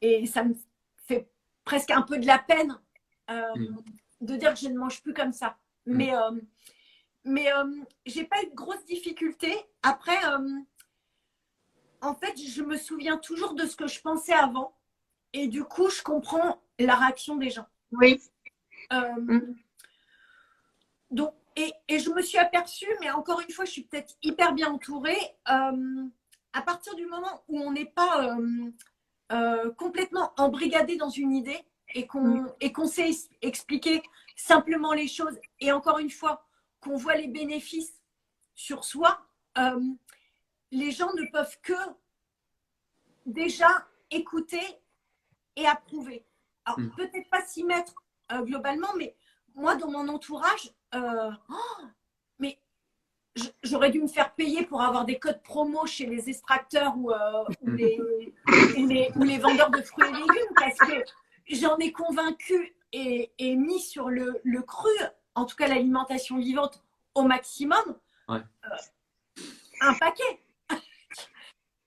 [0.00, 0.54] et ça me
[1.06, 1.28] fait
[1.64, 2.80] presque un peu de la peine
[3.28, 3.82] euh, mm.
[4.22, 5.58] de dire que je ne mange plus comme ça.
[5.86, 5.96] Mm.
[5.96, 6.40] Mais, euh,
[7.24, 7.48] mais
[8.06, 9.54] j'ai pas eu de grosses difficultés.
[9.82, 10.16] Après,
[12.00, 14.76] en fait, je me souviens toujours de ce que je pensais avant
[15.32, 17.66] et du coup, je comprends la réaction des gens.
[17.90, 18.20] Oui.
[18.92, 19.54] Mm.
[21.10, 24.70] Donc, et, je me suis aperçue, mais encore une fois, je suis peut-être hyper bien
[24.70, 25.18] entourée.
[26.56, 28.70] Euh, à partir du moment où on n'est pas euh,
[29.32, 31.60] euh, complètement embrigadé dans une idée
[31.94, 32.52] et qu'on mm.
[32.60, 33.10] et qu'on sait
[33.42, 34.02] expliquer
[34.36, 36.46] simplement les choses, et encore une fois,
[36.80, 38.00] qu'on voit les bénéfices
[38.54, 39.20] sur soi,
[40.70, 41.72] les gens ne peuvent que
[43.24, 44.62] déjà écouter
[45.56, 46.26] et approuver.
[46.64, 46.90] Alors, mm.
[46.96, 47.94] peut-être pas s'y mettre
[48.42, 49.16] globalement, mais
[49.54, 51.84] moi, dans mon entourage, euh, oh,
[53.62, 57.44] j'aurais dû me faire payer pour avoir des codes promo chez les extracteurs ou, euh,
[57.62, 61.04] les, les, vendeurs de fruits et légumes parce que
[61.48, 64.90] j'en ai convaincu et, mis sur le, cru,
[65.34, 66.82] en tout cas l'alimentation vivante
[67.14, 67.98] au maximum,
[68.30, 68.38] euh,
[69.80, 70.40] un paquet.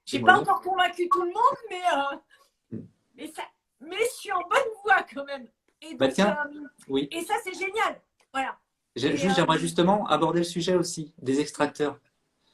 [0.05, 2.85] J'ai pas encore convaincu tout le monde, mais, hmm.
[3.15, 3.43] mais, ça,
[3.79, 5.47] mais je suis en bonne voie quand même.
[5.81, 6.07] Et, bah,
[6.89, 7.07] oui.
[7.11, 8.01] et ça, c'est génial.
[8.33, 8.57] Voilà.
[8.97, 11.99] Euh, j'aimerais justement aborder le sujet aussi des extracteurs.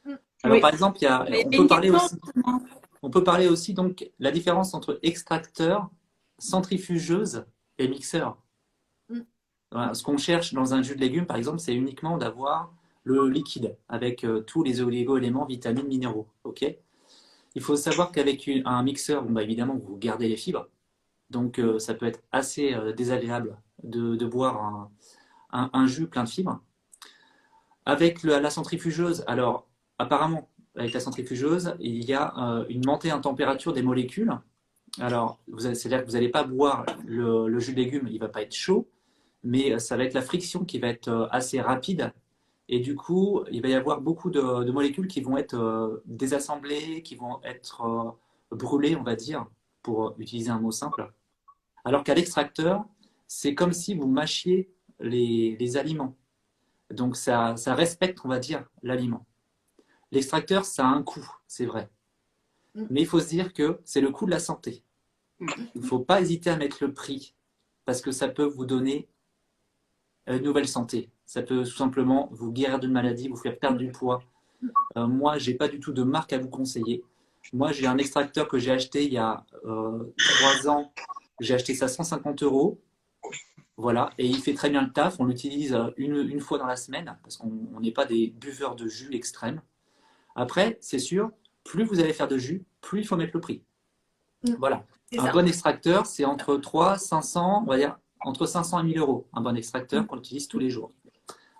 [0.05, 0.13] Mm.
[0.43, 2.15] Alors, par exemple, il y a, on, peut parler aussi,
[3.01, 5.89] on peut parler aussi donc la différence entre extracteur,
[6.37, 7.45] centrifugeuse
[7.77, 8.37] et mixeur.
[9.09, 9.93] Mm.
[9.93, 13.77] ce qu'on cherche dans un jus de légumes, par exemple, c'est uniquement d'avoir le liquide
[13.87, 16.27] avec euh, tous les oligo-éléments, vitamines, minéraux.
[16.43, 16.65] Ok?
[17.53, 20.67] Il faut savoir qu'avec un mixeur, bon, bah, évidemment, vous gardez les fibres.
[21.29, 24.91] Donc, euh, ça peut être assez désagréable de, de boire un,
[25.73, 26.60] un, jus plein de fibres.
[27.86, 29.68] Avec la centrifugeuse, alors
[29.99, 34.32] apparemment, avec la centrifugeuse, il y a euh, une montée en température des molécules.
[34.99, 38.41] Alors, c'est-à-dire que vous n'allez pas boire le, jus de légumes, il ne va pas
[38.41, 38.88] être chaud,
[39.44, 42.11] mais ça va être la friction qui va être euh, assez rapide.
[42.68, 47.03] Et du coup, il va y avoir beaucoup de, molécules qui vont être euh, désassemblées,
[47.03, 48.15] qui vont être
[48.52, 49.45] brûlées, on va dire,
[49.84, 51.11] pour utiliser un mot simple.
[51.84, 52.84] Alors qu'à l'extracteur,
[53.27, 54.69] c'est comme si vous mâchiez
[54.99, 56.15] les, aliments.
[56.91, 59.26] Donc ça, ça, respecte, on va dire, l'aliment.
[60.11, 61.89] L'extracteur, ça a un coût, c'est vrai.
[62.76, 62.85] Mm.
[62.89, 64.84] Mais il faut se dire que c'est le coût de la santé.
[65.39, 65.47] Mm.
[65.76, 67.35] Il ne faut pas hésiter à mettre le prix
[67.85, 69.07] parce que ça peut vous donner
[70.27, 71.11] une nouvelle santé.
[71.26, 74.23] Ça peut tout simplement vous guérir d'une maladie, vous faire perdre du poids.
[74.97, 77.03] Euh, moi, j'ai pas du tout de marque à vous conseiller.
[77.53, 80.91] Moi, j'ai un extracteur que j'ai acheté il y a euh, trois ans.
[81.39, 82.80] J'ai acheté ça 150 euros.
[83.77, 85.19] Voilà, et il fait très bien le taf.
[85.19, 88.76] On l'utilise euh, une, une, fois dans la semaine parce qu'on n'est pas des buveurs
[88.76, 89.61] de jus extrêmes.
[90.35, 91.31] Après, c'est sûr,
[91.64, 93.64] plus vous allez faire de jus, plus il faut mettre le prix.
[94.43, 94.53] Mm.
[94.60, 94.85] Voilà.
[95.18, 99.27] Un bon extracteur, c'est entre 3, 500, on va dire entre 500 et 1000 euros.
[99.34, 100.07] Un bon extracteur mm.
[100.07, 100.91] qu'on utilise tous les jours.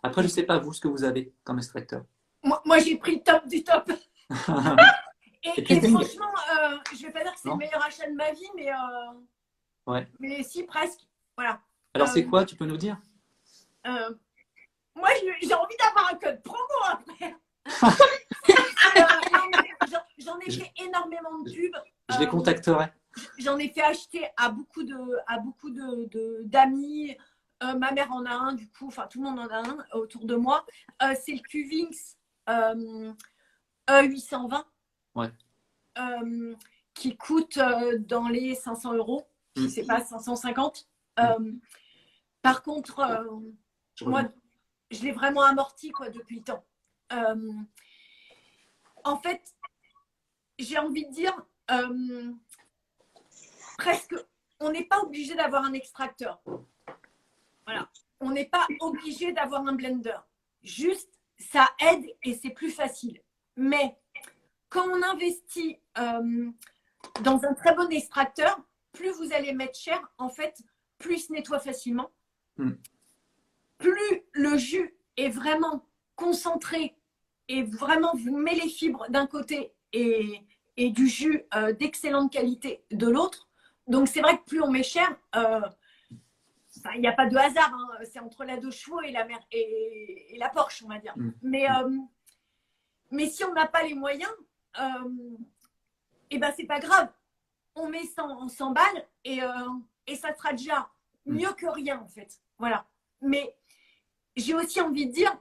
[0.02, 2.04] Après, je ne sais pas vous ce que vous avez comme extracteur.
[2.44, 3.92] Moi, j'ai pris le top du top.
[4.30, 8.32] et, franchement, euh, je ne vais pas dire que c'est le meilleur achat de ma
[8.32, 10.08] vie, mais, euh, ouais.
[10.20, 11.08] mais si, presque.
[11.36, 11.60] Voilà.
[11.96, 12.98] Alors, c'est euh, quoi Tu peux nous dire?
[13.86, 15.10] Moi,
[15.42, 17.36] j'ai envie d'avoir un code promo après.
[20.18, 21.76] J'en ai fait énormément de pubs.
[22.10, 22.92] Je les contacterai.
[23.38, 24.96] J'en ai fait acheter à beaucoup de,
[25.28, 27.18] à beaucoup de, d'amis.
[27.62, 30.26] ma mère en a un, du coup, enfin tout le monde en a un autour
[30.26, 30.66] de moi.
[31.00, 32.16] c'est le Qvings
[32.50, 33.14] euh,
[33.88, 34.64] E820.
[35.16, 35.32] Ouais.
[35.98, 36.54] Euh,
[36.94, 39.70] qui coûte euh, dans les 500 euros, je ne mm.
[39.70, 40.90] sais pas, 550.
[42.46, 43.02] Par contre,
[44.02, 44.22] moi,
[44.92, 46.64] je l'ai vraiment amorti quoi, depuis le temps.
[49.04, 49.42] en fait,
[50.60, 51.36] j'ai envie de dire,
[53.80, 54.14] presque,
[54.60, 56.40] on n'est pas obligé d'avoir un extracteur.
[57.66, 57.90] Voilà.
[58.20, 60.20] On n'est pas obligé d'avoir un blender.
[60.62, 63.24] Juste, ça aide et c'est plus facile.
[63.56, 63.98] Mais
[64.70, 66.52] quand on investit euh,
[67.22, 68.60] dans un très bon extracteur,
[68.92, 70.62] plus vous allez mettre cher, en fait,
[71.00, 72.12] plus il se nettoie facilement.
[72.58, 72.72] Hmm.
[73.78, 76.96] Plus le jus est vraiment concentré
[77.48, 80.42] et vraiment vous met les fibres d'un côté et,
[80.78, 83.50] du jus euh, d'excellente qualité de l'autre.
[83.88, 85.62] Donc c'est vrai que plus on met cher, euh,
[86.94, 88.04] il n'y a pas de hasard, hein.
[88.12, 91.14] c'est entre la deux chevaux et la, mer et, la Porsche, on va dire.
[91.16, 91.32] Mm.
[91.42, 91.98] Mais, euh,
[93.12, 94.32] mais si on n'a pas les moyens,
[94.80, 95.10] euh,
[96.30, 97.10] et eh ben c'est pas grave.
[97.76, 99.70] On met 100, 100 balles et, euh,
[100.08, 100.90] et ça sera déjà
[101.26, 102.42] mieux que rien, en fait.
[102.60, 102.86] Voilà.
[103.22, 103.56] Mais
[104.36, 105.38] j'ai aussi envie de dire,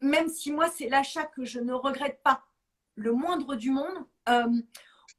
[0.00, 2.44] même si moi, c'est l'achat que je ne regrette pas
[2.94, 4.60] le moindre du monde, euh,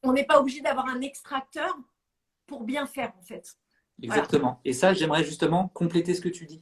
[0.04, 1.78] on n'est pas obligé d'avoir un extracteur
[2.46, 3.58] pour bien faire, en fait.
[4.02, 4.60] Exactement.
[4.66, 6.62] Et ça, j'aimerais justement compléter ce que tu dis.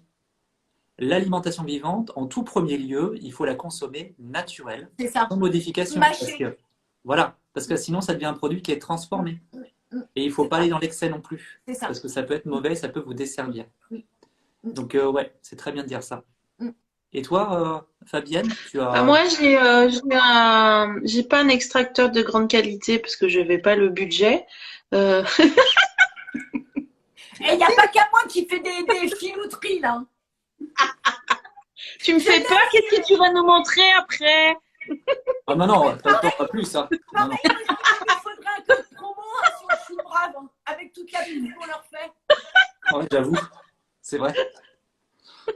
[1.00, 6.00] L'alimentation vivante, en tout premier lieu, il faut la consommer naturelle, sans modification.
[6.00, 6.58] Parce que,
[7.04, 9.40] voilà, parce que sinon, ça devient un produit qui est transformé.
[10.16, 11.62] Et il ne faut pas aller dans l'excès non plus.
[11.80, 13.66] Parce que ça peut être mauvais, ça peut vous desservir.
[14.74, 16.24] Donc, euh, ouais, c'est très bien de dire ça.
[16.60, 16.70] Mm.
[17.14, 18.92] Et toi, euh, Fabienne, tu as...
[18.92, 19.90] Bah, moi, j'ai euh,
[21.04, 24.46] j'ai pas un extracteur de grande qualité parce que je n'avais pas le budget.
[27.42, 30.04] Et il n'y a pas qu'à moi qui fait des, des filouteries, là.
[32.04, 34.58] tu me fais peur, qu'est-ce que tu vas nous montrer après?
[35.48, 36.90] Ah non, non, pas, pas plus, ça.
[37.14, 37.52] Non, mais il
[38.24, 42.12] faudrait un code promo hein, sur hein, avec toute la pub qu'on leur fait.
[42.96, 43.36] Ouais, j'avoue,
[44.08, 44.34] c'est vrai.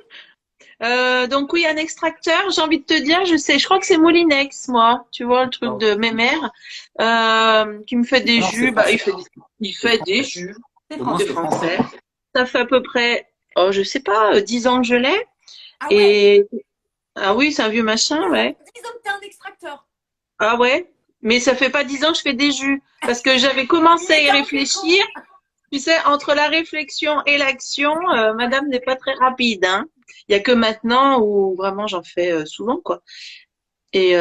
[0.84, 3.86] Euh, donc oui, un extracteur, j'ai envie de te dire, je sais, je crois que
[3.86, 5.78] c'est Molinex, moi, tu vois, le truc oh.
[5.78, 6.52] de mes mères,
[7.00, 9.12] euh, qui me fait des jus, bah, il fait,
[9.60, 10.56] il fait des jus.
[10.90, 10.98] C'est
[11.28, 11.78] français.
[12.34, 15.28] Ça fait à peu près, oh, je sais pas, euh, dix ans que je l'ai.
[15.82, 16.48] Ah et
[17.14, 18.58] ah oui, c'est un vieux machin, ouais.
[18.76, 19.86] 10 ans que t'es un extracteur.
[20.40, 20.92] Ah ouais,
[21.22, 24.14] mais ça fait pas dix ans que je fais des jus parce que j'avais commencé
[24.14, 25.06] à y réfléchir.
[25.72, 29.66] Tu sais, entre la réflexion et l'action, euh, Madame n'est pas très rapide.
[29.66, 29.86] Hein.
[30.28, 33.02] Il y a que maintenant où vraiment j'en fais euh, souvent, quoi.
[33.94, 34.16] Et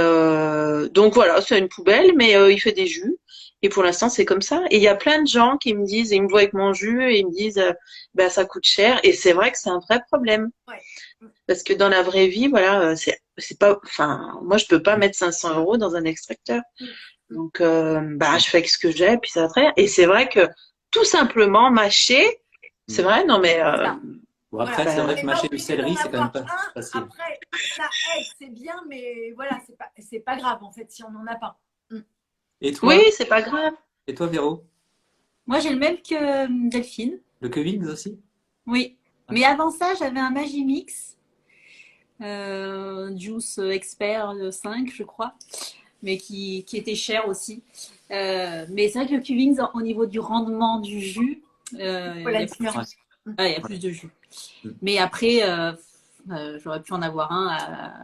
[0.92, 3.16] donc voilà, c'est une poubelle, mais il fait des jus.
[3.62, 4.62] Et pour l'instant, c'est comme ça.
[4.70, 6.72] Et il y a plein de gens qui me disent, ils me voient avec mon
[6.72, 7.72] jus et ils me disent, euh,
[8.14, 8.98] bah, ça coûte cher.
[9.02, 10.50] Et c'est vrai que c'est un vrai problème.
[11.46, 14.82] Parce que dans la vraie vie, voilà, euh, c'est, c'est pas, enfin, moi, je peux
[14.82, 16.62] pas mettre 500 euros dans un extracteur.
[16.80, 16.86] Mm.
[17.30, 19.72] Donc, euh, bah, je fais avec ce que j'ai, puis ça va très bien.
[19.76, 20.48] Et c'est vrai que
[20.90, 22.40] tout simplement mâcher,
[22.86, 23.60] c'est vrai, non mais.
[24.50, 26.44] Bon, après, c'est vrai que mâcher du céleri, c'est quand même pas
[26.74, 27.02] facile.
[27.02, 27.38] Après,
[27.76, 27.84] ça
[28.16, 31.26] aide, c'est bien, mais voilà, c'est pas, c'est pas grave en fait si on n'en
[31.26, 31.58] a pas.
[32.60, 32.94] Et toi?
[32.94, 33.72] Oui, c'est pas grave.
[34.06, 34.64] Et toi, Véro?
[35.46, 37.20] Moi, j'ai le même que euh, Delphine.
[37.40, 38.20] Le Kevin aussi?
[38.66, 38.98] Oui.
[39.30, 41.16] Mais avant ça, j'avais un Magimix.
[42.20, 45.34] Euh, Juice Expert 5, je crois.
[46.02, 47.62] Mais qui, était cher aussi.
[48.10, 51.42] Euh, mais c'est vrai que le Cuvings, au niveau du rendement du jus,
[51.74, 52.66] euh, il, y a plus,
[53.38, 54.10] il, y a plus, de jus.
[54.64, 54.70] Mm.
[54.82, 55.40] Mais après,
[56.58, 57.48] j'aurais pu en avoir un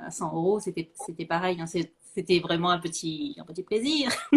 [0.06, 0.60] à, 100 euros.
[0.60, 1.60] C'était pareil.
[1.60, 4.10] Hein c'était vraiment un petit, un petit plaisir.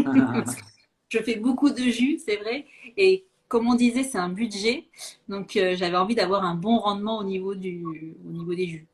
[1.10, 2.66] je fais beaucoup de jus, c'est vrai.
[2.98, 4.86] Et comme on disait, c'est un budget.
[5.28, 8.88] Donc, euh, j'avais envie d'avoir un bon rendement au niveau, du, au niveau des jus.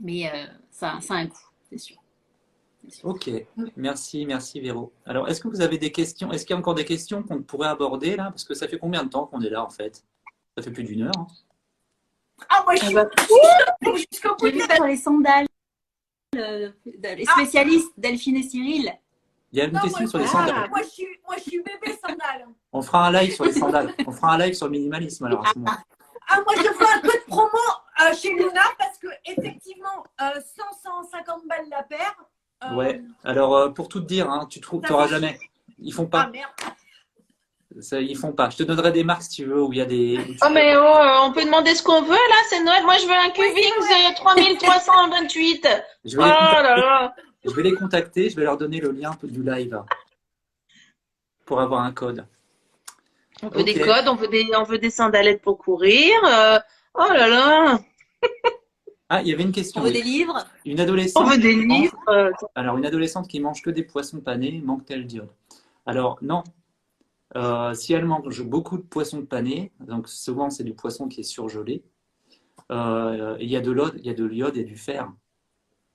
[0.00, 1.99] Mais euh, ça, ça a un coût, c'est sûr.
[3.02, 3.30] Ok,
[3.76, 4.92] merci, merci Véro.
[5.04, 6.32] Alors, est-ce que vous avez des questions?
[6.32, 8.30] Est-ce qu'il y a encore des questions qu'on pourrait aborder là?
[8.30, 10.04] Parce que ça fait combien de temps qu'on est là en fait?
[10.56, 11.12] Ça fait plus d'une heure.
[11.16, 11.26] Hein.
[12.48, 14.46] ah, moi je suis jusqu'au bout.
[14.46, 15.46] les sandales.
[16.34, 16.74] sandales,
[17.16, 18.92] les spécialistes Delphine et Cyril.
[19.52, 20.68] Il y a une question sur les sandales.
[20.70, 22.46] Moi je, suis, moi, je suis bébé sandales.
[22.72, 23.94] On fera un live sur les sandales.
[24.06, 25.72] On fera un live sur le minimalisme alors à ce moment.
[26.32, 27.50] Ah, moi, je fais un peu de promo
[28.00, 30.40] euh, chez Luna parce que, effectivement, euh,
[30.82, 32.16] 100, 150 balles la paire.
[32.64, 35.38] Euh, ouais, alors euh, pour tout te dire, hein, tu n'auras jamais.
[35.78, 36.24] Ils font pas.
[36.26, 36.50] Ah, merde.
[37.80, 38.50] Ça, ils font pas.
[38.50, 40.18] Je te donnerai des marques si tu veux où il y a des.
[40.44, 42.82] Oh, mais oh, on peut demander ce qu'on veut là, c'est Noël.
[42.82, 45.68] Moi, je veux un Cuvings 3328.
[46.04, 47.14] Je vais, oh les là là.
[47.44, 49.82] je vais les contacter, je vais leur donner le lien du live
[51.46, 52.26] pour avoir un code.
[53.42, 56.12] On veut des codes, on veut des, on veut des sandalettes pour courir.
[56.24, 56.58] euh,
[56.94, 57.78] oh là là.
[59.12, 59.80] Ah, il y avait une question.
[59.80, 60.46] On veut des livres.
[60.64, 61.24] Une adolescente.
[61.26, 61.98] On veut des qui mange- livres.
[62.08, 65.28] euh, Alors, une adolescente qui mange que des poissons panés, manque-t-elle d'iode?
[65.84, 66.44] Alors, non.
[67.36, 71.24] Euh, si elle mange beaucoup de poissons panés, donc souvent c'est du poisson qui est
[71.24, 71.82] surgelé,
[72.70, 75.12] euh, il y a de l'iode, il y a de l'iode et du fer.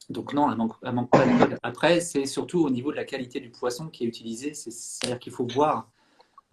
[0.09, 1.57] Donc non, elle manque, elle manque pas d'iode.
[1.63, 4.53] Après, c'est surtout au niveau de la qualité du poisson qui est utilisé.
[4.53, 5.89] C'est- C'est-à-dire qu'il faut voir.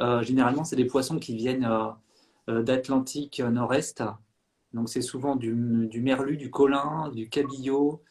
[0.00, 1.68] Euh, généralement, c'est des poissons qui viennent
[2.48, 4.02] d'Atlantique nord-est.
[4.74, 8.02] Donc c'est souvent du, merlu, du colin, du cabillaud.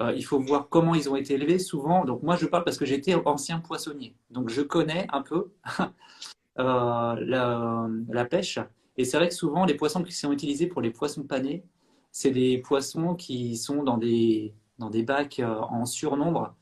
[0.00, 2.04] Euh, il faut voir comment ils ont été élevés souvent.
[2.04, 4.14] Donc moi je parle parce que j'étais ancien poissonnier.
[4.30, 5.50] Donc je connais un peu
[6.58, 8.58] euh, la, pêche.
[8.96, 11.64] Et c'est vrai que souvent les poissons qui sont utilisés pour les poissons panés,
[12.10, 16.54] c'est des poissons qui sont dans des, dans des bacs euh, en surnombre,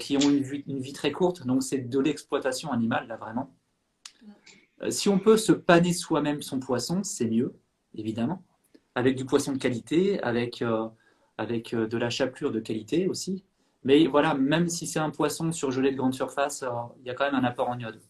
[0.00, 1.46] qui ont une vie, une vie très courte.
[1.46, 3.54] Donc c'est de l'exploitation animale là vraiment.
[4.88, 7.54] Si on peut se paner soi-même son poisson, c'est mieux,
[7.94, 8.42] évidemment.
[8.94, 10.62] Avec du poisson de qualité, avec...
[10.62, 10.88] euh,
[11.36, 13.42] avec euh, de la chapelure de qualité aussi.
[13.82, 17.14] Mais voilà, même si c'est un poisson surgelé de grande surface, euh, il y a
[17.14, 18.00] quand même un apport en iode.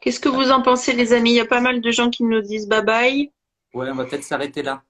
[0.00, 1.32] Qu'est-ce que vous en pensez, les amis?
[1.32, 3.32] Il y a pas mal de gens qui nous disent bye bye.
[3.74, 4.82] Ouais, on va peut-être s'arrêter là.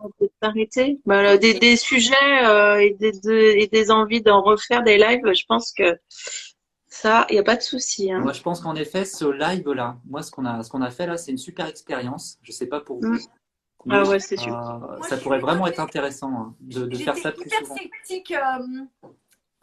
[0.00, 1.00] On peut s'arrêter.
[1.06, 5.32] Bah, des, des sujets euh, et, des, de- et des envies d'en refaire des lives,
[5.32, 5.98] je pense que
[6.94, 8.10] ça, il n'y a pas de souci.
[8.12, 8.20] Hein.
[8.20, 11.06] Moi, je pense qu'en effet, ce live-là, moi, ce qu'on a, ce qu'on a fait
[11.06, 12.38] là, c'est une super expérience.
[12.42, 13.14] Je sais pas pour vous.
[13.14, 13.18] Mm.
[13.86, 14.56] mais, Ah ouais, c'est sûr.
[14.56, 17.76] euh, ça pourrait vraiment être intéressant hein, de, de faire ça plus hyper souvent.
[17.76, 19.08] sceptique euh,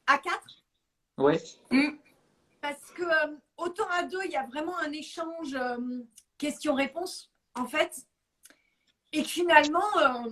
[0.08, 0.40] à 4
[1.18, 1.42] Ouais,
[2.62, 5.78] parce que euh, autant à deux, il y a vraiment un échange euh,
[6.38, 7.96] question-réponse, en fait.
[9.14, 10.30] Et que finalement, euh,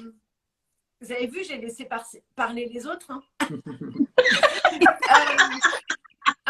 [1.02, 2.06] vous avez vu, j'ai laissé par-
[2.36, 3.10] parler les autres.
[3.12, 3.22] hein.
[5.12, 5.89] Euh,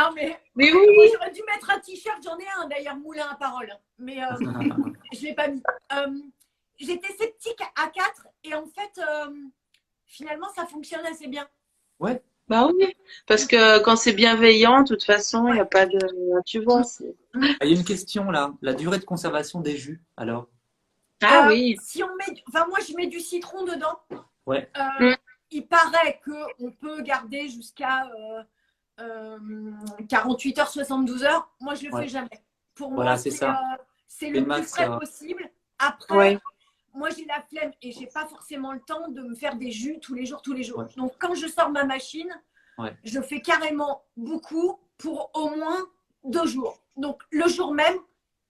[0.07, 3.35] ah, mais Mais oui, j'aurais dû mettre un t-shirt, j'en ai un d'ailleurs, moulin à
[3.35, 3.71] parole.
[3.97, 4.27] Mais euh,
[5.13, 5.61] je ne l'ai pas mis.
[5.93, 6.07] Euh,
[6.77, 9.33] J'étais sceptique à 4 et en fait, euh,
[10.05, 11.45] finalement, ça fonctionne assez bien.
[12.47, 12.95] bah oui.
[13.27, 15.99] Parce que quand c'est bienveillant, de toute façon, il n'y a pas de.
[16.45, 16.83] Tu vois.
[16.83, 18.53] c'est- Ah, Il y a une question là.
[18.61, 20.47] La durée de conservation des jus, alors?
[21.21, 21.77] Ah Euh, oui.
[21.83, 23.99] Si on met, enfin moi je mets du citron dedans.
[24.45, 24.69] Ouais.
[24.77, 25.15] Euh, Mm.
[25.51, 28.07] Il paraît que on peut garder jusqu'à
[30.07, 31.49] 48 heures, 72 heures.
[31.59, 32.03] Moi je le Ouais.
[32.03, 32.29] fais jamais.
[32.75, 33.51] Pour Voilà, moi c'est euh,
[34.07, 35.49] c'est Le plus frais euh, possible.
[35.77, 36.39] Après, Ouais.
[36.93, 39.99] moi j'ai la flemme et j'ai pas forcément le temps de me faire des jus
[39.99, 40.79] tous les jours, tous les jours.
[40.79, 40.85] Ouais.
[40.97, 42.29] Donc quand je sors ma machine,
[43.03, 45.85] je fais carrément beaucoup pour au moins
[46.23, 46.81] deux jours.
[46.95, 47.97] Donc le jour même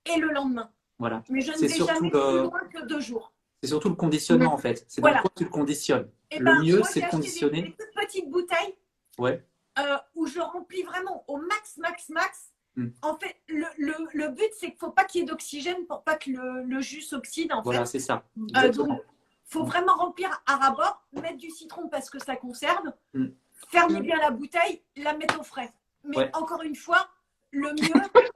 [0.06, 0.70] et le lendemain.
[1.00, 1.24] Voilà.
[1.30, 3.32] Mais je ne vais jamais le- plus loin que deux jours.
[3.62, 4.86] C'est surtout le conditionnement en fait.
[4.88, 5.22] C'est dans Voilà.
[5.22, 6.10] quoi tu le conditionnes.
[6.32, 7.62] Eh Le ben, mieux, c'est conditionner.
[7.62, 8.76] Des, des toutes petites bouteilles
[9.18, 9.44] Ouais.
[9.80, 12.52] Euh, où je remplis vraiment au max, max, max.
[12.76, 12.88] Mm.
[13.02, 15.86] En fait, le, le, le but, c'est qu'il ne faut pas qu'il y ait d'oxygène
[15.88, 17.52] pour pas que le, le jus s'oxyde.
[17.54, 18.24] En Voilà, fait, c'est ça.
[18.58, 19.02] Euh, donc,
[19.46, 23.26] faut vraiment remplir à rabord, mettre du citron parce que ça conserve, Mm.
[23.70, 24.04] fermer Mm.
[24.04, 25.74] bien la bouteille, la mettre au frais.
[26.04, 26.30] Mais Ouais.
[26.36, 27.10] encore une fois,
[27.52, 27.76] le mieux,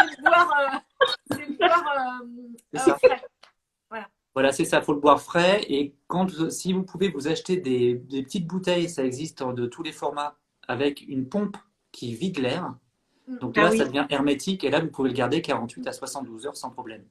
[0.00, 0.52] c'est de boire,
[1.30, 2.18] euh, de boire
[2.74, 3.22] euh, frais.
[4.36, 5.64] Voilà, c'est ça, faut le boire frais.
[5.68, 9.84] Et quand, si vous pouvez vous acheter des, des petites bouteilles, ça existe de tous
[9.84, 10.36] les formats,
[10.68, 11.56] avec une pompe
[11.92, 12.74] qui vide l'air.
[13.28, 13.38] Mm.
[13.38, 13.78] Donc Ah là, oui.
[13.78, 17.04] ça devient hermétique et là, vous pouvez le garder 48 à 72 heures sans problème.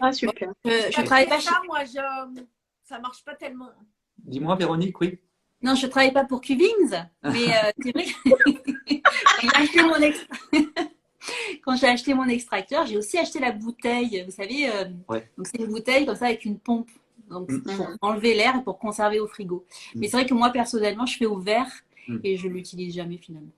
[0.00, 0.50] Ah, super.
[0.66, 1.46] Euh, je travaille pas chez...
[1.48, 2.42] ça, moi, je,
[2.84, 3.70] ça marche pas tellement.
[4.18, 5.18] Dis-moi, Véronique, oui.
[5.62, 9.96] Non, je travaille pas pour Cuvings, mais euh, c'est vrai que quand j'ai acheté mon
[9.96, 10.26] ex-
[11.64, 14.22] quand j'ai acheté mon extracteur, j'ai aussi acheté la bouteille.
[14.24, 15.28] Vous savez, euh, Ouais.
[15.36, 16.90] donc c'est une bouteille comme ça avec une pompe,
[17.28, 17.62] donc Mm.
[17.76, 19.64] pour enlever l'air et pour conserver au frigo.
[19.94, 21.70] Mais c'est vrai que moi personnellement, je fais au verre
[22.14, 22.20] Mm.
[22.24, 23.50] et je l'utilise jamais finalement.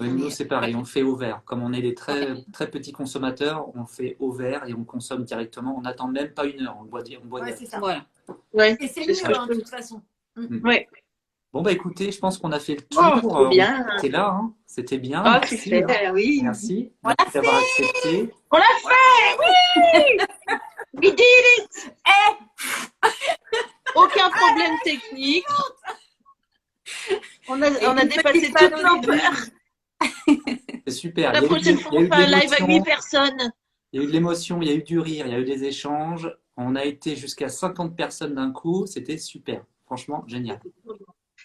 [0.00, 1.42] Oui, nous, c'est pareil, on le fait au verre.
[1.44, 4.82] Comme on est des très, très petits consommateurs, on le fait au verre et on
[4.84, 5.76] consomme directement.
[5.76, 7.58] On n'attend même pas une heure, on boit, on boit Ouais, direct.
[7.64, 7.78] c'est ça.
[7.78, 8.04] Voilà.
[8.52, 8.76] Ouais.
[8.80, 9.28] Et c'est mieux, ça.
[9.38, 10.02] hein, de toute façon.
[10.64, 10.88] Ouais.
[11.52, 13.38] Bon, bah écoutez, je pense qu'on a fait le Oh, tour.
[13.38, 13.86] Euh, bien.
[13.96, 14.52] C'était là, hein.
[14.66, 15.22] c'était bien.
[15.24, 16.12] Ah, Merci, super, hein.
[16.12, 16.40] oui.
[16.42, 16.90] Merci.
[17.04, 18.30] On l'a Merci d'avoir accepté.
[18.50, 20.24] On l'a fait, oui!
[21.02, 21.22] We did
[21.58, 21.94] it!
[23.94, 25.44] Aucun problème technique.
[27.48, 29.46] On a, on a dépassé toutes nos peurs.
[30.86, 31.32] C'est super.
[31.32, 33.52] La prochaine fois, on fait un live à 8 personnes.
[33.92, 35.38] Il y a eu de l'émotion, il y a eu du rire, il y a
[35.38, 36.30] eu des échanges.
[36.56, 38.86] On a été jusqu'à 50 personnes d'un coup.
[38.86, 39.64] C'était super.
[39.86, 40.60] Franchement, génial.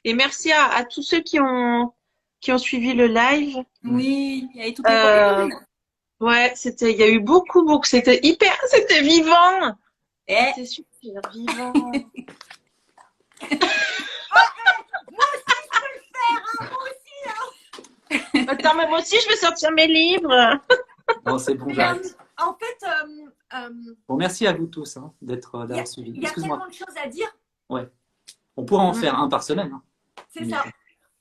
[0.04, 1.94] Et merci à, tous ceux qui ont,
[2.40, 3.58] qui ont suivi le live.
[3.84, 5.50] Oui, il y a eu toutes les euh,
[6.20, 7.86] Ouais, c'était, il y a eu beaucoup, beaucoup.
[7.86, 9.76] C'était hyper, c'était vivant.
[10.28, 10.52] Eh.
[10.56, 11.74] C'était super vivant.
[11.74, 11.94] moi
[15.34, 16.42] aussi, je peux le faire.
[16.60, 17.20] Hein, moi aussi.
[17.28, 17.84] Hein.
[18.48, 20.60] Attends, mais moi aussi, je vais sortir mes livres.
[21.26, 22.18] bon, c'est bon, j'arrête.
[22.38, 23.70] En fait, euh, euh,
[24.08, 26.12] bon, merci à vous tous hein, d'être d'avoir suivi.
[26.16, 27.28] Il y a tellement de choses à dire.
[27.70, 27.90] Ouais.
[28.56, 29.72] On pourra en faire un par semaine.
[29.74, 29.84] Hein.
[30.30, 30.64] C'est ça.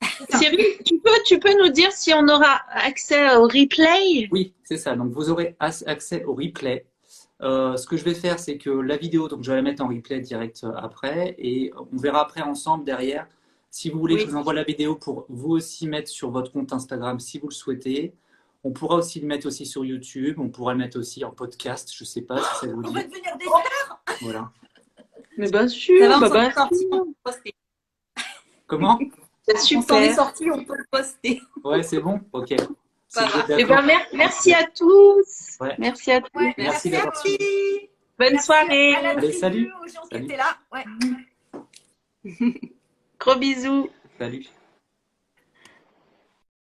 [0.39, 4.29] Cyril, tu peux, tu peux nous dire si on aura accès au replay?
[4.31, 4.95] Oui, c'est ça.
[4.95, 6.87] Donc, vous aurez accès au replay.
[7.41, 9.85] Euh, ce que je vais faire, c'est que la vidéo, donc je vais la mettre
[9.85, 13.27] en replay direct euh, après et on verra après ensemble derrière.
[13.71, 16.73] Si vous voulez je vous envoie la vidéo pour vous aussi mettre sur votre compte
[16.73, 18.15] Instagram si vous le souhaitez.
[18.65, 20.39] On pourra aussi le mettre aussi sur YouTube.
[20.41, 21.91] On pourra le mettre aussi en podcast.
[21.95, 22.89] Je ne sais pas si ça vous dit.
[22.89, 24.51] On va devenir des stars Voilà.
[25.37, 26.01] Mais bien sûr.
[26.01, 26.69] Ça va, bah,
[27.23, 27.55] poster.
[28.67, 28.99] Comment?
[29.57, 29.97] Super.
[29.97, 31.41] On est sorti, on peut le poster.
[31.65, 32.21] Ouais, c'est bon?
[32.33, 32.53] Ok.
[32.53, 35.59] Eh ben, merci à tous.
[35.79, 36.53] Merci à tous.
[36.59, 37.39] merci, merci.
[38.19, 38.95] Bonne soirée.
[38.97, 39.73] Allez, salut.
[39.83, 40.59] Aux gens qui étaient là.
[40.73, 40.85] Ouais.
[43.21, 43.91] Gros bisous.
[44.19, 44.58] Salut.